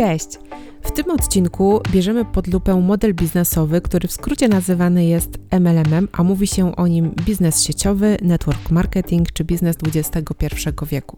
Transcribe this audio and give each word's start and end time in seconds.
Cześć! 0.00 0.28
W 0.82 0.90
tym 0.90 1.10
odcinku 1.10 1.80
bierzemy 1.90 2.24
pod 2.24 2.46
lupę 2.46 2.80
model 2.80 3.14
biznesowy, 3.14 3.80
który 3.80 4.08
w 4.08 4.12
skrócie 4.12 4.48
nazywany 4.48 5.04
jest 5.04 5.38
MLM, 5.50 6.08
a 6.12 6.22
mówi 6.22 6.46
się 6.46 6.76
o 6.76 6.86
nim 6.86 7.10
biznes 7.26 7.62
sieciowy, 7.62 8.16
network 8.22 8.70
marketing 8.70 9.32
czy 9.32 9.44
biznes 9.44 9.76
XXI 9.94 10.46
wieku. 10.86 11.16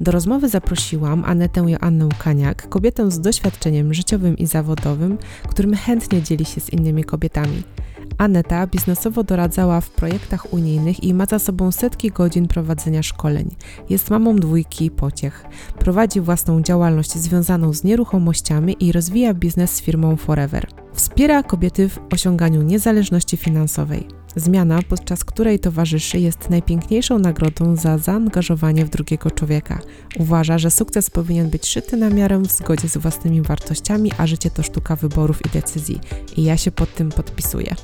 Do 0.00 0.12
rozmowy 0.12 0.48
zaprosiłam 0.48 1.24
Anetę 1.24 1.60
Joannę 1.60 2.08
Kaniak, 2.18 2.68
kobietę 2.68 3.10
z 3.10 3.20
doświadczeniem 3.20 3.94
życiowym 3.94 4.38
i 4.38 4.46
zawodowym, 4.46 5.18
którym 5.48 5.74
chętnie 5.74 6.22
dzieli 6.22 6.44
się 6.44 6.60
z 6.60 6.70
innymi 6.70 7.04
kobietami. 7.04 7.62
Aneta 8.18 8.66
biznesowo 8.66 9.22
doradzała 9.22 9.80
w 9.80 9.90
projektach 9.90 10.52
unijnych 10.52 11.04
i 11.04 11.14
ma 11.14 11.26
za 11.26 11.38
sobą 11.38 11.72
setki 11.72 12.10
godzin 12.10 12.48
prowadzenia 12.48 13.02
szkoleń. 13.02 13.50
Jest 13.90 14.10
mamą 14.10 14.36
dwójki 14.36 14.90
pociech. 14.90 15.44
Prowadzi 15.78 16.20
własną 16.20 16.62
działalność 16.62 17.12
związaną 17.12 17.72
z 17.72 17.84
nieruchomościami 17.84 18.76
i 18.80 18.92
rozwija 18.92 19.34
biznes 19.34 19.70
z 19.70 19.80
firmą 19.80 20.16
Forever. 20.16 20.66
Wspiera 20.92 21.42
kobiety 21.42 21.88
w 21.88 21.98
osiąganiu 22.12 22.62
niezależności 22.62 23.36
finansowej. 23.36 24.25
Zmiana, 24.36 24.80
podczas 24.88 25.24
której 25.24 25.58
towarzyszy, 25.58 26.18
jest 26.18 26.50
najpiękniejszą 26.50 27.18
nagrodą 27.18 27.76
za 27.76 27.98
zaangażowanie 27.98 28.84
w 28.84 28.90
drugiego 28.90 29.30
człowieka. 29.30 29.78
Uważa, 30.18 30.58
że 30.58 30.70
sukces 30.70 31.10
powinien 31.10 31.50
być 31.50 31.66
szyty 31.66 31.96
na 31.96 32.10
miarę 32.10 32.38
w 32.38 32.52
zgodzie 32.52 32.88
z 32.88 32.96
własnymi 32.96 33.42
wartościami, 33.42 34.12
a 34.18 34.26
życie 34.26 34.50
to 34.50 34.62
sztuka 34.62 34.96
wyborów 34.96 35.46
i 35.46 35.48
decyzji. 35.48 36.00
I 36.36 36.44
ja 36.44 36.56
się 36.56 36.70
pod 36.70 36.94
tym 36.94 37.08
podpisuję. 37.08 37.74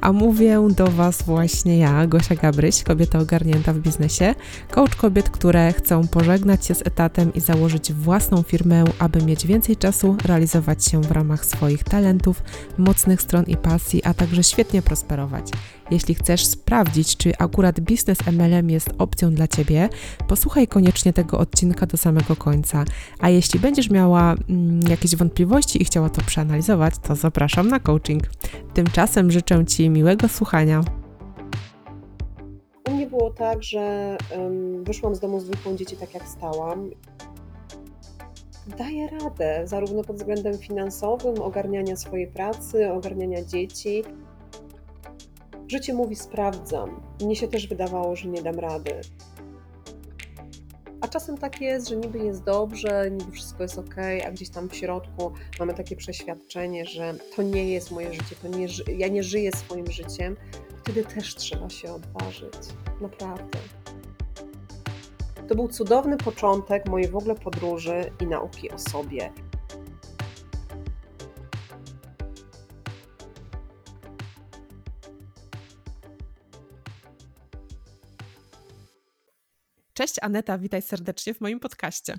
A 0.00 0.12
mówię 0.12 0.68
do 0.76 0.86
Was 0.86 1.22
właśnie 1.22 1.78
ja, 1.78 2.06
Gosia 2.06 2.34
Gabryś, 2.34 2.82
kobieta 2.82 3.18
ogarnięta 3.18 3.72
w 3.72 3.78
biznesie, 3.78 4.34
coach 4.70 4.96
kobiet, 4.96 5.30
które 5.30 5.72
chcą 5.72 6.08
pożegnać 6.08 6.66
się 6.66 6.74
z 6.74 6.86
etatem 6.86 7.34
i 7.34 7.40
założyć 7.40 7.92
własną 7.92 8.42
firmę, 8.42 8.84
aby 8.98 9.24
mieć 9.24 9.46
więcej 9.46 9.76
czasu 9.76 10.16
realizować 10.24 10.84
się 10.84 11.00
w 11.00 11.10
ramach 11.10 11.46
swoich 11.46 11.84
talentów, 11.84 12.42
mocnych 12.78 13.22
stron 13.22 13.44
i 13.44 13.56
pasji, 13.56 14.04
a 14.04 14.14
także 14.14 14.42
świetnie 14.42 14.82
prosperować. 14.82 15.50
Jeśli 15.90 16.14
chcesz 16.14 16.46
sprawdzić, 16.46 17.16
czy 17.16 17.32
akurat 17.38 17.80
biznes 17.80 18.18
MLM 18.26 18.70
jest 18.70 18.90
opcją 18.98 19.34
dla 19.34 19.48
Ciebie, 19.48 19.88
posłuchaj 20.28 20.66
koniecznie 20.66 21.12
tego 21.12 21.38
odcinka 21.38 21.86
do 21.86 21.96
samego 21.96 22.36
końca. 22.36 22.84
A 23.20 23.28
jeśli 23.28 23.60
będziesz 23.60 23.90
miała 23.90 24.34
mm, 24.48 24.80
jakieś 24.88 25.16
wątpliwości 25.16 25.82
i 25.82 25.84
chciała 25.84 26.10
to 26.10 26.22
przeanalizować, 26.22 26.94
to 27.02 27.14
zapraszam 27.16 27.68
na 27.68 27.80
coaching. 27.80 28.22
Tymczasem 28.74 29.30
życzę 29.30 29.66
Ci 29.66 29.90
miłego 29.90 30.28
słuchania. 30.28 30.84
U 32.88 32.90
mnie 32.90 33.06
było 33.06 33.30
tak, 33.30 33.62
że 33.62 34.16
um, 34.36 34.84
wyszłam 34.84 35.14
z 35.14 35.20
domu 35.20 35.40
z 35.40 35.44
dwójką 35.44 35.76
dzieci 35.76 35.96
tak 35.96 36.14
jak 36.14 36.28
stałam. 36.28 36.90
Daję 38.78 39.08
radę, 39.08 39.62
zarówno 39.64 40.04
pod 40.04 40.16
względem 40.16 40.58
finansowym, 40.58 41.42
ogarniania 41.42 41.96
swojej 41.96 42.26
pracy, 42.26 42.92
ogarniania 42.92 43.44
dzieci. 43.44 44.04
Życie 45.68 45.94
mówi 45.94 46.16
sprawdzam. 46.16 47.00
Mnie 47.20 47.36
się 47.36 47.48
też 47.48 47.66
wydawało, 47.66 48.16
że 48.16 48.28
nie 48.28 48.42
dam 48.42 48.58
rady. 48.58 49.00
A 51.00 51.08
czasem 51.08 51.38
tak 51.38 51.60
jest, 51.60 51.88
że 51.88 51.96
niby 51.96 52.18
jest 52.18 52.44
dobrze, 52.44 53.10
niby 53.10 53.32
wszystko 53.32 53.62
jest 53.62 53.78
ok, 53.78 53.94
a 54.26 54.30
gdzieś 54.30 54.50
tam 54.50 54.68
w 54.68 54.76
środku 54.76 55.32
mamy 55.58 55.74
takie 55.74 55.96
przeświadczenie, 55.96 56.86
że 56.86 57.14
to 57.36 57.42
nie 57.42 57.70
jest 57.70 57.90
moje 57.90 58.12
życie, 58.14 58.36
to 58.42 58.48
nie, 58.48 58.66
ja 58.98 59.08
nie 59.08 59.22
żyję 59.22 59.52
swoim 59.52 59.90
życiem. 59.90 60.36
Wtedy 60.82 61.04
też 61.04 61.34
trzeba 61.34 61.70
się 61.70 61.92
odważyć. 61.92 62.54
Naprawdę. 63.00 63.58
To 65.48 65.54
był 65.54 65.68
cudowny 65.68 66.16
początek 66.16 66.88
mojej 66.88 67.08
w 67.08 67.16
ogóle 67.16 67.34
podróży 67.34 68.12
i 68.20 68.26
nauki 68.26 68.70
o 68.70 68.78
sobie. 68.78 69.32
Cześć 79.98 80.14
Aneta, 80.22 80.58
witaj 80.58 80.82
serdecznie 80.82 81.34
w 81.34 81.40
moim 81.40 81.60
podcaście. 81.60 82.18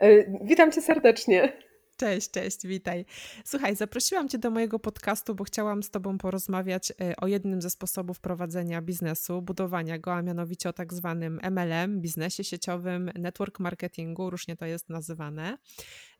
E, 0.00 0.08
witam 0.44 0.72
cię 0.72 0.82
serdecznie. 0.82 1.52
Cześć, 2.00 2.30
cześć, 2.30 2.66
witaj. 2.66 3.04
Słuchaj, 3.44 3.76
zaprosiłam 3.76 4.28
Cię 4.28 4.38
do 4.38 4.50
mojego 4.50 4.78
podcastu, 4.78 5.34
bo 5.34 5.44
chciałam 5.44 5.82
z 5.82 5.90
Tobą 5.90 6.18
porozmawiać 6.18 6.90
e, 7.00 7.16
o 7.16 7.26
jednym 7.26 7.62
ze 7.62 7.70
sposobów 7.70 8.20
prowadzenia 8.20 8.82
biznesu, 8.82 9.42
budowania 9.42 9.98
go, 9.98 10.14
a 10.14 10.22
mianowicie 10.22 10.68
o 10.68 10.72
tak 10.72 10.94
zwanym 10.94 11.40
MLM, 11.50 12.00
biznesie 12.00 12.44
sieciowym, 12.44 13.10
network 13.14 13.60
marketingu, 13.60 14.30
różnie 14.30 14.56
to 14.56 14.66
jest 14.66 14.88
nazywane. 14.88 15.58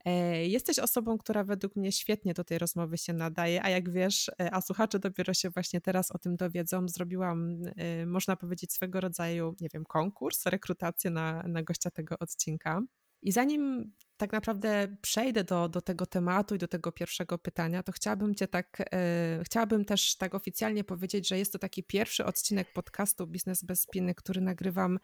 E, 0.05 0.47
jesteś 0.47 0.79
osobą, 0.79 1.19
która 1.19 1.45
według 1.45 1.77
mnie 1.77 1.93
świetnie 1.93 2.35
do 2.35 2.45
tej 2.45 2.59
rozmowy 2.59 2.99
się 2.99 3.13
nadaje, 3.13 3.63
a 3.63 3.71
jak 3.71 3.91
wiesz, 3.91 4.29
e, 4.29 4.55
a 4.55 4.61
słuchacze 4.61 4.99
dopiero 4.99 5.35
się 5.35 5.51
właśnie 5.51 5.81
teraz 5.81 6.11
o 6.11 6.19
tym 6.19 6.37
dowiedzą, 6.37 6.89
zrobiłam, 6.89 7.63
można 8.07 8.37
powiedzieć, 8.37 8.73
swego 8.73 9.01
rodzaju, 9.01 9.55
nie 9.61 9.69
wiem, 9.75 9.85
konkurs, 9.85 10.47
rekrutację 10.47 11.11
na, 11.11 11.43
na 11.43 11.63
gościa 11.63 11.91
tego 11.91 12.19
odcinka. 12.19 12.83
I 13.23 13.33
zanim 13.33 13.93
tak 14.21 14.33
naprawdę 14.33 14.97
przejdę 15.03 15.45
do, 15.45 15.69
do 15.69 15.81
tego 15.81 16.07
tematu 16.07 16.55
i 16.55 16.59
do 16.59 16.69
tego 16.69 16.93
pierwszego 16.93 17.39
pytania, 17.39 17.83
to 17.83 17.93
chciałabym 17.93 18.35
Cię 18.35 18.49
tak, 18.49 18.83
e, 18.93 19.41
chciałabym 19.45 19.85
też 19.85 20.17
tak 20.17 20.35
oficjalnie 20.35 20.85
powiedzieć, 20.85 21.29
że 21.29 21.39
jest 21.39 21.53
to 21.53 21.59
taki 21.59 21.83
pierwszy 21.83 22.25
odcinek 22.25 22.73
podcastu 22.73 23.27
Biznes 23.27 23.65
bez 23.65 23.81
spiny, 23.81 24.15
który 24.15 24.41
nagrywam 24.41 24.99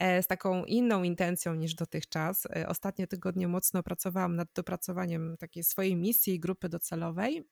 e, 0.00 0.22
z 0.22 0.26
taką 0.26 0.64
inną 0.64 1.02
intencją 1.02 1.54
niż 1.54 1.74
dotychczas. 1.74 2.46
E, 2.46 2.68
ostatnie 2.68 3.06
tygodnie 3.06 3.48
mocno 3.48 3.82
pracowałam 3.82 4.36
nad 4.36 4.48
dopracowaniem 4.54 5.36
takiej 5.36 5.64
swojej 5.64 5.96
misji 5.96 6.40
grupy 6.40 6.68
docelowej 6.68 7.44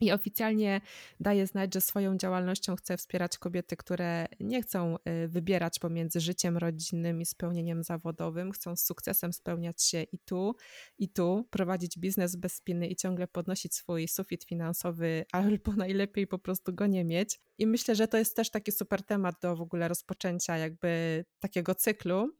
i 0.00 0.12
oficjalnie 0.12 0.80
daje 1.20 1.46
znać, 1.46 1.74
że 1.74 1.80
swoją 1.80 2.16
działalnością 2.16 2.76
chce 2.76 2.96
wspierać 2.96 3.38
kobiety, 3.38 3.76
które 3.76 4.26
nie 4.40 4.62
chcą 4.62 4.96
y, 4.96 5.28
wybierać 5.28 5.78
pomiędzy 5.78 6.20
życiem 6.20 6.56
rodzinnym 6.56 7.20
i 7.20 7.26
spełnieniem 7.26 7.82
zawodowym, 7.82 8.52
chcą 8.52 8.76
z 8.76 8.84
sukcesem 8.84 9.32
spełniać 9.32 9.82
się 9.82 10.02
i 10.02 10.18
tu, 10.18 10.56
i 10.98 11.08
tu, 11.08 11.48
prowadzić 11.50 11.98
biznes 11.98 12.36
bez 12.36 12.54
spiny 12.54 12.88
i 12.88 12.96
ciągle 12.96 13.28
podnosić 13.28 13.74
swój 13.74 14.08
sufit 14.08 14.44
finansowy, 14.44 15.24
albo 15.32 15.72
najlepiej 15.76 16.26
po 16.26 16.38
prostu 16.38 16.72
go 16.74 16.86
nie 16.86 17.04
mieć. 17.04 17.40
I 17.58 17.66
myślę, 17.66 17.94
że 17.94 18.08
to 18.08 18.18
jest 18.18 18.36
też 18.36 18.50
taki 18.50 18.72
super 18.72 19.02
temat 19.02 19.34
do 19.42 19.56
w 19.56 19.60
ogóle 19.60 19.88
rozpoczęcia 19.88 20.56
jakby 20.56 21.24
takiego 21.40 21.74
cyklu, 21.74 22.30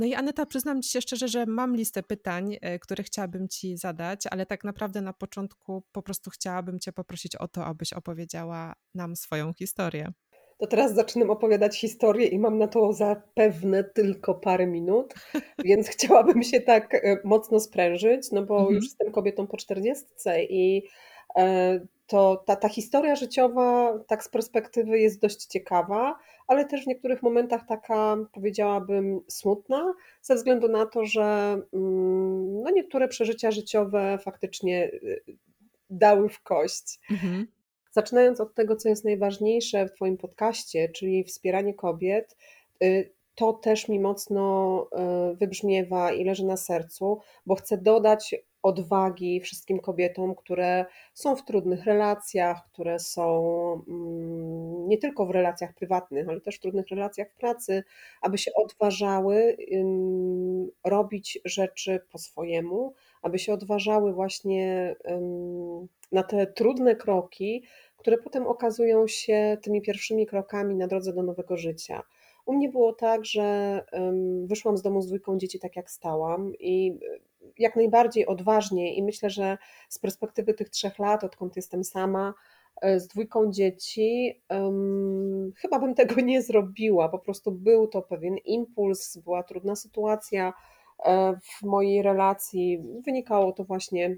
no 0.00 0.06
i 0.06 0.14
Aneta, 0.14 0.46
przyznam 0.46 0.82
Ci 0.82 0.90
się 0.90 1.00
szczerze, 1.00 1.28
że 1.28 1.46
mam 1.46 1.76
listę 1.76 2.02
pytań, 2.02 2.56
e, 2.60 2.78
które 2.78 3.04
chciałabym 3.04 3.48
Ci 3.48 3.76
zadać, 3.76 4.24
ale 4.30 4.46
tak 4.46 4.64
naprawdę 4.64 5.00
na 5.00 5.12
początku 5.12 5.82
po 5.92 6.02
prostu 6.02 6.30
chciałabym 6.30 6.80
Cię 6.80 6.92
poprosić 6.92 7.36
o 7.36 7.48
to, 7.48 7.64
abyś 7.64 7.92
opowiedziała 7.92 8.74
nam 8.94 9.16
swoją 9.16 9.52
historię. 9.52 10.12
To 10.58 10.66
teraz 10.66 10.94
zaczynam 10.94 11.30
opowiadać 11.30 11.80
historię 11.80 12.26
i 12.26 12.38
mam 12.38 12.58
na 12.58 12.68
to 12.68 12.92
zapewne 12.92 13.84
tylko 13.84 14.34
parę 14.34 14.66
minut, 14.66 15.14
więc 15.64 15.88
chciałabym 15.88 16.42
się 16.42 16.60
tak 16.60 16.94
e, 16.94 17.18
mocno 17.24 17.60
sprężyć, 17.60 18.30
no 18.32 18.42
bo 18.42 18.58
mhm. 18.58 18.74
już 18.74 18.84
jestem 18.84 19.12
kobietą 19.12 19.46
po 19.46 19.56
czterdziestce 19.56 20.44
i 20.44 20.82
e, 21.36 21.80
to 22.10 22.42
ta, 22.46 22.56
ta 22.56 22.68
historia 22.68 23.16
życiowa 23.16 23.98
tak 24.06 24.24
z 24.24 24.28
perspektywy 24.28 24.98
jest 24.98 25.20
dość 25.20 25.46
ciekawa, 25.46 26.18
ale 26.46 26.64
też 26.64 26.84
w 26.84 26.86
niektórych 26.86 27.22
momentach 27.22 27.66
taka, 27.66 28.16
powiedziałabym, 28.32 29.20
smutna, 29.28 29.94
ze 30.22 30.34
względu 30.34 30.68
na 30.68 30.86
to, 30.86 31.04
że 31.04 31.22
mm, 31.72 32.62
no, 32.62 32.70
niektóre 32.70 33.08
przeżycia 33.08 33.50
życiowe 33.50 34.18
faktycznie 34.24 34.86
y, 34.86 35.22
dały 35.90 36.28
w 36.28 36.42
kość. 36.42 37.00
Mhm. 37.10 37.46
Zaczynając 37.90 38.40
od 38.40 38.54
tego, 38.54 38.76
co 38.76 38.88
jest 38.88 39.04
najważniejsze 39.04 39.86
w 39.86 39.92
Twoim 39.92 40.16
podcaście, 40.16 40.88
czyli 40.88 41.24
wspieranie 41.24 41.74
kobiet, 41.74 42.36
y, 42.82 43.12
to 43.34 43.52
też 43.52 43.88
mi 43.88 44.00
mocno 44.00 44.86
y, 45.32 45.36
wybrzmiewa 45.36 46.12
i 46.12 46.24
leży 46.24 46.46
na 46.46 46.56
sercu, 46.56 47.20
bo 47.46 47.54
chcę 47.54 47.78
dodać 47.78 48.34
odwagi 48.62 49.40
wszystkim 49.40 49.80
kobietom, 49.80 50.34
które 50.34 50.86
są 51.14 51.36
w 51.36 51.44
trudnych 51.44 51.84
relacjach, 51.84 52.64
które 52.72 52.98
są 52.98 53.52
mm, 53.88 54.88
nie 54.88 54.98
tylko 54.98 55.26
w 55.26 55.30
relacjach 55.30 55.74
prywatnych, 55.74 56.28
ale 56.28 56.40
też 56.40 56.56
w 56.56 56.60
trudnych 56.60 56.88
relacjach 56.88 57.30
w 57.30 57.36
pracy, 57.36 57.84
aby 58.22 58.38
się 58.38 58.50
odważały 58.54 59.56
robić 60.84 61.38
rzeczy 61.44 62.00
po 62.12 62.18
swojemu, 62.18 62.94
aby 63.22 63.38
się 63.38 63.52
odważały 63.52 64.12
właśnie 64.12 64.96
na 66.12 66.22
te 66.22 66.46
trudne 66.46 66.96
kroki, 66.96 67.64
które 67.96 68.18
potem 68.18 68.46
okazują 68.46 69.06
się 69.06 69.58
tymi 69.62 69.82
pierwszymi 69.82 70.26
krokami 70.26 70.74
na 70.74 70.86
drodze 70.86 71.12
do 71.12 71.22
nowego 71.22 71.56
życia. 71.56 72.02
U 72.46 72.52
mnie 72.52 72.68
było 72.68 72.92
tak, 72.92 73.24
że 73.24 73.80
wyszłam 74.44 74.76
z 74.76 74.82
domu 74.82 75.02
z 75.02 75.06
dwójką 75.06 75.38
dzieci 75.38 75.58
tak 75.58 75.76
jak 75.76 75.90
stałam 75.90 76.52
i 76.58 76.98
jak 77.58 77.76
najbardziej 77.76 78.26
odważnie 78.26 78.94
i 78.94 79.02
myślę, 79.02 79.30
że 79.30 79.58
z 79.88 79.98
perspektywy 79.98 80.54
tych 80.54 80.70
trzech 80.70 80.98
lat, 80.98 81.24
odkąd 81.24 81.56
jestem 81.56 81.84
sama, 81.84 82.34
e, 82.82 83.00
z 83.00 83.08
dwójką 83.08 83.52
dzieci, 83.52 84.40
um, 84.50 85.52
chyba 85.56 85.78
bym 85.78 85.94
tego 85.94 86.20
nie 86.20 86.42
zrobiła. 86.42 87.08
Po 87.08 87.18
prostu 87.18 87.52
był 87.52 87.88
to 87.88 88.02
pewien 88.02 88.36
impuls, 88.44 89.16
była 89.16 89.42
trudna 89.42 89.76
sytuacja, 89.76 90.52
e, 91.04 91.36
w 91.42 91.62
mojej 91.62 92.02
relacji. 92.02 92.82
Wynikało 93.04 93.52
to 93.52 93.64
właśnie 93.64 94.16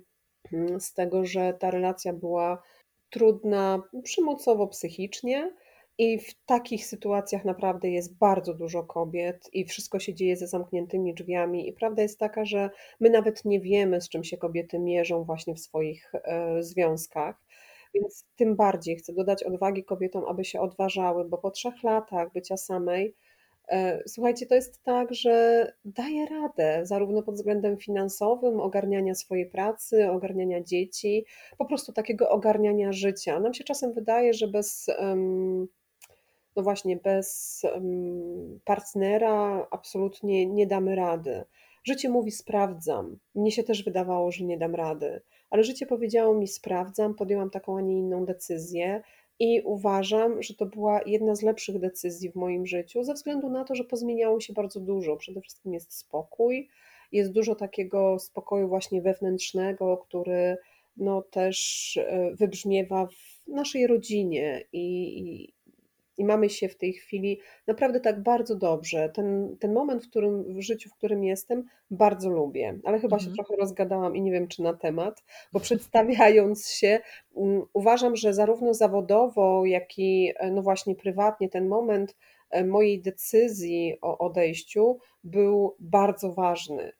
mm, 0.53 0.81
z 0.81 0.95
tego, 0.95 1.25
że 1.25 1.55
ta 1.61 1.71
relacja 1.71 2.13
była 2.13 2.63
trudna 3.11 3.83
przemocowo 4.03 4.67
psychicznie 4.67 5.53
i 5.99 6.19
w 6.19 6.45
takich 6.47 6.87
sytuacjach 6.87 7.45
naprawdę 7.45 7.91
jest 7.91 8.19
bardzo 8.19 8.55
dużo 8.55 8.83
kobiet 8.83 9.51
i 9.53 9.65
wszystko 9.65 9.99
się 9.99 10.15
dzieje 10.15 10.37
za 10.37 10.47
zamkniętymi 10.47 11.15
drzwiami 11.15 11.69
i 11.69 11.73
prawda 11.73 12.03
jest 12.03 12.19
taka, 12.19 12.45
że 12.45 12.71
my 13.01 13.11
nawet 13.11 13.45
nie 13.45 13.61
wiemy, 13.61 14.01
z 14.01 14.09
czym 14.09 14.25
się 14.25 14.37
kobiety 14.37 14.79
mierzą 14.79 15.25
właśnie 15.25 15.55
w 15.55 15.61
swoich, 15.61 16.13
e, 16.15 16.63
związkach. 16.63 17.43
Więc 17.95 18.27
tym 18.37 18.57
bardziej 18.57 18.97
chcę 18.97 19.13
dodać 19.13 19.43
odwagi 19.43 19.85
kobietom, 19.85 20.25
aby 20.29 20.45
się 20.45 20.61
odważały, 20.61 21.25
bo 21.25 21.39
po 21.39 21.51
trzech 21.51 21.83
latach 21.83 22.33
bycia 22.33 22.57
samej, 22.57 23.15
e, 23.69 24.03
słuchajcie, 24.07 24.47
to 24.47 24.55
jest 24.55 24.83
tak, 24.83 25.15
że 25.15 25.67
daję 25.85 26.27
radę, 26.27 26.81
zarówno 26.83 27.23
pod 27.23 27.35
względem 27.35 27.77
finansowym, 27.77 28.61
ogarniania 28.61 29.15
swojej 29.15 29.47
pracy, 29.51 30.11
ogarniania 30.11 30.63
dzieci, 30.63 31.25
po 31.59 31.65
prostu 31.65 31.93
takiego 31.93 32.31
ogarniania 32.31 32.93
życia. 32.93 33.41
Nam 33.41 33.55
się 33.55 33.65
czasem 33.65 33.93
wydaje, 33.93 34.35
że 34.35 34.49
bez, 34.49 34.91
no 36.57 36.63
właśnie, 36.63 36.97
bez 36.97 37.63
partnera 38.65 39.67
absolutnie 39.71 40.47
nie 40.47 40.67
damy 40.67 40.97
rady. 40.97 41.45
Życie 41.85 42.09
mówi: 42.09 42.31
sprawdzam. 42.31 43.19
Mnie 43.35 43.53
się 43.53 43.63
też 43.63 43.85
wydawało, 43.85 44.33
że 44.33 44.45
nie 44.45 44.59
dam 44.59 44.75
rady, 44.75 45.21
ale 45.51 45.65
życie 45.65 45.87
powiedziało 45.87 46.35
mi: 46.35 46.49
sprawdzam, 46.49 47.15
podjęłam 47.15 47.51
taką, 47.51 47.79
a 47.79 47.81
nie 47.81 47.99
inną 47.99 48.25
decyzję 48.25 49.03
i 49.39 49.61
uważam, 49.65 50.43
że 50.43 50.55
to 50.55 50.67
była 50.67 51.01
jedna 51.07 51.35
z 51.35 51.43
lepszych 51.43 51.79
decyzji 51.79 52.31
w 52.31 52.35
moim 52.35 52.67
życiu, 52.67 53.05
ze 53.05 53.15
względu 53.15 53.51
na 53.51 53.65
to, 53.65 53.75
że 53.75 53.85
pozmieniało 53.85 54.41
się 54.41 54.53
bardzo 54.53 54.81
dużo. 54.81 55.17
Przede 55.17 55.41
wszystkim 55.41 55.75
jest 55.75 55.99
spokój, 55.99 56.69
jest 57.13 57.33
dużo 57.33 57.55
takiego 57.55 58.19
spokoju 58.19 58.69
właśnie 58.69 59.03
wewnętrznego, 59.03 59.97
który 59.97 60.57
no 60.97 61.23
też 61.23 61.97
e, 61.97 62.35
wybrzmiewa 62.35 63.07
w 63.07 63.49
naszej 63.49 63.87
rodzinie 63.87 64.65
i, 64.73 65.19
i 65.19 65.55
mamy 66.19 66.51
się 66.51 66.69
w 66.69 66.77
tej 66.77 66.93
chwili 66.93 67.41
naprawdę 67.67 68.01
tak 68.01 68.23
bardzo 68.23 68.57
dobrze. 68.57 69.09
Ten, 69.15 69.57
ten 69.61 69.73
moment 69.73 70.05
w, 70.05 70.11
którym, 70.11 70.55
w 70.55 70.61
życiu, 70.61 70.91
w 70.91 70.95
którym 70.95 71.25
jestem, 71.25 71.65
bardzo 71.91 72.31
lubię, 72.31 72.79
ale 72.85 72.99
chyba 73.01 73.19
się 73.19 73.29
Mhm. 73.31 73.35
trochę 73.37 73.57
rozgadałam 73.57 74.17
i 74.17 74.23
nie 74.23 74.33
wiem, 74.33 74.49
czy 74.49 74.63
na 74.63 74.75
temat, 74.75 75.25
bo 75.53 75.61
przedstawiając 75.61 76.69
się, 76.69 77.01
um, 77.35 77.63
uważam, 77.73 78.17
że 78.17 78.35
zarówno 78.35 78.75
zawodowo, 78.75 79.67
jak 79.67 79.99
i 79.99 80.33
e, 80.37 80.51
no 80.51 80.63
właśnie 80.63 80.95
prywatnie 80.95 81.49
ten 81.49 81.69
moment 81.69 82.17
e, 82.51 82.65
mojej 82.65 83.03
decyzji 83.03 83.99
o 84.01 84.19
odejściu 84.19 84.99
był 85.25 85.77
bardzo 85.81 86.33
ważny. 86.33 86.93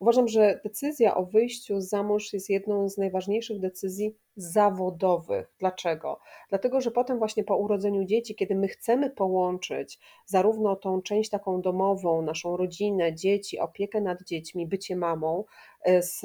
Uważam, 0.00 0.28
że 0.28 0.60
decyzja 0.64 1.14
o 1.14 1.24
wyjściu 1.24 1.80
za 1.80 2.02
mąż 2.02 2.32
jest 2.32 2.50
jedną 2.50 2.88
z 2.88 2.98
najważniejszych 2.98 3.60
decyzji 3.60 4.16
zawodowych. 4.36 5.54
Dlaczego? 5.58 6.20
Dlatego, 6.48 6.80
że 6.80 6.90
potem 6.90 7.18
właśnie 7.18 7.44
po 7.44 7.56
urodzeniu 7.56 8.04
dzieci, 8.04 8.34
kiedy 8.34 8.54
my 8.54 8.68
chcemy 8.68 9.10
połączyć 9.10 9.98
zarówno 10.26 10.76
tą 10.76 11.02
część 11.02 11.30
taką 11.30 11.60
domową, 11.60 12.22
naszą 12.22 12.56
rodzinę, 12.56 13.14
dzieci, 13.14 13.58
opiekę 13.58 14.00
nad 14.00 14.22
dziećmi, 14.22 14.66
bycie 14.66 14.96
mamą, 14.96 15.44
e, 15.82 16.02
z, 16.02 16.22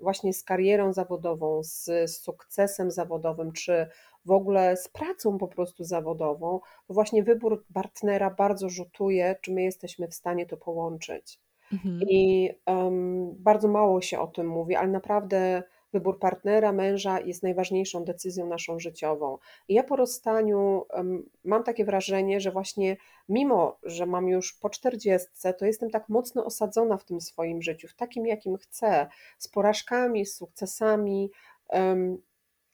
właśnie 0.00 0.32
z 0.32 0.44
karierą 0.44 0.92
zawodową, 0.92 1.62
z, 1.62 1.84
z 1.84 2.22
sukcesem 2.22 2.90
zawodowym, 2.90 3.52
czy 3.52 3.86
w 4.24 4.30
ogóle 4.30 4.76
z 4.76 4.88
pracą 4.88 5.38
po 5.38 5.48
prostu 5.48 5.84
zawodową, 5.84 6.60
to 6.86 6.94
właśnie 6.94 7.22
wybór 7.22 7.64
partnera 7.74 8.30
bardzo 8.30 8.68
rzutuje, 8.68 9.36
czy 9.42 9.52
my 9.52 9.62
jesteśmy 9.62 10.08
w 10.08 10.14
stanie 10.14 10.46
to 10.46 10.56
połączyć. 10.56 11.40
Mhm. 11.72 12.00
I 12.08 12.50
bardzo 13.38 13.68
mało 13.68 14.00
się 14.00 14.18
o 14.18 14.26
tym 14.26 14.48
mówi, 14.48 14.76
ale 14.76 14.88
naprawdę 14.88 15.62
wybór 15.92 16.18
partnera, 16.18 16.72
męża 16.72 17.20
jest 17.20 17.42
najważniejszą 17.42 18.04
decyzją 18.04 18.46
naszą 18.46 18.78
życiową. 18.78 19.38
I 19.68 19.74
ja 19.74 19.82
po 19.82 19.96
rozstaniu 19.96 20.86
mam 21.44 21.64
takie 21.64 21.84
wrażenie, 21.84 22.40
że 22.40 22.50
właśnie 22.50 22.96
mimo, 23.28 23.78
że 23.82 24.06
mam 24.06 24.28
już 24.28 24.52
po 24.52 24.70
czterdziestce, 24.70 25.54
to 25.54 25.66
jestem 25.66 25.90
tak 25.90 26.08
mocno 26.08 26.44
osadzona 26.44 26.96
w 26.96 27.04
tym 27.04 27.20
swoim 27.20 27.62
życiu, 27.62 27.88
w 27.88 27.94
takim, 27.94 28.26
jakim 28.26 28.56
chcę, 28.56 29.06
z 29.38 29.48
porażkami, 29.48 30.26
z 30.26 30.36
sukcesami. 30.36 31.30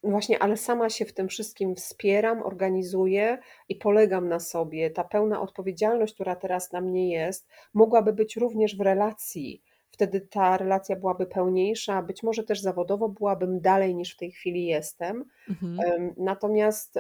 Właśnie, 0.06 0.38
ale 0.38 0.56
sama 0.56 0.90
się 0.90 1.04
w 1.04 1.12
tym 1.12 1.28
wszystkim 1.28 1.74
wspieram, 1.74 2.42
organizuję 2.42 3.38
i 3.68 3.76
polegam 3.76 4.28
na 4.28 4.40
sobie. 4.40 4.90
Ta 4.90 5.04
pełna 5.04 5.40
odpowiedzialność, 5.40 6.14
która 6.14 6.36
teraz 6.36 6.72
na 6.72 6.80
mnie 6.80 7.10
jest, 7.10 7.48
mogłaby 7.74 8.12
być 8.12 8.36
również 8.36 8.76
w 8.76 8.80
relacji. 8.80 9.62
Wtedy 9.90 10.20
ta 10.20 10.56
relacja 10.56 10.96
byłaby 10.96 11.26
pełniejsza, 11.26 12.02
być 12.02 12.22
może 12.22 12.44
też 12.44 12.60
zawodowo 12.60 13.08
byłabym 13.08 13.60
dalej 13.60 13.94
niż 13.94 14.14
w 14.14 14.18
tej 14.18 14.30
chwili 14.30 14.66
jestem. 14.66 15.24
Mhm. 15.48 16.14
Natomiast 16.16 16.98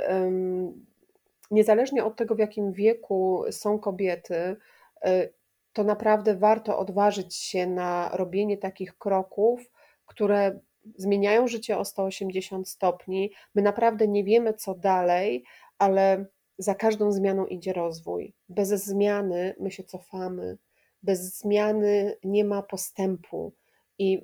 niezależnie 1.50 2.04
od 2.04 2.16
tego, 2.16 2.34
w 2.34 2.38
jakim 2.38 2.72
wieku 2.72 3.44
są 3.50 3.78
kobiety, 3.78 4.56
y, 5.06 5.32
to 5.72 5.84
naprawdę 5.84 6.36
warto 6.36 6.78
odważyć 6.78 7.34
się 7.34 7.66
na 7.66 8.10
robienie 8.12 8.58
takich 8.58 8.98
kroków, 8.98 9.70
które 10.06 10.60
zmieniają 10.96 11.48
życie 11.48 11.78
o 11.78 11.84
180 11.84 12.68
stopni. 12.68 13.32
My 13.54 13.62
naprawdę 13.62 14.08
nie 14.08 14.24
wiemy, 14.24 14.54
co 14.54 14.74
dalej, 14.74 15.44
ale 15.78 16.26
za 16.58 16.74
każdą 16.74 17.12
zmianą 17.12 17.46
idzie 17.46 17.72
rozwój. 17.72 18.34
Bez 18.48 18.68
zmiany 18.68 19.54
my 19.60 19.70
się 19.70 19.84
cofamy. 19.84 20.58
Bez 21.02 21.38
zmiany 21.38 22.16
nie 22.24 22.44
ma 22.44 22.62
postępu. 22.62 23.52
I 23.98 24.22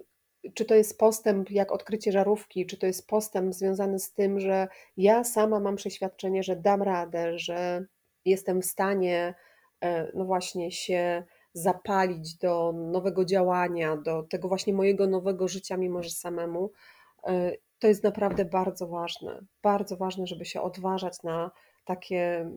czy 0.54 0.64
to 0.64 0.74
jest 0.74 0.98
postęp 0.98 1.50
jak 1.50 1.72
odkrycie 1.72 2.12
żarówki, 2.12 2.66
czy 2.66 2.78
to 2.78 2.86
jest 2.86 3.06
postęp 3.06 3.54
związany 3.54 3.98
z 3.98 4.12
tym, 4.12 4.40
że 4.40 4.68
ja 4.96 5.24
sama 5.24 5.60
mam 5.60 5.76
przeświadczenie, 5.76 6.42
że 6.42 6.56
dam 6.56 6.82
radę, 6.82 7.38
że 7.38 7.84
jestem 8.24 8.62
w 8.62 8.66
stanie, 8.66 9.34
e, 9.80 10.12
no 10.14 10.24
właśnie, 10.24 10.70
się 10.70 11.24
zapalić 11.54 12.36
do 12.36 12.72
nowego 12.72 13.24
działania, 13.24 13.96
do 13.96 14.22
tego 14.22 14.48
właśnie 14.48 14.74
mojego 14.74 15.06
nowego 15.06 15.48
życia, 15.48 15.76
mimo 15.76 16.02
że 16.02 16.10
samemu, 16.10 16.70
e, 17.26 17.52
to 17.78 17.86
jest 17.86 18.04
naprawdę 18.04 18.44
bardzo 18.44 18.88
ważne. 18.88 19.44
Bardzo 19.62 19.96
ważne, 19.96 20.26
żeby 20.26 20.44
się 20.44 20.60
odważać 20.62 21.22
na 21.22 21.50
takie 21.84 22.50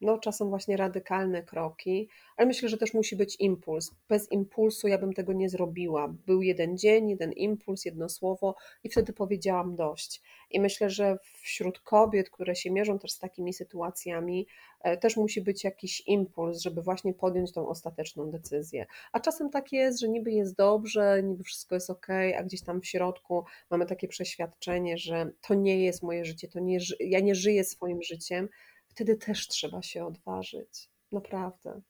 no, 0.00 0.18
czasem 0.18 0.48
właśnie 0.48 0.76
radykalne 0.76 1.42
kroki, 1.42 2.08
ale 2.36 2.46
myślę, 2.46 2.68
że 2.68 2.78
też 2.78 2.94
musi 2.94 3.16
być 3.16 3.36
impuls. 3.40 3.90
Bez 4.08 4.32
impulsu 4.32 4.88
ja 4.88 4.98
bym 4.98 5.12
tego 5.12 5.32
nie 5.32 5.48
zrobiła. 5.48 6.08
Był 6.26 6.42
jeden 6.42 6.78
dzień, 6.78 7.10
jeden 7.10 7.32
impuls, 7.32 7.84
jedno 7.84 8.08
słowo 8.08 8.54
i 8.84 8.90
wtedy 8.90 9.12
powiedziałam 9.12 9.76
dość. 9.76 10.22
I 10.50 10.60
myślę, 10.60 10.90
że 10.90 11.18
wśród 11.42 11.80
kobiet, 11.80 12.30
które 12.30 12.56
się 12.56 12.70
mierzą 12.70 12.98
też 12.98 13.12
z 13.12 13.18
takimi 13.18 13.52
sytuacjami, 13.52 14.46
e, 14.82 14.96
też 14.96 15.16
musi 15.16 15.40
być 15.40 15.64
jakiś 15.64 16.02
impuls, 16.06 16.60
żeby 16.60 16.82
właśnie 16.82 17.14
podjąć 17.14 17.52
tą 17.52 17.68
ostateczną 17.68 18.30
decyzję. 18.30 18.86
A 19.12 19.20
czasem 19.20 19.50
tak 19.50 19.72
jest, 19.72 20.00
że 20.00 20.08
niby 20.08 20.32
jest 20.32 20.56
dobrze, 20.56 21.22
niby 21.22 21.44
wszystko 21.44 21.74
jest 21.74 21.90
ok, 21.90 22.06
a 22.38 22.42
gdzieś 22.42 22.62
tam 22.62 22.80
w 22.80 22.86
środku 22.86 23.44
mamy 23.70 23.86
takie 23.86 24.08
przeświadczenie, 24.08 24.98
że 24.98 25.30
to 25.48 25.54
nie 25.54 25.84
jest 25.84 26.02
moje 26.02 26.24
życie, 26.24 26.48
to 26.48 26.60
nie, 26.60 26.78
ja 27.00 27.20
nie 27.20 27.34
żyję 27.34 27.64
swoim 27.64 28.02
życiem, 28.02 28.48
wtedy 28.96 29.16
też 29.16 29.48
trzeba 29.48 29.82
się 29.82 30.06
odważyć. 30.06 30.90
Naprawdę. 31.12 31.80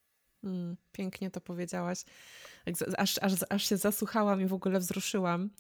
Mm, 0.45 0.77
pięknie 0.93 1.31
to 1.31 1.41
powiedziałaś. 1.41 2.05
Aż, 2.97 3.19
aż, 3.21 3.33
aż 3.51 3.69
się 3.69 3.77
zasłuchałam 3.77 4.41
i 4.41 4.47
w 4.47 4.53
ogóle 4.53 4.79
wzruszyłam. 4.79 5.51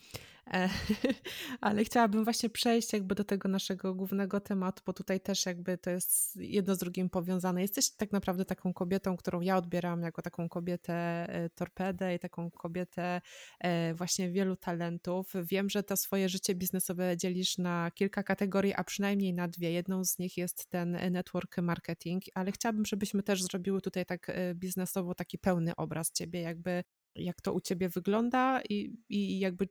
E, 0.54 0.68
ale 1.60 1.84
chciałabym 1.84 2.24
właśnie 2.24 2.50
przejść 2.50 2.92
jakby 2.92 3.14
do 3.14 3.24
tego 3.24 3.48
naszego 3.48 3.94
głównego 3.94 4.40
tematu, 4.40 4.82
bo 4.86 4.92
tutaj 4.92 5.20
też 5.20 5.46
jakby 5.46 5.78
to 5.78 5.90
jest 5.90 6.36
jedno 6.36 6.74
z 6.74 6.78
drugim 6.78 7.10
powiązane. 7.10 7.62
Jesteś 7.62 7.90
tak 7.90 8.12
naprawdę 8.12 8.44
taką 8.44 8.72
kobietą, 8.72 9.16
którą 9.16 9.40
ja 9.40 9.56
odbieram 9.56 10.02
jako 10.02 10.22
taką 10.22 10.48
kobietę 10.48 10.94
e, 10.94 11.50
torpedę 11.50 12.14
i 12.14 12.18
taką 12.18 12.50
kobietę 12.50 13.20
e, 13.60 13.94
właśnie 13.94 14.30
wielu 14.30 14.56
talentów. 14.56 15.32
Wiem, 15.50 15.70
że 15.70 15.82
to 15.82 15.96
swoje 15.96 16.28
życie 16.28 16.54
biznesowe 16.54 17.16
dzielisz 17.16 17.58
na 17.58 17.90
kilka 17.94 18.22
kategorii, 18.22 18.74
a 18.74 18.84
przynajmniej 18.84 19.34
na 19.34 19.48
dwie. 19.48 19.72
Jedną 19.72 20.04
z 20.04 20.18
nich 20.18 20.36
jest 20.36 20.66
ten 20.66 21.12
network 21.12 21.58
marketing, 21.58 22.22
ale 22.34 22.52
chciałabym, 22.52 22.86
żebyśmy 22.86 23.22
też 23.22 23.42
zrobiły 23.42 23.80
tutaj 23.80 24.06
tak 24.06 24.32
biznesowo 24.54 25.14
taki 25.14 25.38
pełny 25.38 25.76
obraz 25.76 26.12
ciebie, 26.12 26.40
jakby 26.40 26.84
jak 27.18 27.40
to 27.40 27.52
u 27.52 27.60
ciebie 27.60 27.88
wygląda 27.88 28.60
i, 28.68 28.96
i 29.08 29.38
jakby 29.38 29.68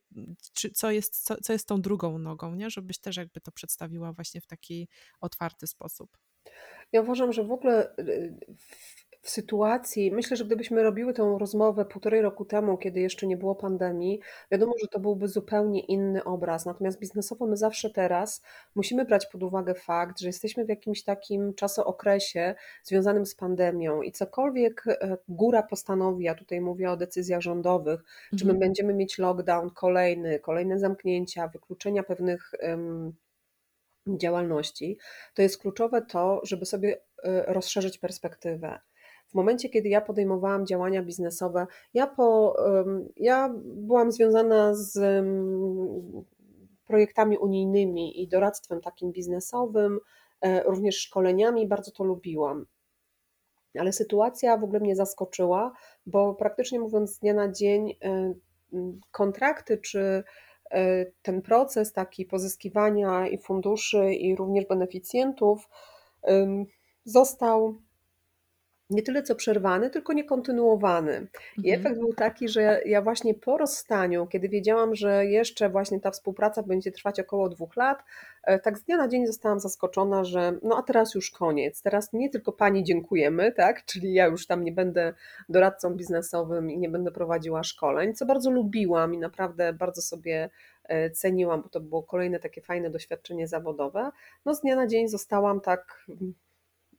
czy, 0.54 0.70
co, 0.70 0.92
jest, 0.92 1.24
co, 1.24 1.36
co 1.42 1.54
jest 1.54 1.68
tą 1.68 1.82
drugą 1.82 2.20
nogą, 2.20 2.56
nie? 2.56 2.70
żebyś 2.70 3.00
też 3.00 3.18
jakby 3.18 3.42
to 3.42 3.52
przedstawiła 3.52 4.14
właśnie 4.14 4.42
w 4.42 4.48
taki 4.48 4.88
otwarty 5.22 5.68
sposób. 5.68 6.18
Ja 6.92 7.02
uważam, 7.02 7.34
że 7.34 7.44
w 7.44 7.52
ogóle 7.52 7.98
y, 7.98 8.38
w 9.26 9.30
sytuacji 9.30 10.12
myślę, 10.12 10.38
że 10.38 10.46
gdybyśmy 10.46 10.84
robiły 10.84 11.14
tę 11.14 11.36
rozmowę 11.40 11.86
półtorej 11.86 12.22
roku 12.22 12.46
temu, 12.46 12.78
kiedy 12.78 13.00
jeszcze 13.00 13.28
nie 13.28 13.38
było 13.38 13.56
pandemii, 13.56 14.20
wiadomo, 14.52 14.74
że 14.82 14.88
to 14.88 15.00
byłby 15.00 15.28
zupełnie 15.28 15.80
inny 15.80 16.24
obraz. 16.24 16.66
Natomiast 16.66 17.00
biznesowo 17.00 17.48
my 17.48 17.58
zawsze 17.58 17.90
teraz 17.90 18.44
musimy 18.76 19.06
brać 19.06 19.26
pod 19.26 19.44
uwagę 19.44 19.74
fakt, 19.74 20.20
że 20.20 20.28
jesteśmy 20.28 20.66
w 20.66 20.70
jakimś 20.70 21.04
takim 21.04 21.54
czasookresie 21.54 22.56
związanym 22.84 23.26
z 23.26 23.36
pandemią 23.36 24.02
i 24.02 24.12
cokolwiek 24.12 24.84
e, 24.88 25.18
góra 25.28 25.64
postanowi, 25.64 26.24
ja 26.26 26.36
tutaj 26.36 26.62
mówię 26.62 26.92
o 26.92 26.98
decyzjach 26.98 27.42
rządowych, 27.42 28.04
czy 28.30 28.46
my 28.46 28.52
Mhm. 28.52 28.60
będziemy 28.60 28.94
mieć 28.94 29.18
lockdown 29.18 29.70
kolejny, 29.70 30.40
kolejne 30.40 30.80
zamknięcia, 30.80 31.48
wykluczenia 31.48 32.04
pewnych 32.04 32.52
działalności, 34.08 34.98
to 35.34 35.42
jest 35.42 35.62
kluczowe 35.62 36.02
to, 36.02 36.42
żeby 36.44 36.66
sobie 36.66 36.98
e, 37.24 37.54
rozszerzyć 37.54 37.98
perspektywę. 37.98 38.80
W 39.36 39.38
momencie, 39.38 39.70
kiedy 39.70 39.90
ja 39.90 40.02
podejmowałam 40.02 40.66
działania 40.66 41.04
biznesowe, 41.04 41.68
ja, 41.94 42.08
po, 42.08 42.56
ja 43.18 43.54
byłam 43.64 44.12
związana 44.12 44.76
z 44.76 45.26
projektami 46.88 47.38
unijnymi 47.38 48.22
i 48.22 48.28
doradztwem 48.28 48.82
takim 48.82 49.12
biznesowym, 49.12 50.00
e, 50.42 50.64
również 50.64 50.98
szkoleniami, 50.98 51.68
bardzo 51.68 51.92
to 51.92 52.04
lubiłam. 52.04 52.66
Ale 53.80 53.94
sytuacja 53.94 54.58
w 54.58 54.64
ogóle 54.64 54.80
mnie 54.80 54.96
zaskoczyła, 54.96 55.72
bo 56.06 56.34
praktycznie 56.34 56.80
mówiąc 56.80 57.16
z 57.16 57.20
dnia 57.20 57.34
na 57.34 57.52
dzień 57.52 57.96
e, 58.04 58.34
kontrakty 59.12 59.78
czy 59.78 60.24
E, 60.72 61.06
ten 61.22 61.42
proces 61.42 61.94
taki 61.94 62.26
pozyskiwania 62.26 63.28
i 63.28 63.38
funduszy, 63.38 64.14
i 64.14 64.36
również 64.36 64.66
beneficjentów 64.66 65.70
został 67.04 67.76
nie 68.90 69.02
tyle 69.04 69.24
co 69.24 69.36
przerwany, 69.36 69.90
tylko 69.90 70.14
nie 70.14 70.24
kontynuowany. 70.24 71.28
I 71.64 71.72
Mhm. 71.72 71.80
efekt 71.82 72.00
był 72.00 72.14
taki, 72.14 72.50
że 72.50 72.82
ja 72.86 73.02
właśnie 73.02 73.34
po 73.34 73.58
rozstaniu, 73.58 74.28
kiedy 74.28 74.50
wiedziałam, 74.50 74.96
że 74.96 75.26
jeszcze 75.26 75.70
właśnie 75.70 76.00
ta 76.00 76.12
współpraca 76.12 76.64
będzie 76.64 76.92
trwać 76.92 77.20
około 77.20 77.50
dwóch 77.50 77.76
lat, 77.76 78.04
e, 78.44 78.60
tak 78.60 78.78
z 78.78 78.84
dnia 78.84 78.98
na 78.98 79.08
dzień 79.08 79.28
zostałam 79.28 79.60
zaskoczona, 79.60 80.24
że 80.24 80.54
no 80.64 80.78
a 80.78 80.84
teraz 80.84 81.16
już 81.16 81.32
koniec. 81.32 81.82
Teraz 81.82 82.14
nie 82.14 82.30
tylko 82.30 82.52
pani 82.52 82.84
dziękujemy, 82.84 83.52
tak? 83.52 83.86
Czyli 83.86 84.14
ja 84.14 84.26
już 84.26 84.48
tam 84.48 84.64
nie 84.64 84.72
będę 84.72 85.14
doradcą 85.50 85.94
biznesowym 85.96 86.72
i 86.72 86.78
nie 86.78 86.90
będę 86.90 87.12
prowadziła 87.12 87.64
szkoleń, 87.64 88.14
co 88.14 88.26
bardzo 88.26 88.52
lubiłam 88.52 89.14
i 89.14 89.18
naprawdę 89.18 89.74
bardzo 89.74 90.02
sobie 90.02 90.50
e, 90.84 91.10
ceniłam, 91.10 91.62
bo 91.62 91.70
to 91.70 91.80
było 91.80 92.04
kolejne 92.04 92.40
takie 92.40 92.62
fajne 92.62 92.90
doświadczenie 92.90 93.48
zawodowe. 93.48 94.12
No 94.46 94.56
z 94.56 94.62
dnia 94.62 94.76
na 94.76 94.88
dzień 94.88 95.08
zostałam 95.08 95.62
tak 95.62 96.06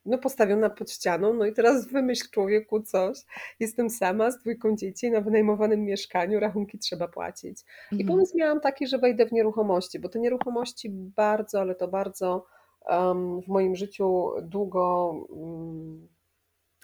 no 0.06 0.18
postawiona 0.18 0.70
pod 0.70 0.90
ścianą, 0.90 1.34
no 1.34 1.46
i 1.46 1.52
teraz 1.52 1.86
wymyśl 1.92 2.30
człowieku 2.30 2.82
coś. 2.82 3.18
Jestem 3.60 3.90
sama 3.90 4.30
z 4.30 4.38
dwójką 4.38 4.76
dzieci 4.76 5.10
na 5.10 5.20
wynajmowanym 5.20 5.84
mieszkaniu, 5.84 6.40
rachunki 6.40 6.78
trzeba 6.78 7.08
płacić. 7.08 7.60
I 7.92 7.94
Mhm. 7.94 8.08
pomysł 8.08 8.36
miałam 8.36 8.60
taki, 8.60 8.86
że 8.86 8.98
wejdę 8.98 9.26
w 9.26 9.32
nieruchomości, 9.32 9.98
bo 9.98 10.08
te 10.08 10.18
nieruchomości 10.18 10.90
bardzo, 10.92 11.60
ale 11.60 11.74
to 11.74 11.88
bardzo 11.88 12.46
um, 12.88 13.42
w 13.42 13.48
moim 13.48 13.76
życiu 13.76 14.30
długo 14.42 15.10
um, 15.28 16.08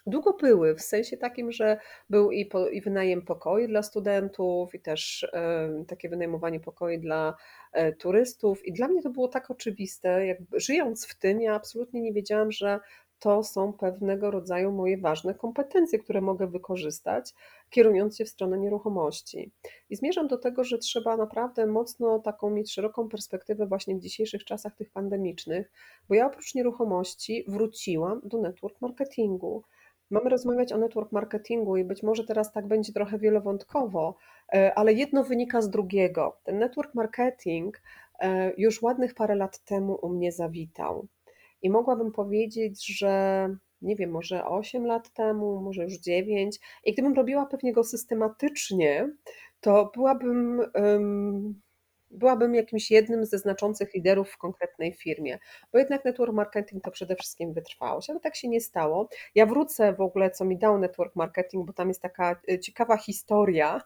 długo 0.06 0.32
były, 0.32 0.74
w 0.74 0.82
sensie 0.82 1.16
takim, 1.16 1.52
że 1.52 1.78
był 2.10 2.30
i, 2.30 2.46
po, 2.46 2.68
i 2.68 2.80
wynajem 2.80 3.22
pokoi 3.22 3.68
dla 3.68 3.82
studentów, 3.82 4.74
i 4.74 4.80
też 4.80 5.26
takie 5.88 6.08
wynajmowanie 6.08 6.60
pokoi 6.60 6.98
dla 6.98 7.34
e, 7.72 7.92
turystów. 7.92 8.66
I 8.66 8.72
dla 8.72 8.88
mnie 8.88 9.02
to 9.02 9.10
było 9.10 9.28
tak 9.28 9.50
oczywiste, 9.50 10.26
jakby 10.26 10.60
żyjąc 10.60 11.06
w 11.06 11.18
tym, 11.18 11.40
ja 11.40 11.54
absolutnie 11.54 12.00
nie 12.00 12.12
wiedziałam, 12.12 12.52
że 12.52 12.80
to 13.22 13.44
są 13.44 13.72
pewnego 13.72 14.30
rodzaju 14.30 14.72
moje 14.72 14.98
ważne 14.98 15.34
kompetencje, 15.34 15.98
które 15.98 16.20
mogę 16.20 16.46
wykorzystać, 16.46 17.34
kierując 17.70 18.16
się 18.16 18.24
w 18.24 18.28
stronę 18.28 18.58
nieruchomości. 18.58 19.52
I 19.90 19.96
zmierzam 19.96 20.28
do 20.28 20.38
tego, 20.38 20.64
że 20.64 20.78
trzeba 20.78 21.16
naprawdę 21.16 21.66
mocno 21.66 22.18
taką 22.18 22.50
mieć 22.50 22.72
szeroką 22.72 23.08
perspektywę 23.08 23.66
właśnie 23.66 23.96
w 23.96 24.00
dzisiejszych 24.00 24.44
czasach 24.44 24.76
tych 24.76 24.90
pandemicznych, 24.90 25.72
bo 26.08 26.14
ja 26.14 26.26
oprócz 26.26 26.54
nieruchomości 26.54 27.44
wróciłam 27.48 28.20
do 28.24 28.38
network 28.38 28.80
marketingu. 28.80 29.62
Mamy 30.10 30.30
rozmawiać 30.30 30.72
o 30.72 30.78
network 30.78 31.12
marketingu 31.12 31.76
i 31.76 31.84
być 31.84 32.02
może 32.02 32.24
teraz 32.24 32.52
tak 32.52 32.66
będzie 32.66 32.92
trochę 32.92 33.18
wielowątkowo, 33.18 34.16
e, 34.54 34.74
ale 34.74 34.92
jedno 34.92 35.24
wynika 35.24 35.60
z 35.62 35.70
drugiego. 35.70 36.40
Ten 36.44 36.58
network 36.58 36.94
marketing 36.94 37.82
e, 38.20 38.52
już 38.56 38.82
ładnych 38.82 39.14
parę 39.14 39.34
lat 39.34 39.64
temu 39.64 39.98
u 40.02 40.08
mnie 40.08 40.32
zawitał. 40.32 41.06
I 41.62 41.70
mogłabym 41.70 42.12
powiedzieć, 42.12 42.98
że 42.98 43.48
nie 43.82 43.96
wiem, 43.96 44.10
może 44.10 44.44
8 44.44 44.86
lat 44.86 45.12
temu, 45.12 45.60
może 45.60 45.82
już 45.84 45.92
9. 45.92 46.58
I 46.84 46.92
gdybym 46.92 47.14
robiła 47.14 47.46
pewnie 47.46 47.72
go 47.72 47.84
systematycznie, 47.84 49.10
to 49.60 49.90
byłabym 49.94 50.62
byłabym 52.12 52.54
jakimś 52.54 52.90
jednym 52.90 53.26
ze 53.26 53.38
znaczących 53.38 53.94
liderów 53.94 54.30
w 54.30 54.38
konkretnej 54.38 54.92
firmie, 54.92 55.38
bo 55.72 55.78
jednak 55.78 56.04
network 56.04 56.32
marketing 56.32 56.84
to 56.84 56.90
przede 56.90 57.16
wszystkim 57.16 57.52
wytrwałość, 57.52 58.10
ale 58.10 58.20
tak 58.20 58.36
się 58.36 58.48
nie 58.48 58.60
stało. 58.60 59.08
Ja 59.34 59.46
wrócę 59.46 59.92
w 59.92 60.00
ogóle, 60.00 60.30
co 60.30 60.44
mi 60.44 60.58
dał 60.58 60.78
network 60.78 61.16
marketing, 61.16 61.66
bo 61.66 61.72
tam 61.72 61.88
jest 61.88 62.02
taka 62.02 62.40
e, 62.50 62.58
ciekawa 62.58 62.96
historia 62.96 63.80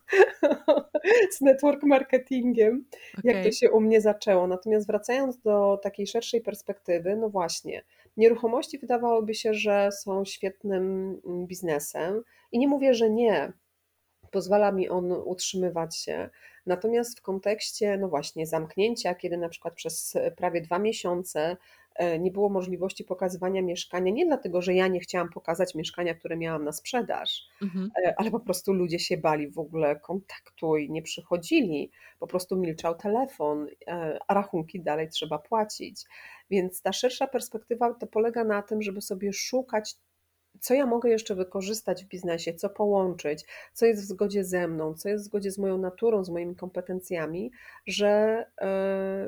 z 1.36 1.40
network 1.40 1.82
marketingiem, 1.82 2.84
jak 3.24 3.44
to 3.44 3.52
się 3.52 3.70
u 3.70 3.80
mnie 3.80 4.00
zaczęło. 4.00 4.46
Natomiast 4.46 4.86
wracając 4.86 5.38
do 5.40 5.80
takiej 5.82 6.06
szerszej 6.06 6.40
perspektywy, 6.40 7.16
no 7.16 7.28
właśnie, 7.28 7.84
nieruchomości 8.16 8.78
wydawałoby 8.78 9.34
się, 9.34 9.54
że 9.54 9.88
są 9.92 10.24
świetnym 10.24 11.20
mm, 11.26 11.46
biznesem 11.46 12.22
i 12.52 12.58
nie 12.58 12.68
mówię, 12.68 12.94
że 12.94 13.10
nie, 13.10 13.52
pozwala 14.30 14.72
mi 14.72 14.88
on 14.88 15.12
utrzymywać 15.12 15.96
się. 15.96 16.30
Natomiast 16.66 17.18
w 17.18 17.22
kontekście, 17.22 17.96
no 17.98 18.08
właśnie, 18.08 18.46
zamknięcia, 18.46 19.14
kiedy 19.14 19.36
na 19.36 19.48
przykład 19.48 19.74
przez 19.74 20.14
prawie 20.36 20.60
dwa 20.60 20.78
miesiące 20.78 21.56
e, 21.94 22.18
nie 22.18 22.30
było 22.30 22.48
możliwości 22.48 23.04
pokazywania 23.04 23.62
mieszkania, 23.62 24.12
nie 24.12 24.26
dlatego, 24.26 24.62
że 24.62 24.74
ja 24.74 24.88
nie 24.88 25.00
chciałam 25.00 25.28
pokazać 25.28 25.74
mieszkania, 25.74 26.14
które 26.14 26.36
miałam 26.36 26.64
na 26.64 26.72
sprzedaż, 26.72 27.48
Mhm. 27.62 27.90
e, 28.04 28.14
ale 28.18 28.30
po 28.30 28.40
prostu 28.40 28.72
ludzie 28.72 28.98
się 28.98 29.16
bali 29.16 29.50
w 29.50 29.58
ogóle 29.58 30.00
kontaktu 30.00 30.76
i 30.76 30.90
nie 30.90 31.02
przychodzili, 31.02 31.90
po 32.18 32.26
prostu 32.26 32.56
milczał 32.56 32.94
telefon, 32.94 33.66
e, 33.88 34.18
a 34.28 34.34
rachunki 34.34 34.80
dalej 34.80 35.08
trzeba 35.08 35.38
płacić. 35.38 36.04
Więc 36.50 36.82
ta 36.82 36.92
szersza 36.92 37.26
perspektywa 37.26 37.94
to 37.94 38.06
polega 38.06 38.44
na 38.44 38.62
tym, 38.62 38.82
żeby 38.82 39.00
sobie 39.00 39.32
szukać 39.32 39.94
co 40.60 40.74
ja 40.74 40.86
mogę 40.86 41.10
jeszcze 41.10 41.34
wykorzystać 41.34 42.04
w 42.04 42.08
biznesie, 42.08 42.54
co 42.54 42.70
połączyć, 42.70 43.44
co 43.72 43.86
jest 43.86 44.02
w 44.02 44.04
zgodzie 44.04 44.44
ze 44.44 44.68
mną, 44.68 44.94
co 44.94 45.08
jest 45.08 45.24
w 45.24 45.26
zgodzie 45.26 45.50
z 45.50 45.58
moją 45.58 45.78
naturą, 45.78 46.24
z 46.24 46.30
moimi 46.30 46.56
kompetencjami, 46.56 47.50
że 47.86 48.44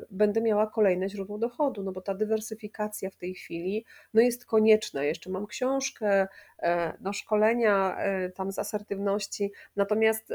y, 0.01 0.05
będę 0.11 0.41
miała 0.41 0.67
kolejne 0.67 1.09
źródło 1.09 1.37
dochodu, 1.37 1.83
no 1.83 1.91
bo 1.91 2.01
ta 2.01 2.13
dywersyfikacja 2.13 3.09
w 3.09 3.15
tej 3.15 3.35
chwili 3.35 3.85
no 4.13 4.21
jest 4.21 4.45
konieczna. 4.45 5.03
Jeszcze 5.03 5.29
mam 5.29 5.47
książkę, 5.47 6.23
y, 6.23 6.65
no 7.01 7.13
szkolenia 7.13 7.97
y, 8.25 8.31
tam 8.31 8.51
z 8.51 8.59
asertywności, 8.59 9.51
natomiast 9.75 10.33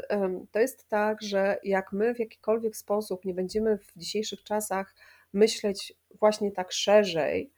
to 0.51 0.59
jest 0.59 0.89
tak, 0.89 1.21
że 1.21 1.57
jak 1.63 1.93
my 1.93 2.15
w 2.15 2.19
jakikolwiek 2.19 2.75
sposób 2.77 3.25
nie 3.25 3.33
będziemy 3.33 3.77
w 3.77 3.93
dzisiejszych 3.97 4.43
czasach 4.43 4.95
myśleć 5.33 5.93
właśnie 6.19 6.51
tak 6.51 6.71
szerzej, 6.71 7.51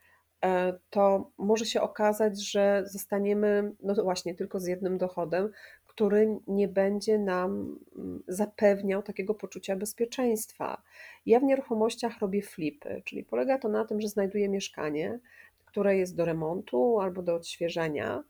to 0.89 1.31
może 1.37 1.65
się 1.65 1.81
okazać, 1.81 2.41
że 2.41 2.83
zostaniemy, 2.85 3.71
no 3.83 4.03
właśnie, 4.03 4.35
tylko 4.35 4.59
z 4.59 4.67
jednym 4.67 4.97
dochodem, 4.97 5.51
który 5.97 6.39
nie 6.47 6.67
będzie 6.67 7.19
nam 7.19 7.79
mm, 7.95 8.23
zapewniał 8.27 9.03
takiego 9.03 9.33
poczucia 9.33 9.75
bezpieczeństwa. 9.75 10.81
Ja 11.25 11.39
w 11.39 11.43
nieruchomościach 11.43 12.19
robię 12.19 12.41
flipy, 12.41 13.01
czyli 13.05 13.23
polega 13.23 13.57
to 13.57 13.69
na 13.69 13.85
tym, 13.85 14.01
że 14.01 14.07
znajduję 14.07 14.49
mieszkanie, 14.49 15.19
które 15.65 15.97
jest 15.97 16.15
do 16.15 16.25
remontu 16.25 16.99
albo 16.99 17.21
do 17.21 17.35
odświeżenia 17.35 18.23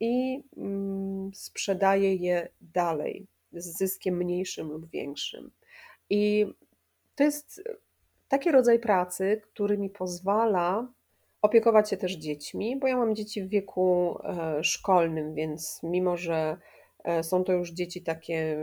i 0.00 0.42
mm, 0.56 1.30
sprzedaję 1.34 2.14
je 2.14 2.48
dalej 2.60 3.26
z 3.52 3.78
zyskiem 3.78 4.16
mniejszym 4.16 4.68
lub 4.68 4.90
większym. 4.90 5.50
I 6.10 6.46
to 7.14 7.24
jest 7.24 7.62
taki 8.28 8.52
rodzaj 8.52 8.78
pracy, 8.78 9.40
który 9.42 9.78
mi 9.78 9.90
pozwala 9.90 10.88
opiekować 11.42 11.90
się 11.90 11.96
też 11.96 12.12
dziećmi, 12.12 12.78
bo 12.78 12.86
ja 12.86 12.96
mam 12.96 13.14
dzieci 13.14 13.42
w 13.42 13.48
wieku 13.48 14.18
e, 14.24 14.64
szkolnym, 14.64 15.34
więc 15.34 15.80
mimo, 15.82 16.16
że 16.16 16.56
e, 17.04 17.22
są 17.22 17.44
to 17.44 17.52
już 17.52 17.70
dzieci 17.70 18.02
takie 18.02 18.56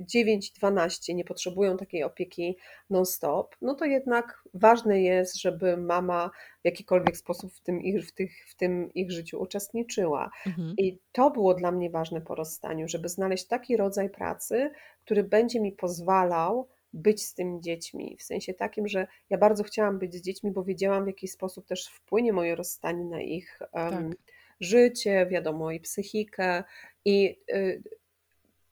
9-12, 0.00 1.14
nie 1.14 1.24
potrzebują 1.24 1.76
takiej 1.76 2.02
opieki 2.02 2.56
non-stop, 2.90 3.56
no 3.62 3.74
to 3.74 3.84
jednak 3.84 4.42
ważne 4.54 5.02
jest, 5.02 5.40
żeby 5.40 5.76
mama 5.76 6.30
w 6.62 6.64
jakikolwiek 6.64 7.16
sposób 7.16 7.52
w 7.52 7.60
tym 7.60 7.82
ich, 7.82 8.08
w 8.08 8.12
tych, 8.12 8.32
w 8.48 8.54
tym 8.54 8.90
ich 8.94 9.12
życiu 9.12 9.42
uczestniczyła. 9.42 10.30
Mhm. 10.46 10.74
I 10.78 10.98
to 11.12 11.30
było 11.30 11.54
dla 11.54 11.72
mnie 11.72 11.90
ważne 11.90 12.20
po 12.20 12.34
rozstaniu, 12.34 12.88
żeby 12.88 13.08
znaleźć 13.08 13.46
taki 13.46 13.76
rodzaj 13.76 14.10
pracy, 14.10 14.70
który 15.04 15.24
będzie 15.24 15.60
mi 15.60 15.72
pozwalał 15.72 16.68
być 16.92 17.24
z 17.26 17.34
tymi 17.34 17.60
dziećmi. 17.60 18.16
W 18.20 18.22
sensie 18.22 18.54
takim, 18.54 18.88
że 18.88 19.06
ja 19.30 19.38
bardzo 19.38 19.64
chciałam 19.64 19.98
być 19.98 20.14
z 20.14 20.22
dziećmi, 20.22 20.50
bo 20.50 20.64
wiedziałam, 20.64 21.04
w 21.04 21.06
jaki 21.06 21.28
sposób 21.28 21.66
też 21.66 21.86
wpłynie 21.88 22.32
moje 22.32 22.54
rozstanie 22.54 23.04
na 23.04 23.20
ich 23.22 23.58
Tak. 23.88 24.16
życie, 24.60 25.26
wiadomo, 25.30 25.70
i 25.72 25.80
psychikę. 25.80 26.64
I 27.04 27.40
y, 27.54 27.82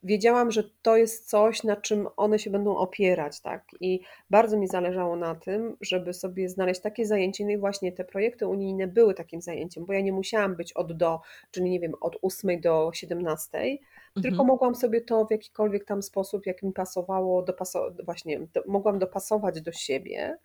wiedziałam, 0.04 0.50
że 0.50 0.64
to 0.82 0.96
jest 0.96 1.30
coś, 1.30 1.62
na 1.62 1.76
czym 1.76 2.08
one 2.16 2.38
się 2.38 2.50
będą 2.50 2.76
opierać, 2.76 3.40
tak? 3.40 3.64
I 3.80 4.00
bardzo 4.30 4.56
mi 4.56 4.68
zależało 4.68 5.16
na 5.16 5.34
tym, 5.34 5.76
żeby 5.80 6.12
sobie 6.12 6.49
znaleźć 6.49 6.80
takie 6.80 7.06
zajęcie, 7.06 7.44
no 7.44 7.50
i 7.50 7.58
właśnie 7.58 7.92
te 7.92 8.04
projekty 8.04 8.46
unijne 8.46 8.87
były 8.87 9.14
takim 9.14 9.40
zajęciem, 9.40 9.84
bo 9.84 9.92
ja 9.92 10.00
nie 10.00 10.12
musiałam 10.12 10.56
być 10.56 10.73
od 10.73 10.92
do, 10.92 11.20
czyli 11.50 11.70
nie 11.70 11.80
wiem, 11.80 11.92
od 12.00 12.16
8 12.23 12.61
do 12.61 12.90
17, 12.94 13.58
mhm. 13.58 13.78
tylko 14.23 14.44
mogłam 14.44 14.75
sobie 14.75 15.00
to 15.00 15.26
w 15.26 15.30
jakikolwiek 15.30 15.84
tam 15.84 16.02
sposób, 16.02 16.46
jak 16.46 16.62
mi 16.62 16.73
pasowało, 16.73 17.42
dopaso- 17.42 18.04
właśnie 18.04 18.40
do, 18.40 18.62
mogłam 18.66 18.99
dopasować 18.99 19.61
do 19.61 19.73
siebie. 19.73 20.38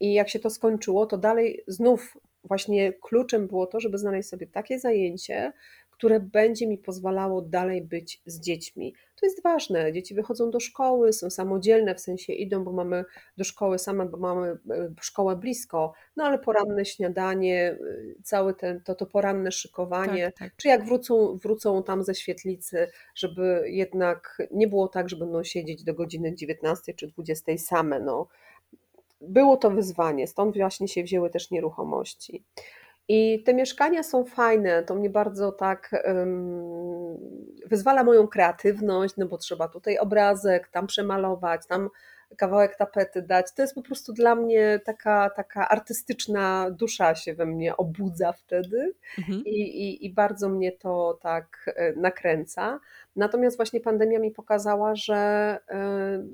I 0.00 0.14
jak 0.14 0.28
się 0.28 0.38
to 0.38 0.50
skończyło, 0.50 1.06
to 1.06 1.18
dalej 1.18 1.64
znów 1.66 2.16
właśnie 2.44 2.92
kluczem 2.92 3.46
było 3.46 3.66
to, 3.66 3.80
żeby 3.80 3.98
znaleźć 3.98 4.28
sobie 4.28 4.46
takie 4.46 4.78
zajęcie, 4.78 5.52
które 5.96 6.20
będzie 6.20 6.66
mi 6.66 6.78
pozwalało 6.78 7.42
dalej 7.42 7.82
być 7.82 8.22
z 8.26 8.40
dziećmi. 8.40 8.94
To 9.20 9.26
jest 9.26 9.42
ważne. 9.42 9.92
Dzieci 9.92 10.14
wychodzą 10.14 10.50
do 10.50 10.60
szkoły, 10.60 11.12
są 11.12 11.30
samodzielne, 11.30 11.94
w 11.94 12.00
sensie 12.00 12.32
idą, 12.32 12.64
bo 12.64 12.72
mamy 12.72 13.04
do 13.36 13.44
szkoły 13.44 13.78
same, 13.78 14.06
bo 14.06 14.16
mamy 14.16 14.46
e, 14.48 14.94
szkołę 15.00 15.36
blisko, 15.36 15.92
no 16.16 16.24
ale 16.24 16.38
poranne 16.38 16.84
śniadanie, 16.84 17.70
e, 17.70 18.22
całe 18.22 18.54
ten, 18.54 18.80
to, 18.80 18.94
to 18.94 19.06
poranne 19.06 19.52
szykowanie, 19.52 20.24
tak, 20.24 20.38
tak. 20.38 20.56
czy 20.56 20.68
jak 20.68 20.84
wrócą, 20.84 21.38
wrócą 21.42 21.82
tam 21.82 22.04
ze 22.04 22.14
świetlicy, 22.14 22.88
żeby 23.14 23.64
jednak 23.66 24.38
nie 24.50 24.68
było 24.68 24.88
tak, 24.88 25.08
że 25.08 25.16
będą 25.16 25.44
siedzieć 25.44 25.84
do 25.84 25.94
godziny 25.94 26.34
19 26.34 26.94
czy 26.94 27.06
20 27.06 27.58
same. 27.58 28.00
No. 28.00 28.28
Było 29.20 29.56
to 29.56 29.70
wyzwanie, 29.70 30.26
stąd 30.26 30.56
właśnie 30.56 30.88
się 30.88 31.02
wzięły 31.02 31.30
też 31.30 31.50
nieruchomości. 31.50 32.44
I 33.08 33.42
te 33.42 33.54
mieszkania 33.54 34.02
są 34.02 34.24
fajne, 34.24 34.82
to 34.82 34.94
mnie 34.94 35.10
bardzo 35.10 35.52
tak 35.52 35.90
um, 36.04 37.18
wyzwala 37.66 38.04
moją 38.04 38.28
kreatywność, 38.28 39.14
no 39.16 39.26
bo 39.26 39.38
trzeba 39.38 39.68
tutaj 39.68 39.98
obrazek, 39.98 40.68
tam 40.68 40.86
przemalować, 40.86 41.66
tam 41.66 41.90
kawałek 42.36 42.76
tapety 42.76 43.22
dać. 43.22 43.52
To 43.52 43.62
jest 43.62 43.74
po 43.74 43.82
prostu 43.82 44.12
dla 44.12 44.34
mnie 44.34 44.80
taka, 44.84 45.30
taka 45.30 45.68
artystyczna 45.68 46.70
dusza 46.70 47.14
się 47.14 47.34
we 47.34 47.46
mnie 47.46 47.76
obudza 47.76 48.32
wtedy 48.32 48.94
mhm. 49.18 49.42
I, 49.44 49.60
i, 49.60 50.06
i 50.06 50.14
bardzo 50.14 50.48
mnie 50.48 50.72
to 50.72 51.18
tak 51.22 51.74
e, 51.76 51.92
nakręca. 51.92 52.80
Natomiast 53.16 53.56
właśnie 53.56 53.80
pandemia 53.80 54.18
mi 54.18 54.30
pokazała, 54.30 54.94
że 54.94 55.16
e, 55.68 56.24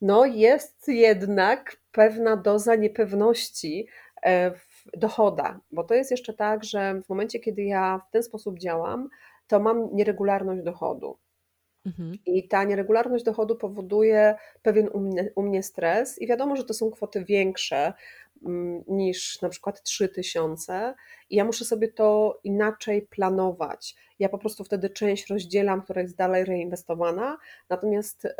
no 0.00 0.24
jest 0.24 0.88
jednak 0.88 1.76
pewna 1.92 2.36
doza 2.36 2.74
niepewności 2.74 3.88
e, 4.22 4.50
w 4.50 4.65
dochoda, 4.96 5.60
bo 5.72 5.84
to 5.84 5.94
jest 5.94 6.10
jeszcze 6.10 6.34
tak, 6.34 6.64
że 6.64 7.00
w 7.04 7.08
momencie, 7.08 7.38
kiedy 7.38 7.62
ja 7.62 8.00
w 8.08 8.10
ten 8.10 8.22
sposób 8.22 8.58
działam, 8.58 9.08
to 9.46 9.60
mam 9.60 9.88
nieregularność 9.92 10.62
dochodu. 10.62 11.18
Mhm. 11.86 12.18
I 12.26 12.48
ta 12.48 12.64
nieregularność 12.64 13.24
dochodu 13.24 13.56
powoduje 13.56 14.34
pewien 14.62 14.88
u 14.88 15.00
mnie, 15.00 15.30
u 15.36 15.42
mnie, 15.42 15.62
stres, 15.62 16.18
i 16.18 16.26
wiadomo, 16.26 16.56
że 16.56 16.64
to 16.64 16.74
są 16.74 16.90
kwoty 16.90 17.24
większe, 17.24 17.92
niż 18.88 19.42
na 19.42 19.48
przykład 19.48 19.82
3000 19.82 20.94
i 21.30 21.36
ja 21.36 21.44
muszę 21.44 21.64
sobie 21.64 21.88
to 21.88 22.40
inaczej 22.44 23.02
planować. 23.02 23.94
Ja 24.18 24.28
po 24.28 24.38
prostu 24.38 24.64
wtedy 24.64 24.90
część 24.90 25.26
rozdzielam, 25.26 25.82
która 25.82 26.02
jest 26.02 26.16
dalej 26.16 26.44
reinwestowana, 26.44 27.38
natomiast 27.68 28.24
y, 28.24 28.30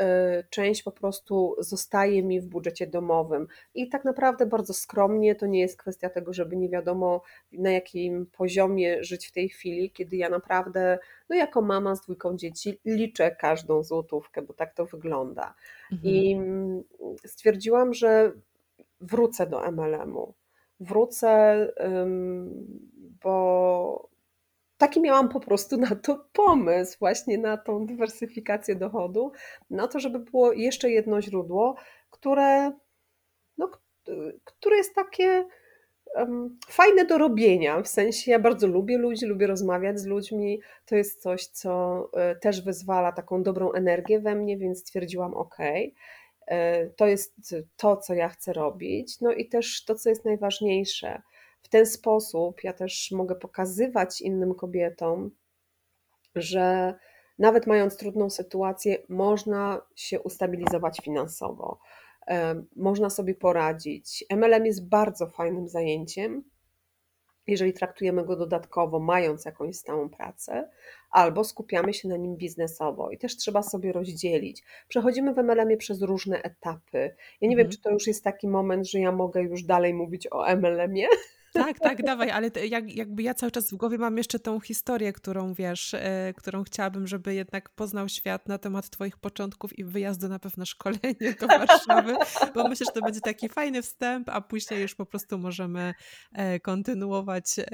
część 0.50 0.82
po 0.82 0.92
prostu 0.92 1.56
zostaje 1.58 2.22
mi 2.22 2.40
w 2.40 2.46
budżecie 2.46 2.86
domowym. 2.86 3.46
I 3.74 3.88
tak 3.88 4.04
naprawdę 4.04 4.46
bardzo 4.46 4.74
skromnie, 4.74 5.34
to 5.34 5.46
nie 5.46 5.60
jest 5.60 5.78
kwestia 5.78 6.10
tego, 6.10 6.32
żeby 6.32 6.56
nie 6.56 6.68
wiadomo 6.68 7.22
na 7.52 7.70
jakim 7.70 8.26
poziomie 8.26 9.04
żyć 9.04 9.26
w 9.26 9.32
tej 9.32 9.48
chwili, 9.48 9.90
kiedy 9.90 10.16
ja 10.16 10.28
naprawdę, 10.28 10.98
no 11.28 11.36
jako 11.36 11.62
mama 11.62 11.94
z 11.94 12.00
dwójką 12.00 12.36
dzieci, 12.36 12.80
liczę 12.84 13.36
każdą 13.36 13.82
złotówkę, 13.82 14.42
bo 14.42 14.54
tak 14.54 14.74
to 14.74 14.86
wygląda. 14.86 15.54
Mhm. 15.92 16.14
I 16.14 16.32
mm, 16.32 16.84
stwierdziłam, 17.26 17.94
że 17.94 18.32
wrócę 19.00 19.46
do 19.46 19.72
MLM-u. 19.72 20.34
Wrócę, 20.80 21.68
bo 23.22 24.08
taki 24.78 25.00
miałam 25.00 25.28
po 25.28 25.40
prostu 25.40 25.76
na 25.76 25.96
to 25.96 26.28
pomysł, 26.32 26.98
właśnie 26.98 27.38
na 27.38 27.56
tą 27.56 27.86
dywersyfikację 27.86 28.74
dochodu, 28.74 29.32
na 29.70 29.88
to, 29.88 30.00
żeby 30.00 30.18
było 30.18 30.52
jeszcze 30.52 30.90
jedno 30.90 31.22
źródło, 31.22 31.76
które, 32.10 32.72
no, 33.58 33.70
które 34.44 34.76
jest 34.76 34.94
takie 34.94 35.46
fajne 36.68 37.04
do 37.04 37.18
robienia. 37.18 37.82
W 37.82 37.88
sensie 37.88 38.30
ja 38.30 38.38
bardzo 38.38 38.66
lubię 38.66 38.98
ludzi, 38.98 39.26
lubię 39.26 39.46
rozmawiać 39.46 40.00
z 40.00 40.06
ludźmi. 40.06 40.60
To 40.86 40.96
jest 40.96 41.22
coś, 41.22 41.46
co 41.46 42.02
e, 42.12 42.36
też 42.36 42.64
wyzwala 42.64 43.12
taką 43.12 43.42
dobrą 43.42 43.72
energię 43.72 44.20
we 44.20 44.34
mnie, 44.34 44.58
więc 44.58 44.80
stwierdziłam, 44.80 45.34
ok. 45.34 45.56
E, 46.46 46.86
to 46.86 47.06
jest 47.06 47.56
to, 47.76 47.96
co 47.96 48.14
ja 48.14 48.28
chcę 48.28 48.52
robić. 48.52 49.20
No 49.20 49.32
i 49.32 49.48
też 49.48 49.84
to, 49.84 49.94
co 49.94 50.08
jest 50.08 50.24
najważniejsze. 50.24 51.22
W 51.62 51.68
ten 51.68 51.86
sposób 51.86 52.64
ja 52.64 52.72
też 52.72 53.10
mogę 53.12 53.34
pokazywać 53.34 54.20
innym 54.20 54.54
kobietom, 54.54 55.30
że 56.34 56.94
nawet 57.38 57.66
mając 57.66 57.96
trudną 57.96 58.30
sytuację, 58.30 58.98
można 59.08 59.82
się 59.96 60.20
ustabilizować 60.20 61.00
finansowo, 61.04 61.78
e, 62.28 62.62
można 62.76 63.10
sobie 63.10 63.34
poradzić. 63.34 64.24
MLM 64.30 64.66
jest 64.66 64.88
bardzo 64.88 65.26
fajnym 65.26 65.68
zajęciem, 65.68 66.44
jeżeli 67.46 67.72
traktujemy 67.72 68.24
go 68.24 68.36
dodatkowo, 68.36 69.00
mając 69.00 69.44
jakąś 69.44 69.76
stałą 69.76 70.08
pracę, 70.08 70.70
albo 71.10 71.44
skupiamy 71.44 71.94
się 71.94 72.08
na 72.08 72.16
nim 72.16 72.36
biznesowo 72.36 73.10
i 73.10 73.18
też 73.18 73.36
trzeba 73.36 73.62
sobie 73.62 73.92
rozdzielić. 73.92 74.62
Przechodzimy 74.88 75.34
w 75.34 75.38
MLM-ie 75.38 75.76
przez 75.76 76.02
różne 76.02 76.42
etapy. 76.42 76.98
Ja 77.40 77.48
nie 77.48 77.54
mhm. 77.54 77.58
wiem, 77.58 77.68
czy 77.68 77.80
to 77.80 77.90
już 77.90 78.06
jest 78.06 78.24
taki 78.24 78.48
moment, 78.48 78.88
że 78.88 79.00
ja 79.00 79.12
mogę 79.12 79.42
już 79.42 79.62
dalej 79.62 79.94
mówić 79.94 80.28
o 80.30 80.56
MLM-ie. 80.56 81.08
Tak, 81.56 81.80
tak, 81.80 82.02
dawaj, 82.02 82.30
ale 82.30 82.50
jak, 82.68 82.96
jakby 82.96 83.22
ja 83.22 83.34
cały 83.34 83.52
czas 83.52 83.70
w 83.70 83.74
głowie 83.76 83.98
mam 83.98 84.16
jeszcze 84.16 84.38
tą 84.38 84.60
historię, 84.60 85.12
którą 85.12 85.54
wiesz, 85.54 85.94
e, 85.94 86.34
którą 86.36 86.64
chciałabym, 86.64 87.06
żeby 87.06 87.34
jednak 87.34 87.68
poznał 87.68 88.08
świat 88.08 88.48
na 88.48 88.58
temat 88.58 88.90
Twoich 88.90 89.16
początków 89.16 89.78
i 89.78 89.84
wyjazdu 89.84 90.28
na 90.28 90.38
pewne 90.38 90.66
szkolenie 90.66 91.34
do 91.40 91.46
Warszawy, 91.46 92.16
bo 92.54 92.68
myślę, 92.68 92.86
że 92.86 93.00
to 93.00 93.00
będzie 93.00 93.20
taki 93.20 93.48
fajny 93.48 93.82
wstęp, 93.82 94.28
a 94.28 94.40
później 94.40 94.82
już 94.82 94.94
po 94.94 95.06
prostu 95.06 95.38
możemy 95.38 95.94
e, 96.32 96.60
kontynuować, 96.60 97.44
e, 97.58 97.64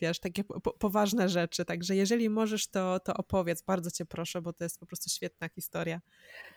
wiesz, 0.00 0.20
takie 0.20 0.44
po, 0.44 0.72
poważne 0.72 1.28
rzeczy. 1.28 1.64
Także 1.64 1.96
jeżeli 1.96 2.30
możesz, 2.30 2.66
to, 2.66 3.00
to 3.00 3.14
opowiedz, 3.14 3.62
bardzo 3.62 3.90
Cię 3.90 4.06
proszę, 4.06 4.42
bo 4.42 4.52
to 4.52 4.64
jest 4.64 4.80
po 4.80 4.86
prostu 4.86 5.10
świetna 5.10 5.48
historia. 5.48 6.00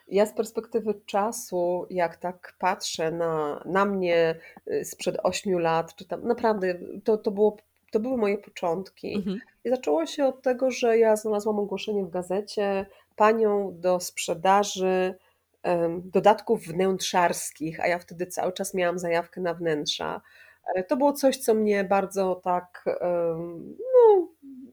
Ja 0.07 0.25
z 0.25 0.33
perspektywy 0.33 1.01
czasu, 1.05 1.87
jak 1.89 2.17
tak 2.17 2.55
patrzę 2.59 3.11
na, 3.11 3.63
na 3.65 3.85
mnie 3.85 4.35
y, 4.67 4.85
sprzed 4.85 5.17
ośmiu 5.23 5.59
lat, 5.59 5.95
czy 5.95 6.05
tam 6.05 6.27
naprawdę 6.27 6.74
to, 7.03 7.17
to, 7.17 7.31
było, 7.31 7.57
to 7.91 7.99
były 7.99 8.17
moje 8.17 8.37
początki. 8.37 9.15
Mhm. 9.15 9.39
I 9.65 9.69
zaczęło 9.69 10.05
się 10.05 10.25
od 10.25 10.41
tego, 10.41 10.71
że 10.71 10.97
ja 10.97 11.15
znalazłam 11.15 11.59
ogłoszenie 11.59 12.05
w 12.05 12.09
gazecie 12.09 12.85
panią 13.15 13.75
do 13.79 13.99
sprzedaży 13.99 15.15
dodatków 16.03 16.67
wnętrzarskich, 16.67 17.79
a 17.79 17.87
ja 17.87 17.99
wtedy 17.99 18.27
cały 18.27 18.53
czas 18.53 18.73
miałam 18.73 18.99
zajawkę 18.99 19.41
na 19.41 19.53
wnętrza. 19.53 20.21
E, 20.75 20.83
to 20.83 20.97
było 20.97 21.13
coś, 21.13 21.37
co 21.37 21.53
mnie 21.53 21.83
bardzo 21.83 22.35
tak 22.35 22.85
no, 23.79 24.24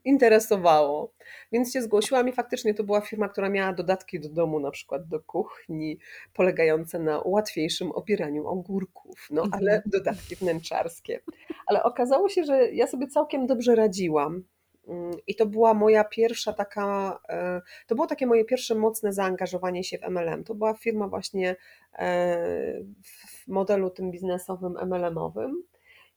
interesowało. 0.04 1.12
Więc 1.52 1.72
się 1.72 1.82
zgłosiłam 1.82 2.28
i 2.28 2.32
faktycznie 2.32 2.74
to 2.74 2.84
była 2.84 3.00
firma, 3.00 3.28
która 3.28 3.48
miała 3.48 3.72
dodatki 3.72 4.20
do 4.20 4.28
domu, 4.28 4.60
na 4.60 4.70
przykład 4.70 5.08
do 5.08 5.20
kuchni, 5.20 5.98
polegające 6.34 6.98
na 6.98 7.22
łatwiejszym 7.24 7.92
opieraniu 7.92 8.46
ogórków, 8.46 9.28
no 9.30 9.42
ale 9.52 9.72
mhm. 9.72 9.82
dodatki 9.86 10.36
wnętrzarskie. 10.36 11.20
Ale 11.66 11.82
okazało 11.82 12.28
się, 12.28 12.44
że 12.44 12.72
ja 12.72 12.86
sobie 12.86 13.06
całkiem 13.06 13.46
dobrze 13.46 13.74
radziłam. 13.74 14.44
Mm, 14.88 15.16
I 15.26 15.34
to 15.34 15.46
była 15.46 15.74
moja 15.74 16.04
pierwsza 16.04 16.52
taka, 16.52 17.18
e, 17.28 17.60
to 17.86 17.94
było 17.94 18.06
takie 18.06 18.26
moje 18.26 18.44
pierwsze 18.44 18.74
mocne 18.74 19.12
zaangażowanie 19.12 19.84
się 19.84 19.98
w 19.98 20.02
MLM. 20.02 20.44
To 20.44 20.54
była 20.54 20.74
firma 20.74 21.08
właśnie 21.08 21.56
e, 21.92 22.76
w 23.44 23.48
modelu 23.48 23.90
tym 23.90 24.10
biznesowym 24.10 24.72
MLM-owym. 24.72 25.62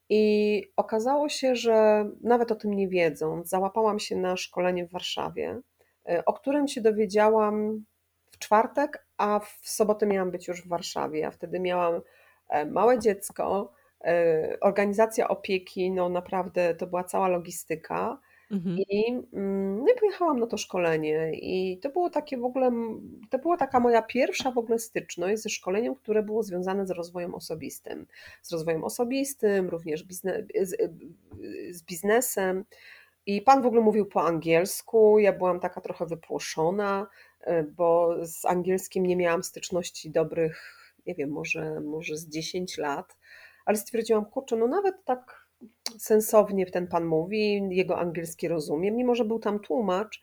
I 0.09 0.63
okazało 0.75 1.29
się, 1.29 1.55
że 1.55 2.05
nawet 2.21 2.51
o 2.51 2.55
tym 2.55 2.73
nie 2.73 2.87
wiedząc, 2.87 3.49
załapałam 3.49 3.99
się 3.99 4.15
na 4.15 4.37
szkolenie 4.37 4.87
w 4.87 4.91
Warszawie, 4.91 5.61
e, 6.09 6.25
o 6.25 6.33
którym 6.33 6.67
się 6.67 6.81
dowiedziałam 6.81 7.85
w 8.31 8.39
czwartek, 8.39 9.07
a 9.17 9.39
w 9.39 9.69
sobotę 9.69 10.05
miałam 10.05 10.31
być 10.31 10.47
już 10.47 10.61
w 10.61 10.67
Warszawie. 10.67 11.19
Ja 11.19 11.31
wtedy 11.31 11.59
miałam 11.59 12.01
e, 12.49 12.65
małe 12.65 12.99
dziecko, 12.99 13.73
e, 14.03 14.57
organizacja 14.61 15.27
opieki, 15.27 15.91
no 15.91 16.09
naprawdę 16.09 16.75
to 16.75 16.87
była 16.87 17.03
cała 17.03 17.27
logistyka. 17.27 18.19
Mhm. 18.51 18.77
I, 18.77 19.09
mm, 19.33 19.79
no 19.79 19.85
pojechałam 19.99 20.39
na 20.39 20.47
to 20.47 20.57
szkolenie 20.57 21.31
i 21.33 21.79
to 21.81 21.89
było 21.89 22.09
takie 22.09 22.37
w 22.37 22.45
ogóle, 22.45 22.71
to 23.29 23.39
była 23.39 23.57
taka 23.57 23.79
moja 23.79 24.01
pierwsza 24.01 24.51
w 24.51 24.57
ogóle 24.57 24.79
styczność 24.79 25.41
ze 25.41 25.49
szkoleniem, 25.49 25.95
które 25.95 26.23
było 26.23 26.43
związane 26.43 26.87
z 26.87 26.91
rozwojem 26.91 27.35
osobistym. 27.35 28.07
Z 28.41 28.51
rozwojem 28.51 28.83
osobistym, 28.83 29.69
również 29.69 30.03
bizne, 30.03 30.43
z, 30.61 30.91
z 31.71 31.83
biznesem. 31.83 32.65
I 33.25 33.41
pan 33.41 33.61
w 33.61 33.65
ogóle 33.65 33.81
mówił 33.81 34.05
po 34.05 34.23
angielsku. 34.23 35.19
Ja 35.19 35.33
byłam 35.33 35.59
taka 35.59 35.81
trochę 35.81 36.05
wypłoszona, 36.05 37.07
y, 37.47 37.63
bo 37.63 38.15
z 38.25 38.45
angielskim 38.45 39.05
nie 39.05 39.15
miałam 39.15 39.43
styczności 39.43 40.11
dobrych, 40.11 40.93
nie 41.07 41.15
wiem, 41.15 41.29
może, 41.29 41.79
może 41.79 42.17
z 42.17 42.29
10 42.29 42.77
lat, 42.77 43.17
ale 43.65 43.77
stwierdziłam, 43.77 44.25
kurczę, 44.25 44.55
no 44.55 44.67
nawet 44.67 45.03
tak 45.05 45.44
sensownie 45.97 46.65
ten 46.65 46.87
pan 46.87 47.05
mówi, 47.05 47.61
jego 47.69 47.99
angielski 47.99 48.47
rozumiem, 48.47 48.95
mimo 48.95 49.15
że 49.15 49.25
był 49.25 49.39
tam 49.39 49.59
tłumacz. 49.59 50.21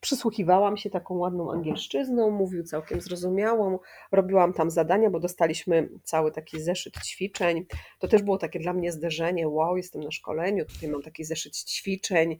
Przysłuchiwałam 0.00 0.76
się 0.76 0.90
taką 0.90 1.14
ładną 1.14 1.52
angielszczyzną, 1.52 2.30
mówił 2.30 2.62
całkiem 2.62 3.00
zrozumiałą, 3.00 3.78
robiłam 4.12 4.52
tam 4.52 4.70
zadania, 4.70 5.10
bo 5.10 5.20
dostaliśmy 5.20 5.88
cały 6.02 6.32
taki 6.32 6.60
zeszyt 6.60 6.94
ćwiczeń. 7.04 7.66
To 7.98 8.08
też 8.08 8.22
było 8.22 8.38
takie 8.38 8.58
dla 8.58 8.72
mnie 8.72 8.92
zderzenie, 8.92 9.48
wow, 9.48 9.76
jestem 9.76 10.02
na 10.02 10.10
szkoleniu, 10.10 10.64
tutaj 10.64 10.88
mam 10.88 11.02
taki 11.02 11.24
zeszyt 11.24 11.56
ćwiczeń. 11.56 12.38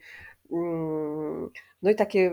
No 1.82 1.90
i 1.90 1.94
takie, 1.94 2.32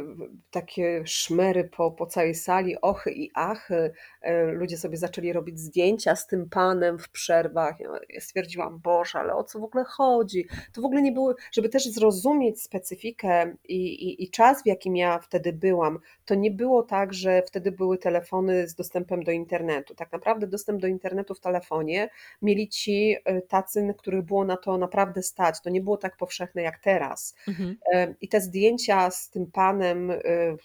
takie 0.52 1.02
szmery 1.06 1.64
po, 1.64 1.92
po 1.92 2.06
całej 2.06 2.36
sali, 2.36 2.82
ochy 2.82 3.12
i 3.12 3.32
achy. 3.34 3.92
E, 4.22 4.46
ludzie 4.46 4.78
sobie 4.78 4.98
zaczęli 4.98 5.34
robić 5.34 5.60
zdjęcia 5.60 6.16
z 6.16 6.28
tym 6.28 6.50
panem 6.50 7.00
w 7.00 7.10
przerwach. 7.10 7.76
Ja 8.10 8.22
stwierdziłam, 8.22 8.80
Boże, 8.80 9.20
ale 9.20 9.36
o 9.36 9.44
co 9.44 9.60
w 9.60 9.64
ogóle 9.64 9.84
chodzi? 9.84 10.48
To 10.74 10.82
w 10.82 10.86
ogóle 10.86 11.02
nie 11.02 11.12
było, 11.12 11.36
żeby 11.52 11.70
też 11.70 11.86
zrozumieć 11.86 12.62
specyfikę 12.62 13.56
i, 13.70 13.86
i, 13.86 14.24
i 14.24 14.30
czas, 14.30 14.64
w 14.64 14.66
jakim 14.66 14.96
ja 14.96 15.20
wtedy 15.20 15.54
byłam, 15.54 16.00
to 16.26 16.36
nie 16.36 16.52
było 16.52 16.84
tak, 16.84 17.14
że 17.14 17.42
wtedy 17.48 17.72
były 17.72 17.98
telefony 17.98 18.68
z 18.68 18.76
dostępem 18.76 19.24
do 19.24 19.32
internetu. 19.32 19.96
Tak 19.96 20.12
naprawdę 20.12 20.48
dostęp 20.48 20.82
do 20.82 20.88
internetu 20.88 21.36
w 21.36 21.40
telefonie 21.40 22.10
mieli 22.42 22.70
ci 22.70 23.16
e, 23.26 23.42
tacy, 23.42 23.94
których 23.98 24.22
było 24.22 24.46
na 24.46 24.58
to 24.58 24.78
naprawdę 24.78 25.24
stać. 25.24 25.62
To 25.62 25.70
nie 25.70 25.82
było 25.82 25.98
tak 25.98 26.18
powszechne 26.18 26.62
jak 26.62 26.80
teraz. 26.80 27.36
Mhm. 27.48 27.78
E, 27.94 28.16
I 28.22 28.28
te 28.28 28.42
zdjęcia 28.42 29.12
z 29.12 29.35
tym 29.36 29.52
panem 29.52 30.12
y, 30.12 30.58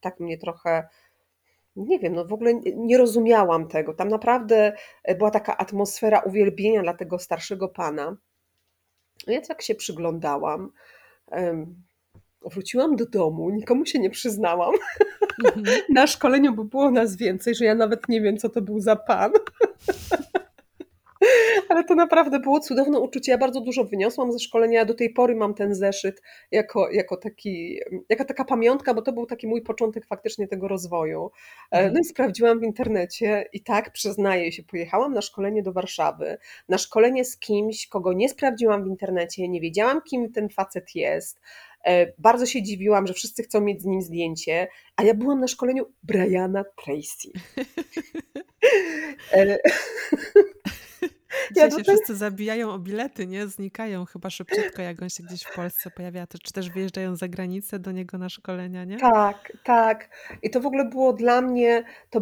tak 0.00 0.20
mnie 0.20 0.38
trochę 0.38 0.88
nie 1.76 1.98
wiem, 1.98 2.14
no 2.14 2.24
w 2.24 2.32
ogóle 2.32 2.54
nie 2.76 2.98
rozumiałam 2.98 3.68
tego. 3.68 3.94
Tam 3.94 4.08
naprawdę 4.08 4.72
e, 5.04 5.14
była 5.14 5.30
taka 5.30 5.56
atmosfera 5.56 6.20
uwielbienia 6.20 6.82
dla 6.82 6.94
tego 6.94 7.18
starszego 7.18 7.68
pana. 7.68 8.16
Ja 9.26 9.40
tak 9.40 9.62
się 9.62 9.74
przyglądałam. 9.74 10.72
Wróciłam 12.44 12.96
do 12.96 13.06
domu, 13.06 13.50
nikomu 13.50 13.86
się 13.86 13.98
nie 13.98 14.10
przyznałam. 14.10 14.74
Mhm. 15.44 15.80
Na 15.88 16.06
szkoleniu, 16.06 16.52
bo 16.52 16.64
było 16.64 16.90
nas 16.90 17.16
więcej, 17.16 17.54
że 17.54 17.64
ja 17.64 17.74
nawet 17.74 18.08
nie 18.08 18.20
wiem, 18.20 18.36
co 18.36 18.48
to 18.48 18.62
był 18.62 18.80
za 18.80 18.96
pan. 18.96 19.32
Ale 21.72 21.84
to 21.84 21.94
naprawdę 21.94 22.40
było 22.40 22.60
cudowne 22.60 23.00
uczucie. 23.00 23.32
Ja 23.32 23.38
bardzo 23.38 23.60
dużo 23.60 23.84
wyniosłam 23.84 24.32
ze 24.32 24.38
szkolenia. 24.38 24.84
Do 24.84 24.94
tej 24.94 25.10
pory 25.10 25.34
mam 25.34 25.54
ten 25.54 25.74
zeszyt 25.74 26.22
jako, 26.50 26.90
jako, 26.90 27.16
taki, 27.16 27.80
jako 28.08 28.24
taka 28.24 28.44
pamiątka, 28.44 28.94
bo 28.94 29.02
to 29.02 29.12
był 29.12 29.26
taki 29.26 29.46
mój 29.46 29.62
początek 29.62 30.06
faktycznie 30.06 30.48
tego 30.48 30.68
rozwoju. 30.68 31.30
E, 31.70 31.76
mhm. 31.76 31.94
No 31.94 32.00
i 32.00 32.04
sprawdziłam 32.04 32.60
w 32.60 32.62
internecie 32.62 33.48
i 33.52 33.62
tak 33.62 33.92
przyznaję 33.92 34.52
się, 34.52 34.62
pojechałam 34.62 35.14
na 35.14 35.22
szkolenie 35.22 35.62
do 35.62 35.72
Warszawy, 35.72 36.38
na 36.68 36.78
szkolenie 36.78 37.24
z 37.24 37.38
kimś, 37.38 37.86
kogo 37.86 38.12
nie 38.12 38.28
sprawdziłam 38.28 38.84
w 38.84 38.86
internecie, 38.86 39.48
nie 39.48 39.60
wiedziałam, 39.60 40.02
kim 40.02 40.32
ten 40.32 40.48
facet 40.48 40.94
jest. 40.94 41.40
E, 41.84 42.12
bardzo 42.18 42.46
się 42.46 42.62
dziwiłam, 42.62 43.06
że 43.06 43.14
wszyscy 43.14 43.42
chcą 43.42 43.60
mieć 43.60 43.82
z 43.82 43.84
nim 43.84 44.02
zdjęcie, 44.02 44.68
a 44.96 45.02
ja 45.02 45.14
byłam 45.14 45.40
na 45.40 45.48
szkoleniu 45.48 45.84
Briana 46.02 46.64
Tracy. 46.84 47.28
Ja 51.56 51.70
się 51.70 51.82
wszyscy 51.82 52.16
zabijają 52.16 52.70
o 52.70 52.78
bilety, 52.78 53.26
nie? 53.26 53.46
Znikają 53.46 54.04
chyba 54.04 54.30
szybciutko, 54.30 54.82
jak 54.82 55.02
on 55.02 55.10
się 55.10 55.22
gdzieś 55.22 55.42
w 55.42 55.54
Polsce 55.54 55.90
pojawia, 55.90 56.26
czy 56.42 56.52
też 56.52 56.70
wyjeżdżają 56.70 57.16
za 57.16 57.28
granicę 57.28 57.78
do 57.78 57.92
niego 57.92 58.18
na 58.18 58.28
szkolenia, 58.28 58.84
nie? 58.84 58.96
Tak, 58.96 59.52
tak. 59.64 60.08
I 60.42 60.50
to 60.50 60.60
w 60.60 60.66
ogóle 60.66 60.84
było 60.84 61.12
dla 61.12 61.40
mnie, 61.40 61.84
to 62.10 62.20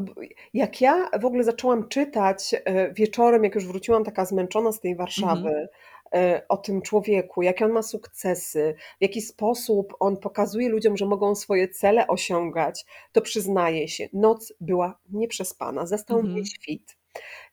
jak 0.55 0.81
ja 0.81 1.11
w 1.21 1.25
ogóle 1.25 1.45
zaczęłam 1.45 1.89
czytać 1.89 2.55
e, 2.65 2.93
wieczorem, 2.93 3.45
jak 3.45 3.55
już 3.55 3.67
wróciłam 3.67 4.05
taka 4.05 4.25
zmęczona 4.25 4.73
z 4.73 4.81
tej 4.81 4.97
Warszawy, 4.97 5.49
mhm 5.49 5.67
e, 6.15 6.43
o 6.49 6.57
tym 6.57 6.83
człowieku, 6.83 7.43
jakie 7.43 7.65
on 7.65 7.73
ma 7.73 7.83
sukcesy, 7.83 8.75
w 8.99 9.03
jaki 9.03 9.23
sposób 9.23 9.95
on 10.01 10.17
pokazuje 10.17 10.69
ludziom, 10.69 10.97
że 10.97 11.07
mogą 11.07 11.35
swoje 11.35 11.69
cele 11.69 12.07
osiągać, 12.07 12.85
to 13.13 13.21
przyznaję 13.21 13.89
się, 13.89 14.09
noc 14.13 14.53
była 14.61 14.99
nieprzespana, 15.11 15.87
zastał 15.87 16.19
mhm. 16.19 16.35
mnie 16.35 16.47
świt. 16.47 16.97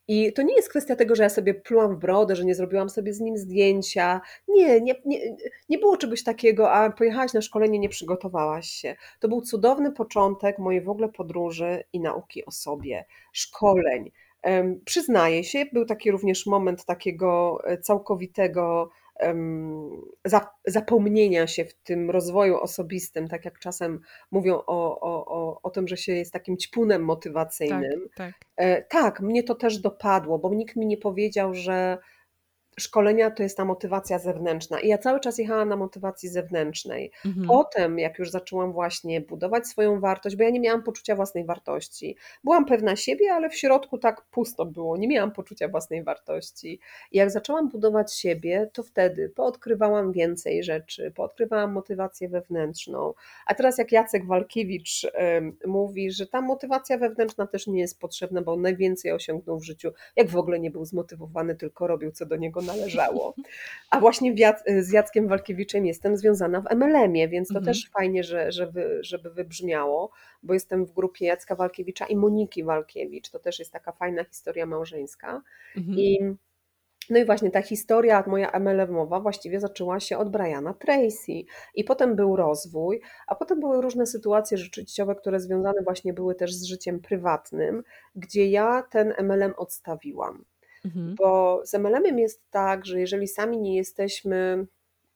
I 0.07 0.33
to 0.33 0.41
nie 0.41 0.55
jest 0.55 0.69
kwestia 0.69 0.95
tego, 0.95 1.15
że 1.15 1.23
ja 1.23 1.29
sobie 1.29 1.53
plułam 1.53 1.95
w 1.95 1.99
brodę, 1.99 2.35
że 2.35 2.45
nie 2.45 2.55
zrobiłam 2.55 2.89
sobie 2.89 3.13
z 3.13 3.19
nim 3.19 3.37
zdjęcia. 3.37 4.21
Nie, 4.47 4.81
nie, 4.81 4.95
nie, 5.05 5.37
nie 5.69 5.77
było 5.77 5.97
czegoś 5.97 6.23
takiego, 6.23 6.71
a 6.71 6.91
pojechałaś 6.91 7.33
na 7.33 7.41
szkolenie, 7.41 7.79
nie 7.79 7.89
przygotowałaś 7.89 8.69
się. 8.69 8.95
To 9.19 9.27
był 9.27 9.41
cudowny 9.41 9.91
początek 9.91 10.59
mojej 10.59 10.81
w 10.81 10.89
ogóle 10.89 11.09
podróży 11.09 11.83
i 11.93 11.99
nauki 11.99 12.45
o 12.45 12.51
sobie, 12.51 13.05
szkoleń. 13.31 14.11
Przyznaję 14.85 15.43
się, 15.43 15.65
był 15.73 15.85
taki 15.85 16.11
również 16.11 16.45
moment 16.45 16.85
takiego 16.85 17.59
e, 17.63 17.77
całkowitego 17.77 18.89
zapomnienia 20.65 21.47
się 21.47 21.65
w 21.65 21.73
tym 21.73 22.11
rozwoju 22.11 22.57
osobistym, 22.57 23.27
tak 23.27 23.45
jak 23.45 23.59
czasem 23.59 23.99
mówią 24.31 24.55
o, 24.55 24.99
o, 24.99 25.25
o, 25.25 25.61
o 25.61 25.69
tym, 25.69 25.87
że 25.87 25.97
się 25.97 26.13
jest 26.13 26.33
takim 26.33 26.57
ćpunem 26.57 27.03
motywacyjnym. 27.05 28.09
Tak, 28.15 28.27
tak. 28.27 28.33
E, 28.55 28.81
tak, 28.81 29.21
mnie 29.21 29.43
to 29.43 29.55
też 29.55 29.79
dopadło, 29.79 30.39
bo 30.39 30.53
nikt 30.53 30.75
mi 30.75 30.87
nie 30.87 30.97
powiedział, 30.97 31.53
że 31.53 31.97
szkolenia 32.79 33.31
to 33.31 33.43
jest 33.43 33.57
ta 33.57 33.65
motywacja 33.65 34.19
zewnętrzna. 34.19 34.79
I 34.79 34.87
ja 34.87 34.97
cały 34.97 35.19
czas 35.19 35.37
jechałam 35.37 35.69
na 35.69 35.75
motywacji 35.75 36.29
zewnętrznej. 36.29 37.11
Mhm. 37.25 37.47
Potem, 37.47 37.99
jak 37.99 38.19
już 38.19 38.31
zaczęłam 38.31 38.73
właśnie 38.73 39.21
budować 39.21 39.67
swoją 39.67 39.99
wartość, 39.99 40.35
bo 40.35 40.43
ja 40.43 40.49
nie 40.49 40.59
miałam 40.59 40.83
poczucia 40.83 41.15
własnej 41.15 41.45
wartości. 41.45 42.17
Byłam 42.43 42.65
pewna 42.65 42.95
siebie, 42.95 43.33
ale 43.33 43.49
w 43.49 43.55
środku 43.55 43.97
tak 43.97 44.21
pusto 44.21 44.65
było. 44.65 44.97
Nie 44.97 45.07
miałam 45.07 45.31
poczucia 45.31 45.67
własnej 45.67 46.03
wartości. 46.03 46.79
I 47.11 47.17
jak 47.17 47.31
zaczęłam 47.31 47.69
budować 47.69 48.13
siebie, 48.13 48.69
to 48.73 48.83
wtedy 48.83 49.29
poodkrywałam 49.29 50.11
więcej 50.11 50.63
rzeczy, 50.63 51.11
poodkrywałam 51.15 51.71
motywację 51.71 52.29
wewnętrzną. 52.29 53.13
A 53.45 53.53
teraz, 53.53 53.77
jak 53.77 53.91
Jacek 53.91 54.25
Walkiewicz 54.25 55.07
mówi, 55.67 56.11
że 56.11 56.27
ta 56.27 56.41
motywacja 56.41 56.97
wewnętrzna 56.97 57.47
też 57.47 57.67
nie 57.67 57.79
jest 57.79 57.99
potrzebna, 57.99 58.41
bo 58.41 58.53
on 58.53 58.61
najwięcej 58.61 59.11
osiągnął 59.11 59.59
w 59.59 59.63
życiu, 59.63 59.91
jak 60.15 60.29
w 60.29 60.37
ogóle 60.37 60.59
nie 60.59 60.71
był 60.71 60.85
zmotywowany, 60.85 61.55
tylko 61.55 61.87
robił 61.87 62.11
co 62.11 62.25
do 62.25 62.35
niego 62.35 62.61
należało. 62.67 63.35
A 63.91 63.99
właśnie 63.99 64.35
z 64.79 64.91
Jackiem 64.91 65.27
Walkiewiczem 65.27 65.85
jestem 65.85 66.17
związana 66.17 66.61
w 66.61 66.75
MLM-ie, 66.75 67.27
więc 67.27 67.47
to 67.47 67.57
mhm. 67.57 67.65
też 67.65 67.89
fajnie, 67.89 68.23
że, 68.23 68.51
żeby, 68.51 68.99
żeby 69.01 69.29
wybrzmiało, 69.29 70.11
bo 70.43 70.53
jestem 70.53 70.85
w 70.85 70.91
grupie 70.91 71.25
Jacka 71.25 71.55
Walkiewicza 71.55 72.05
i 72.05 72.15
Moniki 72.15 72.63
Walkiewicz. 72.63 73.29
To 73.29 73.39
też 73.39 73.59
jest 73.59 73.71
taka 73.71 73.91
fajna 73.91 74.23
historia 74.23 74.65
małżeńska. 74.65 75.41
Mhm. 75.75 75.97
I 75.97 76.19
no 77.09 77.19
i 77.19 77.25
właśnie 77.25 77.51
ta 77.51 77.61
historia, 77.61 78.23
moja 78.27 78.51
MLM-owa 78.51 79.19
właściwie 79.19 79.59
zaczęła 79.59 79.99
się 79.99 80.17
od 80.17 80.29
Briana 80.29 80.73
Tracy 80.73 81.31
i 81.75 81.83
potem 81.83 82.15
był 82.15 82.35
rozwój, 82.35 83.01
a 83.27 83.35
potem 83.35 83.59
były 83.59 83.81
różne 83.81 84.05
sytuacje 84.07 84.57
życiowe, 84.57 85.15
które 85.15 85.39
związane 85.39 85.81
właśnie 85.83 86.13
były 86.13 86.35
też 86.35 86.53
z 86.53 86.63
życiem 86.65 86.99
prywatnym, 86.99 87.83
gdzie 88.15 88.49
ja 88.49 88.83
ten 88.91 89.13
MLM 89.23 89.53
odstawiłam. 89.57 90.45
Mhm. 90.85 91.15
Bo 91.15 91.61
z 91.65 91.73
MLM-em 91.73 92.19
jest 92.19 92.41
tak, 92.51 92.85
że 92.85 92.99
jeżeli 92.99 93.27
sami 93.27 93.57
nie 93.57 93.75
jesteśmy, 93.75 94.67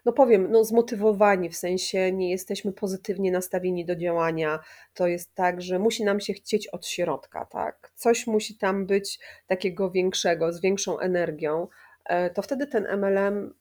no 0.06 0.14
powiem, 0.14 0.52
no 0.52 0.64
zmotywowani, 0.64 1.50
w 1.50 1.58
sensie 1.58 2.12
nie 2.12 2.32
jesteśmy 2.32 2.74
pozytywnie 2.74 3.32
nastawieni 3.32 3.86
do 3.86 3.96
działania, 3.96 4.60
to 4.94 5.08
jest 5.08 5.36
tak, 5.36 5.62
że 5.62 5.80
musi 5.80 6.04
nam 6.04 6.20
się 6.20 6.34
chcieć 6.34 6.68
od 6.68 6.88
środka, 6.88 7.46
tak? 7.46 7.92
Coś 7.96 8.28
musi 8.28 8.58
tam 8.58 8.86
być 8.86 9.20
takiego 9.48 9.92
większego, 9.92 10.54
z 10.54 10.62
większą 10.62 11.00
energią, 11.00 11.68
e, 12.06 12.30
to 12.30 12.42
wtedy 12.42 12.68
ten 12.68 12.88
MLM 12.98 13.54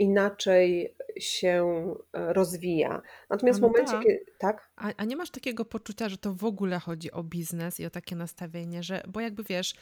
inaczej 0.00 0.96
się 1.18 1.84
e, 2.12 2.32
rozwija. 2.32 3.02
Natomiast 3.30 3.58
w 3.58 3.62
momencie, 3.62 3.92
tak. 3.92 4.02
kiedy. 4.02 4.24
Tak? 4.38 4.69
A, 4.80 4.92
a, 4.96 5.04
nie 5.04 5.16
masz 5.16 5.30
takiego 5.30 5.64
poczucia, 5.64 6.08
że 6.08 6.18
to 6.18 6.34
w 6.34 6.44
ogóle 6.44 6.78
chodzi 6.78 7.12
o 7.12 7.22
biznes 7.24 7.80
i 7.80 7.86
o 7.86 7.90
takie 7.90 8.16
nastawienie, 8.16 8.82
że, 8.82 9.02
bo 9.08 9.20
jakby 9.20 9.44
wiesz, 9.44 9.74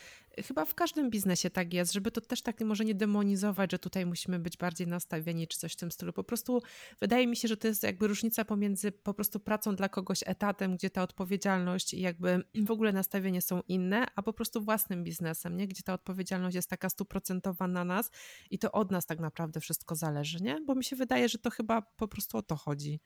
chyba 0.47 0.65
w 0.65 0.75
każdym 0.75 1.11
biznesie 1.11 1.51
tak 1.51 1.75
jest, 1.75 1.93
żeby 1.93 2.11
to 2.11 2.21
też 2.21 2.43
tak 2.43 2.61
może 2.61 2.85
nie 2.85 2.95
demonizować, 2.95 3.73
że 3.73 3.79
tutaj 3.79 4.07
musimy 4.07 4.39
być 4.39 4.57
bardziej 4.57 4.87
nastawieni 4.87 5.49
czy 5.49 5.59
coś 5.59 5.73
w 5.73 5.77
tym 5.77 5.91
stylu. 5.91 6.13
Po 6.13 6.25
prostu 6.25 6.63
wydaje 7.01 7.27
mi 7.27 7.37
się, 7.37 7.49
że 7.49 7.57
to 7.57 7.69
jest 7.69 7.83
jakby 7.83 8.07
różnica 8.07 8.45
pomiędzy 8.45 8.93
po 8.93 9.15
prostu 9.15 9.41
pracą 9.41 9.77
dla 9.77 9.89
kogoś 9.89 10.21
etatem, 10.27 10.77
gdzie 10.77 10.91
ta 10.91 11.03
odpowiedzialność 11.03 11.95
i 11.95 12.01
jakby 12.01 12.45
w 12.69 12.71
ogóle 12.71 12.93
nastawienie 12.93 13.43
są 13.43 13.61
inne, 13.69 14.07
a 14.17 14.23
po 14.23 14.33
prostu 14.33 14.63
własnym 14.63 15.05
biznesem, 15.05 15.57
nie? 15.57 15.69
gdzie 15.69 15.83
ta 15.83 15.95
odpowiedzialność 15.95 16.57
jest 16.57 16.71
taka 16.71 16.89
stuprocentowa 16.89 17.69
na 17.69 17.85
nas 17.85 18.11
i 18.51 18.59
to 18.59 18.73
od 18.73 18.91
nas 18.91 19.07
tak 19.07 19.21
naprawdę 19.21 19.61
wszystko 19.61 19.95
zależy, 19.95 20.43
nie? 20.43 20.61
Bo 20.67 20.75
mi 20.75 20.85
się 20.85 20.97
wydaje, 20.97 21.29
że 21.29 21.39
to 21.39 21.51
chyba 21.51 21.83
po 21.83 22.09
prostu 22.09 22.39
o 22.39 22.43
to 22.43 22.57
chodzi. 22.57 23.01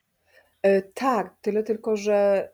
E, 0.63 0.81
tak, 0.81 1.35
tyle 1.41 1.63
tylko, 1.63 1.95
że 1.95 2.49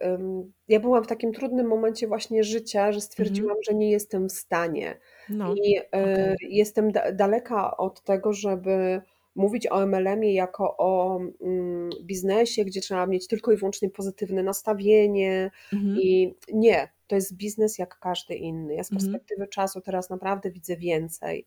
ja 0.67 0.79
byłam 0.79 1.03
w 1.03 1.07
takim 1.07 1.33
trudnym 1.33 1.67
momencie 1.67 2.07
właśnie 2.07 2.43
życia, 2.43 2.91
że 2.91 3.01
stwierdziłam, 3.01 3.57
mhm. 3.57 3.63
że 3.63 3.73
nie 3.73 3.91
jestem 3.91 4.29
w 4.29 4.31
stanie. 4.31 4.97
No, 5.29 5.55
I. 5.55 5.79
E, 5.93 6.35
jestem 6.41 6.91
daleka 7.13 7.77
od 7.77 8.03
tego, 8.03 8.33
żeby 8.33 9.01
mówić 9.35 9.67
o 9.67 9.85
MLM-ie 9.85 10.33
jako 10.33 10.77
o 10.77 11.19
mm, 11.41 11.89
biznesie, 12.03 12.65
gdzie 12.65 12.81
trzeba 12.81 13.07
mieć 13.07 13.27
tylko 13.27 13.51
i 13.51 13.57
wyłącznie 13.57 13.89
pozytywne 13.89 14.43
nastawienie 14.43 15.51
Mhm. 15.73 15.97
i 15.97 16.33
nie, 16.53 16.89
to 17.07 17.15
jest 17.15 17.35
biznes 17.35 17.77
jak 17.77 17.99
każdy 17.99 18.35
inny. 18.35 18.75
Ja 18.75 18.83
z 18.83 18.91
Mhm. 18.91 19.11
perspektywy 19.11 19.47
czasu 19.47 19.81
teraz 19.81 20.09
naprawdę 20.09 20.51
widzę 20.51 20.77
więcej. 20.77 21.45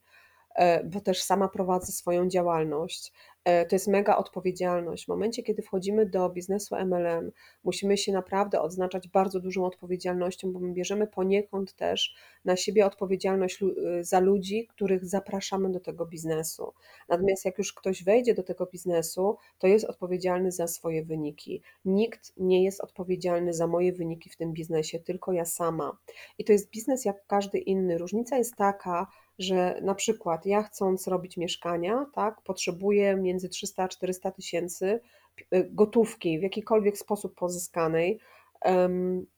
E, 0.55 0.85
bo 0.85 1.01
też 1.01 1.23
sama 1.23 1.49
prowadzę 1.49 1.93
swoją 1.93 2.29
działalność. 2.29 3.13
E, 3.45 3.67
to 3.67 3.75
jest 3.75 3.89
mega 3.89 4.17
odpowiedzialność. 4.17 5.05
W 5.05 5.09
momencie, 5.09 5.43
kiedy 5.43 5.63
wchodzimy 5.63 6.07
do 6.07 6.31
biznesu 6.31 6.77
MLM, 6.77 7.33
musimy 7.65 7.97
się 7.97 8.13
naprawdę 8.13 8.61
odznaczać 8.61 9.09
bardzo 9.09 9.41
dużą 9.41 9.65
odpowiedzialnością, 9.65 10.53
bo 10.53 10.61
my 10.61 10.73
bierzemy 10.73 11.07
poniekąd 11.07 11.77
też 11.77 12.15
na 12.45 12.57
siebie 12.57 12.87
odpowiedzialność 12.87 13.63
y, 13.63 14.05
za 14.05 14.21
ludzi, 14.21 14.67
których 14.67 15.07
zapraszamy 15.07 15.71
do 15.71 15.81
tego 15.81 16.07
biznesu. 16.07 16.73
Natomiast 17.09 17.45
jak 17.45 17.59
już 17.59 17.73
ktoś 17.73 18.05
wejdzie 18.05 18.35
do 18.35 18.43
tego 18.43 18.67
biznesu, 18.67 19.37
to 19.59 19.67
jest 19.67 19.85
odpowiedzialny 19.85 20.53
za 20.53 20.67
swoje 20.67 21.05
wyniki. 21.05 21.63
Nikt 21.85 22.33
nie 22.37 22.65
jest 22.65 22.81
odpowiedzialny 22.81 23.53
za 23.53 23.67
moje 23.67 23.93
wyniki 23.93 24.31
w 24.31 24.37
tym 24.37 24.53
biznesie, 24.53 24.99
tylko 24.99 25.33
ja 25.33 25.45
sama. 25.45 25.97
I 26.39 26.45
to 26.45 26.53
jest 26.53 26.71
biznes 26.71 27.05
jak 27.05 27.27
każdy 27.27 27.59
inny. 27.59 27.99
Różnica 27.99 28.39
jest 28.39 28.57
taka, 28.57 29.07
że 29.39 29.81
na 29.83 29.95
przykład 29.95 30.47
ja 30.47 30.63
chcąc 30.63 31.09
robić 31.09 31.37
mieszkania, 31.37 32.07
tak, 32.15 32.43
potrzebuję 32.43 33.17
między 33.17 33.49
300 33.49 33.83
a 33.83 33.89
400 33.89 34.31
tysięcy 34.31 35.01
y, 35.55 35.69
gotówki 35.71 36.39
w 36.39 36.43
jakikolwiek 36.43 36.99
sposób 36.99 37.35
pozyskanej, 37.35 38.21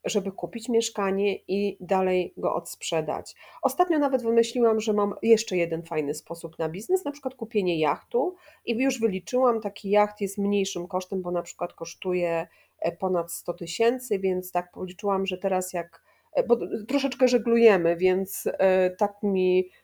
żeby 0.05 0.33
kupić 0.33 0.69
mieszkanie 0.69 1.37
i 1.49 1.77
dalej 1.81 2.35
go 2.37 2.55
odsprzedać. 2.55 3.35
Ostatnio 3.63 3.99
nawet 3.99 4.23
wymyśliłam, 4.23 4.81
że 4.81 4.93
mam 4.93 5.15
jeszcze 5.23 5.57
jeden 5.57 5.83
fajny 5.83 6.15
sposób 6.15 6.59
na 6.59 6.69
biznes, 6.69 7.05
na 7.05 7.11
przykład 7.11 7.35
kupienie 7.35 7.79
jachtu 7.79 8.35
i 8.65 8.83
już 8.83 9.01
wyliczyłam, 9.01 9.61
taki 9.61 9.91
jacht 9.91 10.21
jest 10.21 10.39
mniejszym 10.39 10.89
kosztem, 10.89 11.23
bo 11.23 11.31
na 11.31 11.43
przykład 11.43 11.73
kosztuje 11.73 12.47
e, 12.79 12.93
ponad 12.93 13.33
100 13.33 13.55
tysięcy, 13.55 14.19
więc 14.19 14.53
tak 14.53 14.73
policzyłam, 14.73 15.27
że 15.27 15.39
teraz 15.39 15.73
jak, 15.73 16.03
e, 16.33 16.43
bo 16.43 16.57
troszeczkę 16.89 17.29
żeglujemy, 17.29 17.97
więc 17.97 18.49
e, 18.59 18.91
tak 18.91 19.23
mi 19.23 19.69
E, 19.69 19.84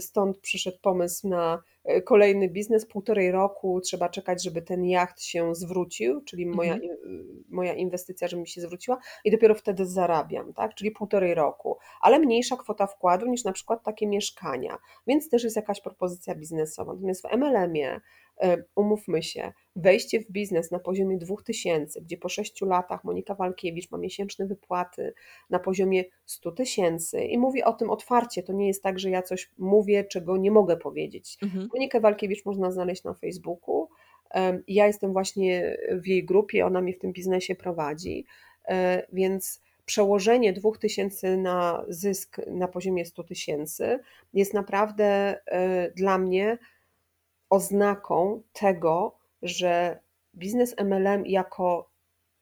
stąd 0.00 0.38
przyszedł 0.40 0.78
pomysł 0.82 1.28
na 1.28 1.62
kolejny 2.04 2.48
biznes. 2.48 2.86
Półtorej 2.86 3.30
roku 3.30 3.80
trzeba 3.80 4.08
czekać, 4.08 4.44
żeby 4.44 4.62
ten 4.62 4.84
jacht 4.84 5.22
się 5.22 5.54
zwrócił, 5.54 6.20
czyli 6.20 6.46
moja, 6.46 6.74
Mhm. 6.74 7.44
moja 7.48 7.74
inwestycja, 7.74 8.28
żeby 8.28 8.40
mi 8.40 8.48
się 8.48 8.60
zwróciła 8.60 8.98
i 9.24 9.30
dopiero 9.30 9.54
wtedy 9.54 9.86
zarabiam, 9.86 10.52
tak? 10.52 10.74
czyli 10.74 10.90
półtorej 10.90 11.34
roku, 11.34 11.78
ale 12.00 12.18
mniejsza 12.18 12.56
kwota 12.56 12.86
wkładu 12.86 13.26
niż 13.26 13.44
na 13.44 13.52
przykład 13.52 13.82
takie 13.82 14.06
mieszkania, 14.06 14.78
więc 15.06 15.28
też 15.28 15.44
jest 15.44 15.56
jakaś 15.56 15.80
propozycja 15.80 16.34
biznesowa. 16.34 16.92
Natomiast 16.92 17.22
w 17.22 17.36
MLM-ie 17.36 18.00
E, 18.40 18.64
umówmy 18.76 19.22
się, 19.22 19.52
wejście 19.76 20.20
w 20.20 20.30
biznes 20.30 20.70
na 20.70 20.78
poziomie 20.78 21.18
2000, 21.18 22.00
gdzie 22.00 22.16
po 22.16 22.28
6 22.28 22.62
latach 22.62 23.04
Monika 23.04 23.34
Walkiewicz 23.34 23.90
ma 23.90 23.98
miesięczne 23.98 24.46
wypłaty 24.46 25.14
na 25.50 25.58
poziomie 25.58 26.04
100 26.24 26.52
tysięcy 26.52 27.20
i 27.20 27.38
mówi 27.38 27.62
o 27.62 27.72
tym 27.72 27.90
otwarcie, 27.90 28.42
to 28.42 28.52
nie 28.52 28.66
jest 28.66 28.82
tak, 28.82 28.98
że 28.98 29.10
ja 29.10 29.22
coś 29.22 29.50
mówię, 29.58 30.04
czego 30.04 30.36
nie 30.36 30.50
mogę 30.50 30.76
powiedzieć. 30.76 31.38
Mhm. 31.42 31.68
Monikę 31.78 32.00
Walkiewicz 32.00 32.44
można 32.44 32.70
znaleźć 32.70 33.04
na 33.04 33.14
Facebooku, 33.14 33.88
ja 34.68 34.86
jestem 34.86 35.12
właśnie 35.12 35.76
w 35.92 36.06
jej 36.06 36.24
grupie, 36.24 36.66
ona 36.66 36.80
mnie 36.80 36.92
w 36.92 36.98
tym 36.98 37.12
biznesie 37.12 37.54
prowadzi, 37.54 38.24
e, 38.68 39.06
więc 39.12 39.62
przełożenie 39.84 40.52
2000 40.52 41.36
na 41.36 41.84
zysk 41.88 42.36
na 42.46 42.68
poziomie 42.68 43.04
100 43.04 43.24
tysięcy 43.24 43.98
jest 44.34 44.54
naprawdę 44.54 45.40
e, 45.46 45.90
dla 45.90 46.18
mnie 46.18 46.58
oznaką 47.50 48.42
tego, 48.52 49.16
że 49.42 49.98
biznes 50.34 50.74
MLM 50.78 51.26
jako 51.26 51.90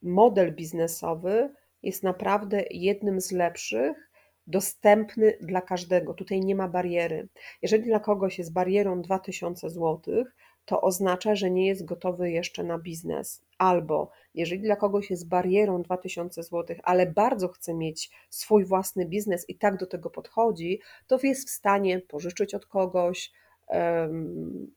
model 0.03 0.55
biznesowy 0.55 1.55
jest 1.83 2.03
naprawdę 2.03 2.65
jednym 2.71 3.21
z 3.21 3.33
lepszych, 3.33 4.11
dostępny 4.47 5.39
dla 5.41 5.61
każdego. 5.61 6.15
Tutaj 6.15 6.41
nie 6.41 6.55
ma 6.55 6.69
bariery. 6.69 7.29
Jeżeli 7.63 7.85
dla 7.85 8.01
kogoś 8.01 8.39
jest 8.39 8.53
barierą 8.53 9.03
2000 9.03 9.71
zł, 9.71 10.25
to 10.65 10.81
oznacza, 10.81 11.35
że 11.35 11.51
nie 11.51 11.67
jest 11.67 11.85
gotowy 11.85 12.31
jeszcze 12.31 12.65
na 12.65 12.79
biznes. 12.79 13.43
Albo 13.59 14.11
jeżeli 14.35 14.63
dla 14.63 14.77
kogoś 14.77 15.11
jest 15.11 15.29
barierą 15.29 15.83
2000 15.83 16.43
zł, 16.43 16.77
ale 16.83 17.07
bardzo 17.07 17.49
chce 17.49 17.75
mieć 17.75 18.11
swój 18.31 18.65
własny 18.65 19.07
biznes 19.07 19.49
i 19.49 19.55
tak 19.55 19.77
do 19.77 19.87
tego 19.87 20.11
podchodzi, 20.11 20.81
to 21.07 21.19
jest 21.23 21.49
w 21.49 21.53
stanie 21.53 22.01
pożyczyć 22.01 22.55
od 22.55 22.67
kogoś, 22.67 23.33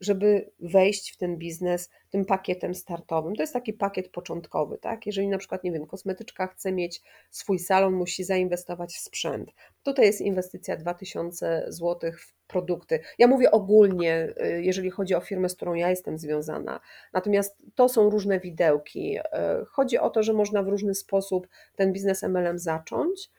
żeby 0.02 0.52
wejść 0.60 1.13
w 1.13 1.17
ten 1.17 1.38
biznes 1.38 1.89
tym 2.10 2.25
pakietem 2.25 2.75
startowym. 2.75 3.36
To 3.36 3.43
jest 3.43 3.54
taki 3.54 3.73
pakiet 3.73 4.10
początkowy, 4.10 4.78
tak? 4.78 5.06
Jeżeli 5.06 5.28
na 5.28 5.38
przykład, 5.38 5.63
nie 5.63 5.71
wiem, 5.71 5.86
kosmetyczka 5.86 6.47
chce 6.47 6.71
mieć 6.71 7.02
swój 7.32 7.60
salon, 7.60 7.93
musi 7.93 8.23
zainwestować 8.23 8.95
w 8.95 8.99
sprzęt. 8.99 9.49
Tutaj 9.84 10.06
jest 10.06 10.21
inwestycja 10.21 10.78
2000 10.78 11.65
zł 11.67 12.12
w 12.12 12.34
produkty. 12.47 12.99
Ja 13.17 13.28
mówię 13.28 13.52
ogólnie, 13.52 14.34
y, 14.43 14.63
jeżeli 14.63 14.89
chodzi 14.89 15.15
o 15.15 15.21
firmę, 15.21 15.49
z 15.49 15.56
którą 15.56 15.73
ja 15.73 15.89
jestem 15.89 16.17
związana. 16.17 16.80
Natomiast 17.13 17.58
to 17.75 17.89
są 17.89 18.10
różne 18.10 18.39
widełki. 18.39 19.17
Y, 19.17 19.21
chodzi 19.65 19.97
o 19.97 20.10
to, 20.10 20.23
że 20.23 20.34
można 20.34 20.63
w 20.63 20.67
różny 20.67 20.95
sposób 20.95 21.47
ten 21.75 21.93
biznes 21.93 22.23
MLM 22.23 22.60
zacząć 22.60 23.30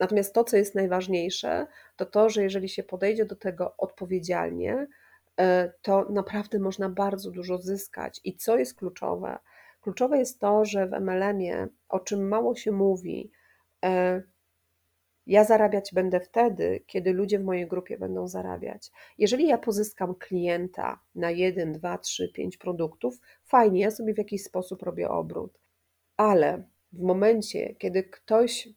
Natomiast 0.00 0.34
to, 0.34 0.44
co 0.44 0.56
jest 0.56 0.74
najważniejsze, 0.74 1.66
to 1.96 2.06
to, 2.06 2.30
że 2.30 2.42
jeżeli 2.42 2.68
się 2.68 2.82
podejdzie 2.82 3.24
do 3.24 3.36
tego 3.36 3.74
odpowiedzialnie, 3.78 4.86
e, 5.40 5.72
to 5.82 6.06
naprawdę 6.10 6.58
można 6.58 6.88
bardzo 6.88 7.30
dużo 7.30 7.58
zyskać. 7.58 8.20
I 8.24 8.36
co 8.36 8.58
jest 8.58 8.74
kluczowe? 8.74 9.38
Kluczowe 9.80 10.18
jest 10.18 10.40
to, 10.40 10.64
że 10.64 10.86
w 10.86 10.92
MLM-ie, 10.92 11.68
o 11.88 12.00
czym 12.00 12.28
mało 12.28 12.56
się 12.56 12.72
mówi, 12.72 13.30
e, 13.84 14.22
ja 15.28 15.44
zarabiać 15.44 15.90
będę 15.94 16.20
wtedy, 16.20 16.84
kiedy 16.86 17.12
ludzie 17.12 17.38
w 17.38 17.44
mojej 17.44 17.66
grupie 17.66 17.98
będą 17.98 18.28
zarabiać. 18.28 18.90
Jeżeli 19.18 19.46
ja 19.46 19.58
pozyskam 19.58 20.14
klienta 20.14 21.00
na 21.14 21.30
1, 21.30 21.72
2, 21.72 21.98
3, 21.98 22.28
5 22.28 22.56
produktów, 22.56 23.20
fajnie, 23.44 23.80
ja 23.80 23.90
sobie 23.90 24.14
w 24.14 24.18
jakiś 24.18 24.42
sposób 24.42 24.82
robię 24.82 25.08
obrót. 25.08 25.58
Ale 26.16 26.62
w 26.92 27.02
momencie, 27.02 27.74
kiedy 27.74 28.04
ktoś 28.04 28.68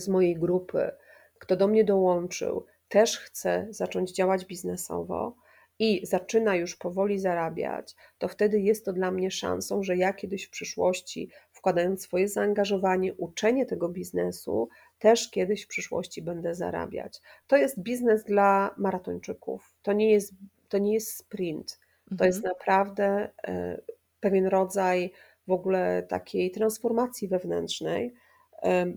z 0.00 0.08
mojej 0.08 0.36
grupy, 0.36 0.90
kto 1.38 1.56
do 1.56 1.68
mnie 1.68 1.84
dołączył, 1.84 2.66
też 2.88 3.18
chce 3.18 3.66
zacząć 3.70 4.12
działać 4.12 4.44
biznesowo 4.44 5.34
i 5.78 6.06
zaczyna 6.06 6.56
już 6.56 6.76
powoli 6.76 7.18
zarabiać, 7.18 7.94
to 8.18 8.28
wtedy 8.28 8.60
jest 8.60 8.84
to 8.84 8.92
dla 8.92 9.10
mnie 9.10 9.30
szansą, 9.30 9.82
że 9.82 9.96
ja 9.96 10.12
kiedyś 10.12 10.44
w 10.44 10.50
przyszłości, 10.50 11.30
wkładając 11.52 12.02
swoje 12.02 12.28
zaangażowanie, 12.28 13.14
uczenie 13.14 13.66
tego 13.66 13.88
biznesu, 13.88 14.68
też 14.98 15.30
kiedyś 15.30 15.64
w 15.64 15.68
przyszłości 15.68 16.22
będę 16.22 16.54
zarabiać. 16.54 17.20
To 17.46 17.56
jest 17.56 17.80
biznes 17.80 18.24
dla 18.24 18.74
maratończyków. 18.76 19.74
To 19.82 19.92
nie 19.92 20.10
jest, 20.10 20.32
to 20.68 20.78
nie 20.78 20.94
jest 20.94 21.16
sprint. 21.16 21.78
To 22.08 22.12
mhm. 22.12 22.28
jest 22.28 22.44
naprawdę 22.44 23.28
e, 23.44 23.80
pewien 24.20 24.46
rodzaj 24.46 25.12
w 25.46 25.52
ogóle 25.52 26.02
takiej 26.08 26.50
transformacji 26.50 27.28
wewnętrznej, 27.28 28.14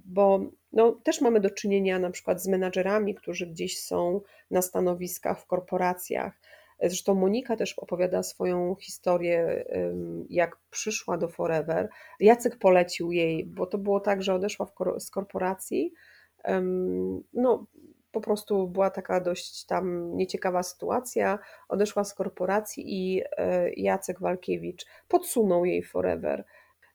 bo 0.06 0.40
no, 0.74 0.92
też 0.92 1.22
mamy 1.22 1.40
do 1.40 1.50
czynienia 1.50 2.00
na 2.00 2.10
przykład 2.10 2.42
z 2.42 2.48
menadżerami, 2.48 3.16
którzy 3.16 3.48
gdzieś 3.48 3.82
są 3.82 4.22
na 4.52 4.62
stanowiskach 4.62 5.40
w 5.40 5.46
korporacjach. 5.46 6.40
Zresztą 6.80 7.16
Monika 7.16 7.56
też 7.56 7.74
opowiada 7.80 8.24
swoją 8.24 8.76
historię, 8.76 9.66
jak 10.30 10.58
przyszła 10.70 11.18
do 11.18 11.28
Forever. 11.28 11.90
Jacek 12.20 12.58
polecił 12.58 13.12
jej, 13.12 13.46
bo 13.46 13.66
to 13.66 13.78
było 13.78 14.00
tak, 14.00 14.24
że 14.24 14.34
odeszła 14.34 14.68
z 15.00 15.10
korporacji. 15.10 15.94
No, 17.34 17.66
po 18.12 18.22
prostu 18.22 18.68
była 18.68 18.90
taka 18.90 19.22
dość 19.22 19.66
tam 19.66 20.16
nieciekawa 20.18 20.64
sytuacja. 20.64 21.40
Odeszła 21.70 22.04
z 22.04 22.14
korporacji 22.14 22.84
i 22.88 23.22
e, 23.38 23.70
Jacek 23.74 24.20
Walkiewicz 24.20 24.86
podsunął 25.08 25.66
jej 25.66 25.84
Forever 25.84 26.46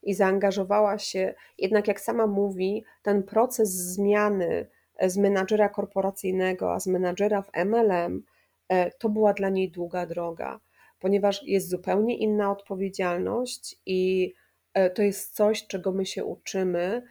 i 0.02 0.14
zaangażowała 0.14 0.98
się, 0.98 1.34
jednak 1.58 1.88
jak 1.88 2.00
sama 2.00 2.26
mówi, 2.26 2.84
ten 3.02 3.22
proces 3.22 3.68
zmiany 3.70 4.66
e, 4.96 5.10
z 5.10 5.16
menadżera 5.16 5.68
korporacyjnego, 5.68 6.72
a 6.74 6.80
z 6.80 6.86
menadżera 6.86 7.42
w 7.42 7.50
MLM, 7.64 8.22
e, 8.68 8.90
to 8.90 9.08
była 9.08 9.32
dla 9.32 9.48
niej 9.48 9.70
długa 9.70 10.06
droga, 10.06 10.60
ponieważ 10.98 11.42
jest 11.42 11.68
zupełnie 11.68 12.16
inna 12.18 12.50
odpowiedzialność 12.50 13.76
i 13.86 14.34
e, 14.74 14.90
to 14.90 15.02
jest 15.02 15.34
coś, 15.34 15.66
czego 15.66 15.92
my 15.92 16.06
się 16.06 16.24
uczymy, 16.24 17.02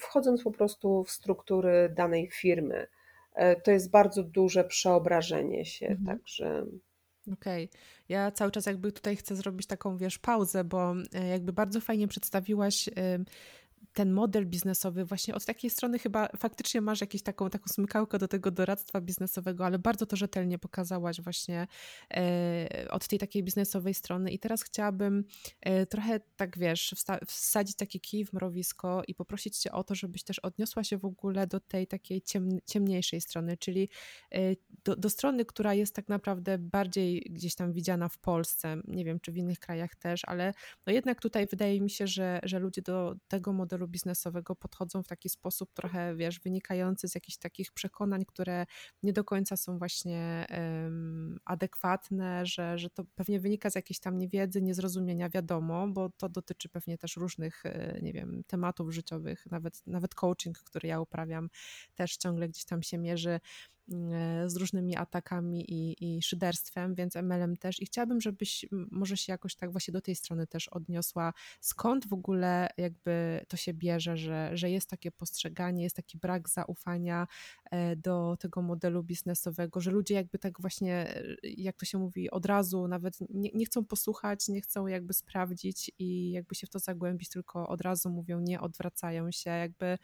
wchodząc 0.00 0.42
po 0.42 0.50
prostu 0.50 1.04
w 1.04 1.10
struktury 1.10 1.92
danej 1.96 2.30
firmy. 2.30 2.86
To 3.64 3.70
jest 3.70 3.90
bardzo 3.90 4.22
duże 4.22 4.64
przeobrażenie 4.64 5.64
się, 5.64 5.86
mhm. 5.86 6.18
także. 6.18 6.66
Okej. 7.32 7.64
Okay. 7.64 7.80
Ja 8.08 8.30
cały 8.30 8.50
czas 8.50 8.66
jakby 8.66 8.92
tutaj 8.92 9.16
chcę 9.16 9.36
zrobić 9.36 9.66
taką, 9.66 9.96
wiesz, 9.96 10.18
pauzę, 10.18 10.64
bo 10.64 10.94
e, 11.14 11.28
jakby 11.28 11.52
bardzo 11.52 11.80
fajnie 11.80 12.08
przedstawiłaś 12.08 12.88
ten 13.92 14.12
model 14.12 14.46
biznesowy 14.46 15.04
właśnie 15.04 15.34
od 15.34 15.44
takiej 15.44 15.70
strony 15.70 15.98
chyba 15.98 16.28
faktycznie 16.36 16.80
masz 16.80 17.00
jakąś 17.00 17.22
taką, 17.22 17.50
taką 17.50 17.64
smykałkę 17.68 18.18
do 18.18 18.28
tego 18.28 18.50
doradztwa 18.50 19.00
biznesowego, 19.00 19.66
ale 19.66 19.78
bardzo 19.78 20.06
to 20.06 20.16
rzetelnie 20.16 20.58
pokazałaś 20.58 21.20
właśnie 21.20 21.66
e, 22.14 22.86
od 22.90 23.08
tej 23.08 23.18
takiej 23.18 23.42
biznesowej 23.42 23.94
strony. 23.94 24.30
I 24.30 24.38
teraz 24.38 24.62
chciałabym 24.62 25.24
e, 25.60 25.86
trochę 25.86 26.20
tak 26.36 26.58
wiesz, 26.58 26.94
wsadzić 27.26 27.76
taki 27.76 28.00
kij 28.00 28.24
w 28.24 28.32
mrowisko 28.32 29.02
i 29.08 29.14
poprosić 29.14 29.58
cię 29.58 29.72
o 29.72 29.84
to, 29.84 29.94
żebyś 29.94 30.22
też 30.22 30.38
odniosła 30.38 30.84
się 30.84 30.98
w 30.98 31.04
ogóle 31.04 31.46
do 31.46 31.60
tej 31.60 31.86
takiej 31.86 32.22
ciem, 32.22 32.48
ciemniejszej 32.66 33.20
strony, 33.20 33.56
czyli 33.56 33.88
e, 34.32 34.38
do, 34.84 34.96
do 34.96 35.10
strony, 35.10 35.44
która 35.44 35.74
jest 35.74 35.94
tak 35.94 36.08
naprawdę 36.08 36.58
bardziej 36.58 37.26
gdzieś 37.30 37.54
tam 37.54 37.72
widziana 37.72 38.08
w 38.08 38.18
Polsce, 38.18 38.76
nie 38.88 39.04
wiem 39.04 39.20
czy 39.20 39.32
w 39.32 39.36
innych 39.36 39.58
krajach 39.58 39.94
też, 39.94 40.20
ale 40.24 40.54
no 40.86 40.92
jednak 40.92 41.20
tutaj 41.20 41.46
wydaje 41.46 41.80
mi 41.80 41.90
się, 41.90 42.06
że, 42.06 42.40
że 42.42 42.58
ludzie 42.58 42.82
do 42.82 43.16
tego 43.28 43.52
modelu 43.52 43.79
biznesowego 43.88 44.56
podchodzą 44.56 45.02
w 45.02 45.08
taki 45.08 45.28
sposób 45.28 45.72
trochę, 45.74 46.16
wiesz, 46.16 46.40
wynikający 46.40 47.08
z 47.08 47.14
jakichś 47.14 47.38
takich 47.38 47.72
przekonań, 47.72 48.24
które 48.24 48.66
nie 49.02 49.12
do 49.12 49.24
końca 49.24 49.56
są 49.56 49.78
właśnie 49.78 50.46
um, 50.50 51.38
adekwatne, 51.44 52.46
że, 52.46 52.78
że 52.78 52.90
to 52.90 53.04
pewnie 53.14 53.40
wynika 53.40 53.70
z 53.70 53.74
jakiejś 53.74 54.00
tam 54.00 54.18
niewiedzy, 54.18 54.62
niezrozumienia, 54.62 55.28
wiadomo, 55.28 55.88
bo 55.88 56.10
to 56.16 56.28
dotyczy 56.28 56.68
pewnie 56.68 56.98
też 56.98 57.16
różnych, 57.16 57.66
e, 57.66 57.98
nie 58.02 58.12
wiem, 58.12 58.42
tematów 58.46 58.94
życiowych, 58.94 59.46
nawet, 59.50 59.82
nawet 59.86 60.14
coaching, 60.14 60.58
który 60.58 60.88
ja 60.88 61.00
uprawiam, 61.00 61.50
też 61.94 62.16
ciągle 62.16 62.48
gdzieś 62.48 62.64
tam 62.64 62.82
się 62.82 62.98
mierzy 62.98 63.40
z 64.46 64.56
różnymi 64.56 64.96
atakami 64.96 65.64
i, 65.72 66.16
i 66.16 66.22
szyderstwem, 66.22 66.94
więc 66.94 67.16
MLM 67.16 67.56
też. 67.56 67.82
I 67.82 67.86
chciałabym, 67.86 68.20
żebyś 68.20 68.66
może 68.70 69.16
się 69.16 69.32
jakoś 69.32 69.54
tak 69.54 69.72
właśnie 69.72 69.92
do 69.92 70.00
tej 70.00 70.14
strony 70.14 70.46
też 70.46 70.68
odniosła. 70.68 71.32
Skąd 71.60 72.08
w 72.08 72.12
ogóle 72.12 72.68
jakby 72.76 73.44
to 73.48 73.56
się 73.56 73.74
bierze, 73.74 74.16
że, 74.16 74.50
że 74.56 74.70
jest 74.70 74.90
takie 74.90 75.10
postrzeganie, 75.10 75.82
jest 75.82 75.96
taki 75.96 76.18
brak 76.18 76.48
zaufania 76.48 77.26
e, 77.70 77.96
do 77.96 78.36
tego 78.40 78.62
modelu 78.62 79.02
biznesowego, 79.02 79.80
że 79.80 79.90
ludzie 79.90 80.14
jakby 80.14 80.38
tak 80.38 80.60
właśnie, 80.60 81.16
e, 81.16 81.22
jak 81.42 81.76
to 81.76 81.86
się 81.86 81.98
mówi, 81.98 82.30
od 82.30 82.46
razu 82.46 82.88
nawet 82.88 83.18
nie, 83.30 83.50
nie 83.54 83.66
chcą 83.66 83.84
posłuchać, 83.84 84.48
nie 84.48 84.60
chcą 84.60 84.86
jakby 84.86 85.12
sprawdzić 85.12 85.90
i 85.98 86.30
jakby 86.30 86.54
się 86.54 86.66
w 86.66 86.70
to 86.70 86.78
zagłębić, 86.78 87.28
tylko 87.28 87.68
od 87.68 87.80
razu 87.80 88.10
mówią 88.10 88.40
nie, 88.40 88.60
odwracają 88.60 89.30
się. 89.30 89.50
Jakby 89.50 89.98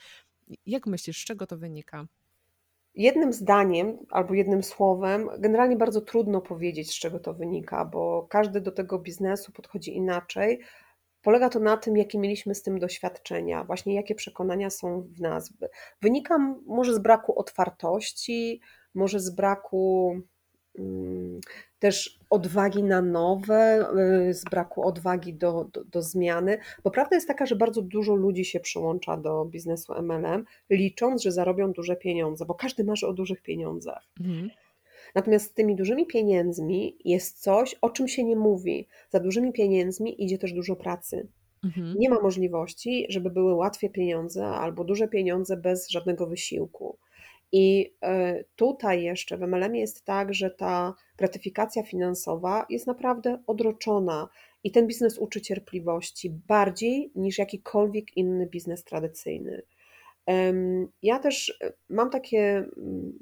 jak 0.67 0.87
myślisz, 0.87 1.23
z 1.23 1.25
czego 1.25 1.47
to 1.47 1.59
wynika? 1.59 2.07
Jednym 2.97 3.33
zdaniem 3.33 3.99
albo 4.11 4.35
jednym 4.35 4.63
słowem, 4.63 5.29
generalnie 5.39 5.77
bardzo 5.77 6.01
trudno 6.01 6.41
powiedzieć, 6.41 6.91
z 6.91 6.99
czego 6.99 7.19
to 7.19 7.35
wynika, 7.35 7.85
bo 7.85 8.27
każdy 8.31 8.61
do 8.61 8.73
tego 8.73 8.99
biznesu 8.99 9.53
podchodzi 9.53 9.97
inaczej. 9.97 10.61
Polega 11.23 11.49
to 11.49 11.61
na 11.61 11.77
tym, 11.77 11.97
jakie 11.97 12.19
mieliśmy 12.19 12.55
z 12.55 12.63
tym 12.63 12.79
doświadczenia, 12.79 13.65
właśnie 13.65 13.95
jakie 13.95 14.15
przekonania 14.15 14.71
są 14.71 15.03
w 15.03 15.21
nas. 15.21 15.53
Wynika 16.03 16.39
może 16.67 16.95
z 16.95 16.99
braku 16.99 17.39
otwartości, 17.39 18.61
może 18.95 19.21
z 19.21 19.31
braku 19.31 20.15
też 21.79 22.19
odwagi 22.31 22.83
na 22.83 23.03
nowe, 23.03 23.87
y, 24.29 24.35
z 24.35 24.45
braku 24.45 24.83
odwagi 24.83 25.35
do, 25.35 25.69
do, 25.73 25.85
do, 25.85 26.03
zmiany, 26.03 26.59
bo 26.85 26.91
prawda 26.91 27.17
jest 27.17 27.29
taka, 27.29 27.47
że 27.47 27.57
bardzo 27.57 27.83
dużo 27.83 28.15
ludzi 28.15 28.45
się 28.45 28.61
przyłącza 28.61 29.17
do 29.17 29.45
biznesu 29.45 29.95
MLM, 30.03 30.45
licząc, 30.71 31.23
że 31.23 31.33
zarobią 31.33 31.73
duże 31.73 31.97
pieniądze, 31.97 32.45
bo 32.47 32.55
każdy 32.55 32.85
marzy 32.85 33.07
o 33.07 33.13
dużych 33.13 33.43
pieniądzach. 33.43 34.09
Mhm. 34.21 34.51
Natomiast 35.15 35.51
z 35.51 35.53
tymi 35.53 35.77
dużymi 35.77 36.07
pieniędzmi 36.07 36.97
jest 37.05 37.43
coś, 37.43 37.75
o 37.75 37.91
czym 37.91 38.09
się 38.09 38.25
nie 38.25 38.37
mówi. 38.37 38.87
Za 39.11 39.21
dużymi 39.21 39.53
pieniędzmi 39.53 40.25
idzie 40.25 40.39
też 40.39 40.53
dużo 40.53 40.77
pracy. 40.77 41.29
Mhm. 41.65 41.95
Nie 41.99 42.11
ma 42.11 42.21
możliwości, 42.21 43.07
żeby 43.09 43.31
były 43.31 43.55
łatwe 43.55 43.89
pieniądze 43.89 44.47
albo 44.47 44.85
duże 44.85 45.09
pieniądze 45.09 45.57
bez 45.57 45.89
żadnego 45.89 46.27
wysiłku. 46.27 46.99
I 47.53 47.95
e, 48.03 48.45
tutaj 48.57 49.03
jeszcze 49.03 49.37
w 49.37 49.41
MLM 49.41 49.75
jest 49.75 50.05
tak, 50.05 50.35
że 50.35 50.51
ta 50.51 50.95
gratyfikacja 51.17 51.83
finansowa 51.83 52.67
jest 52.71 52.87
naprawdę 52.87 53.43
odroczona 53.47 54.29
i 54.65 54.71
ten 54.71 54.87
biznes 54.87 55.19
uczy 55.19 55.41
cierpliwości 55.41 56.31
bardziej 56.31 57.13
niż 57.15 57.39
jakikolwiek 57.39 58.17
inny 58.17 58.47
biznes 58.47 58.85
tradycyjny. 58.85 59.63
Ja 61.03 61.19
też 61.19 61.59
e, 61.63 61.73
mam 61.89 62.11
takie, 62.11 62.57
mm, 62.77 63.19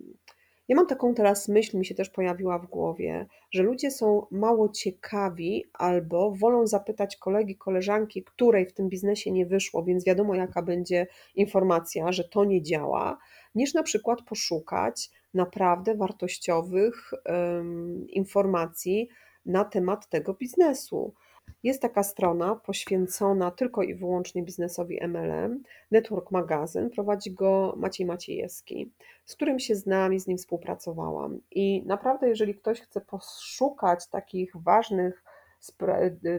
ja 0.68 0.76
mam 0.76 0.86
taką 0.86 1.14
teraz 1.14 1.48
myśl, 1.48 1.78
mi 1.78 1.86
się 1.86 1.94
też 1.94 2.10
pojawiła 2.10 2.58
w 2.58 2.66
głowie, 2.66 3.26
że 3.50 3.62
ludzie 3.62 3.90
są 3.90 4.26
mało 4.30 4.68
ciekawi 4.68 5.64
albo 5.72 6.30
wolą 6.30 6.66
zapytać 6.66 7.16
kolegi, 7.16 7.56
koleżanki, 7.56 8.24
której 8.24 8.66
w 8.66 8.72
tym 8.72 8.88
biznesie 8.88 9.32
nie 9.32 9.46
wyszło, 9.46 9.82
więc 9.82 10.04
wiadomo 10.04 10.34
jaka 10.34 10.62
będzie 10.62 11.06
informacja, 11.34 12.12
że 12.12 12.24
to 12.24 12.44
nie 12.44 12.62
działa, 12.62 13.18
niż 13.54 13.74
na 13.74 13.82
przykład 13.82 14.22
poszukać 14.22 15.10
naprawdę 15.34 15.94
wartościowych 15.94 17.10
um, 17.26 18.06
informacji 18.08 19.08
na 19.46 19.64
temat 19.64 20.08
tego 20.08 20.34
biznesu. 20.34 21.14
Jest 21.62 21.82
taka 21.82 22.02
strona 22.02 22.54
poświęcona 22.54 23.50
tylko 23.50 23.82
i 23.82 23.94
wyłącznie 23.94 24.42
biznesowi 24.42 24.98
MLM, 25.08 25.62
Network 25.90 26.30
Magazyn, 26.30 26.90
prowadzi 26.90 27.32
go 27.32 27.74
Maciej 27.76 28.06
Maciejewski, 28.06 28.92
z 29.24 29.34
którym 29.34 29.58
się 29.58 29.74
znam 29.74 30.14
i 30.14 30.20
z 30.20 30.26
nim 30.26 30.38
współpracowałam. 30.38 31.40
I 31.50 31.82
naprawdę, 31.86 32.28
jeżeli 32.28 32.54
ktoś 32.54 32.80
chce 32.80 33.00
poszukać 33.00 34.06
takich 34.08 34.52
ważnych 34.56 35.24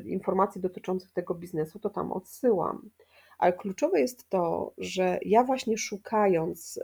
informacji 0.06 0.62
dotyczących 0.62 1.12
tego 1.12 1.36
biznesu, 1.36 1.80
to 1.80 1.90
tam 1.90 2.12
odsyłam. 2.12 2.90
Ale 3.38 3.54
kluczowe 3.54 4.00
jest 4.00 4.30
to, 4.30 4.74
że 4.78 5.20
ja 5.26 5.44
właśnie 5.44 5.78
szukając 5.78 6.80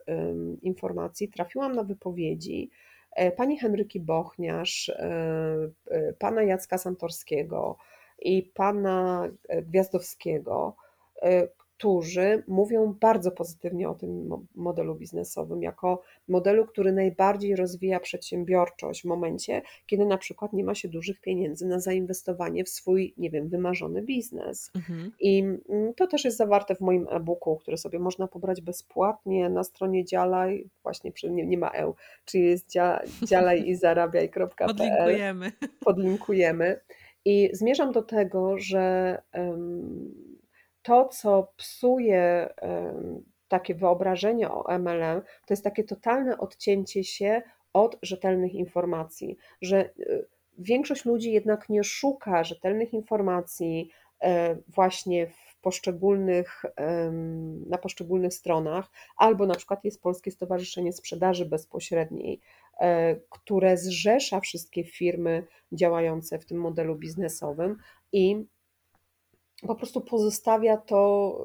informacji 0.62 1.30
trafiłam 1.30 1.76
na 1.76 1.84
wypowiedzi 1.84 2.70
e, 3.12 3.32
pani 3.32 3.58
Henryki 3.58 4.00
Bochniarz, 4.00 4.90
e, 4.90 5.04
e, 5.88 6.14
pana 6.14 6.44
Jacka 6.44 6.78
Santorskiego 6.78 7.78
i 8.20 8.44
pana 8.44 9.28
Gwiazdowskiego, 9.62 10.76
którzy 11.82 12.44
mówią 12.48 12.96
bardzo 13.00 13.32
pozytywnie 13.32 13.90
o 13.90 13.96
tym 13.96 14.30
modelu 14.56 14.96
biznesowym, 14.96 15.62
jako 15.64 16.02
modelu, 16.28 16.66
który 16.66 16.92
najbardziej 16.92 17.56
rozwija 17.56 18.00
przedsiębiorczość 18.00 19.02
w 19.02 19.06
momencie, 19.06 19.62
kiedy 19.86 20.06
na 20.06 20.18
przykład 20.18 20.54
nie 20.54 20.64
ma 20.64 20.76
się 20.76 20.90
dużych 20.90 21.22
pieniędzy 21.22 21.68
na 21.68 21.80
zainwestowanie 21.80 22.64
w 22.64 22.70
swój, 22.70 23.14
nie 23.18 23.30
wiem, 23.30 23.48
wymarzony 23.48 24.02
biznes. 24.02 24.72
Mhm. 24.76 25.12
I 25.20 25.40
mm, 25.40 25.94
to 25.96 26.08
też 26.08 26.26
jest 26.26 26.38
zawarte 26.38 26.76
w 26.76 26.82
moim 26.82 27.08
e-booku, 27.10 27.58
który 27.58 27.78
sobie 27.78 28.00
można 28.00 28.28
pobrać 28.28 28.62
bezpłatnie 28.62 29.50
na 29.50 29.64
stronie 29.64 30.06
Działaj, 30.06 30.70
właśnie 30.84 31.12
przy, 31.12 31.32
nie, 31.32 31.46
nie 31.46 31.58
ma 31.58 31.70
EU, 31.70 31.96
czyli 32.26 32.46
jest 32.46 32.72
działaj 33.24 33.68
i 33.68 33.76
zarabiaj.pl. 33.76 34.50
Podlinkujemy. 34.68 35.52
Podlinkujemy. 35.80 36.80
I 37.26 37.50
zmierzam 37.54 37.92
do 37.92 38.02
tego, 38.02 38.58
że 38.58 39.18
um, 39.34 40.31
to, 40.82 41.06
co 41.06 41.54
psuje 41.58 42.50
takie 43.48 43.76
wyobrażenie 43.76 44.52
o 44.52 44.78
MLM, 44.80 45.22
to 45.22 45.54
jest 45.54 45.64
takie 45.64 45.84
totalne 45.84 46.38
odcięcie 46.38 47.04
się 47.04 47.42
od 47.74 47.98
rzetelnych 48.02 48.54
informacji, 48.54 49.38
że 49.62 49.90
y, 50.00 50.28
większość 50.58 51.06
ludzi 51.06 51.32
jednak 51.32 51.70
nie 51.70 51.84
szuka 51.84 52.44
rzetelnych 52.44 52.94
informacji 52.94 53.90
e, 54.22 54.56
właśnie 54.68 55.28
w 55.28 55.52
poszczególnych, 55.62 56.66
na 57.68 57.78
poszczególnych 57.78 58.34
stronach, 58.34 58.92
albo 59.18 59.46
na 59.46 59.56
przykład 59.56 59.86
jest 59.86 60.02
Polskie 60.02 60.32
Stowarzyszenie 60.32 60.94
Sprzedaży 60.94 61.46
Bezpośredniej, 61.46 62.40
e, 62.80 63.16
które 63.16 63.78
zrzesza 63.78 64.40
wszystkie 64.40 64.84
firmy 64.84 65.48
działające 65.72 66.40
w 66.40 66.46
tym 66.46 66.58
modelu 66.58 66.96
biznesowym 66.96 67.78
i 68.12 68.46
po 69.68 69.76
prostu 69.76 70.02
pozostawia 70.02 70.78
to 70.78 71.44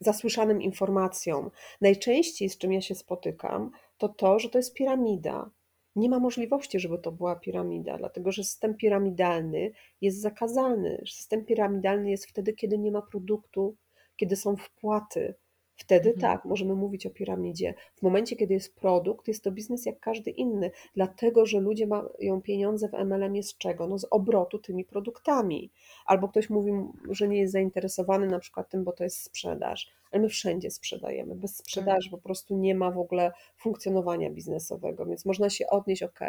zasłyszanym 0.00 0.62
informacjom. 0.62 1.50
Najczęściej, 1.80 2.48
z 2.48 2.58
czym 2.58 2.72
ja 2.72 2.80
się 2.80 2.94
spotykam, 2.94 3.70
to 3.98 4.08
to, 4.08 4.38
że 4.38 4.48
to 4.48 4.58
jest 4.58 4.74
piramida. 4.74 5.50
Nie 5.96 6.08
ma 6.08 6.18
możliwości, 6.18 6.80
żeby 6.80 6.98
to 6.98 7.12
była 7.12 7.36
piramida, 7.36 7.98
dlatego 7.98 8.32
że 8.32 8.44
system 8.44 8.76
piramidalny 8.76 9.72
jest 10.00 10.20
zakazany. 10.20 11.02
System 11.06 11.44
piramidalny 11.44 12.10
jest 12.10 12.26
wtedy, 12.26 12.52
kiedy 12.52 12.78
nie 12.78 12.92
ma 12.92 13.02
produktu, 13.02 13.76
kiedy 14.16 14.36
są 14.36 14.56
wpłaty, 14.56 15.34
Wtedy 15.76 16.10
mhm. 16.10 16.20
tak, 16.20 16.44
możemy 16.44 16.74
mówić 16.74 17.06
o 17.06 17.10
piramidzie. 17.10 17.74
W 17.94 18.02
momencie, 18.02 18.36
kiedy 18.36 18.54
jest 18.54 18.74
produkt, 18.74 19.28
jest 19.28 19.44
to 19.44 19.52
biznes 19.52 19.86
jak 19.86 20.00
każdy 20.00 20.30
inny, 20.30 20.70
dlatego 20.94 21.46
że 21.46 21.60
ludzie 21.60 21.86
mają 21.86 22.42
pieniądze 22.42 22.88
w 22.88 22.92
MLM 23.04 23.42
z 23.42 23.58
czego? 23.58 23.86
No 23.86 23.98
z 23.98 24.06
obrotu 24.10 24.58
tymi 24.58 24.84
produktami. 24.84 25.70
Albo 26.06 26.28
ktoś 26.28 26.50
mówi, 26.50 26.72
że 27.10 27.28
nie 27.28 27.38
jest 27.38 27.52
zainteresowany 27.52 28.26
na 28.26 28.38
przykład 28.38 28.70
tym, 28.70 28.84
bo 28.84 28.92
to 28.92 29.04
jest 29.04 29.22
sprzedaż. 29.22 29.92
Ale 30.10 30.22
my 30.22 30.28
wszędzie 30.28 30.70
sprzedajemy. 30.70 31.34
Bez 31.34 31.56
sprzedaży 31.56 32.10
tak. 32.10 32.20
po 32.20 32.24
prostu 32.24 32.56
nie 32.56 32.74
ma 32.74 32.90
w 32.90 32.98
ogóle 32.98 33.32
funkcjonowania 33.56 34.30
biznesowego, 34.30 35.06
więc 35.06 35.24
można 35.24 35.50
się 35.50 35.66
odnieść, 35.66 36.02
ok, 36.02 36.20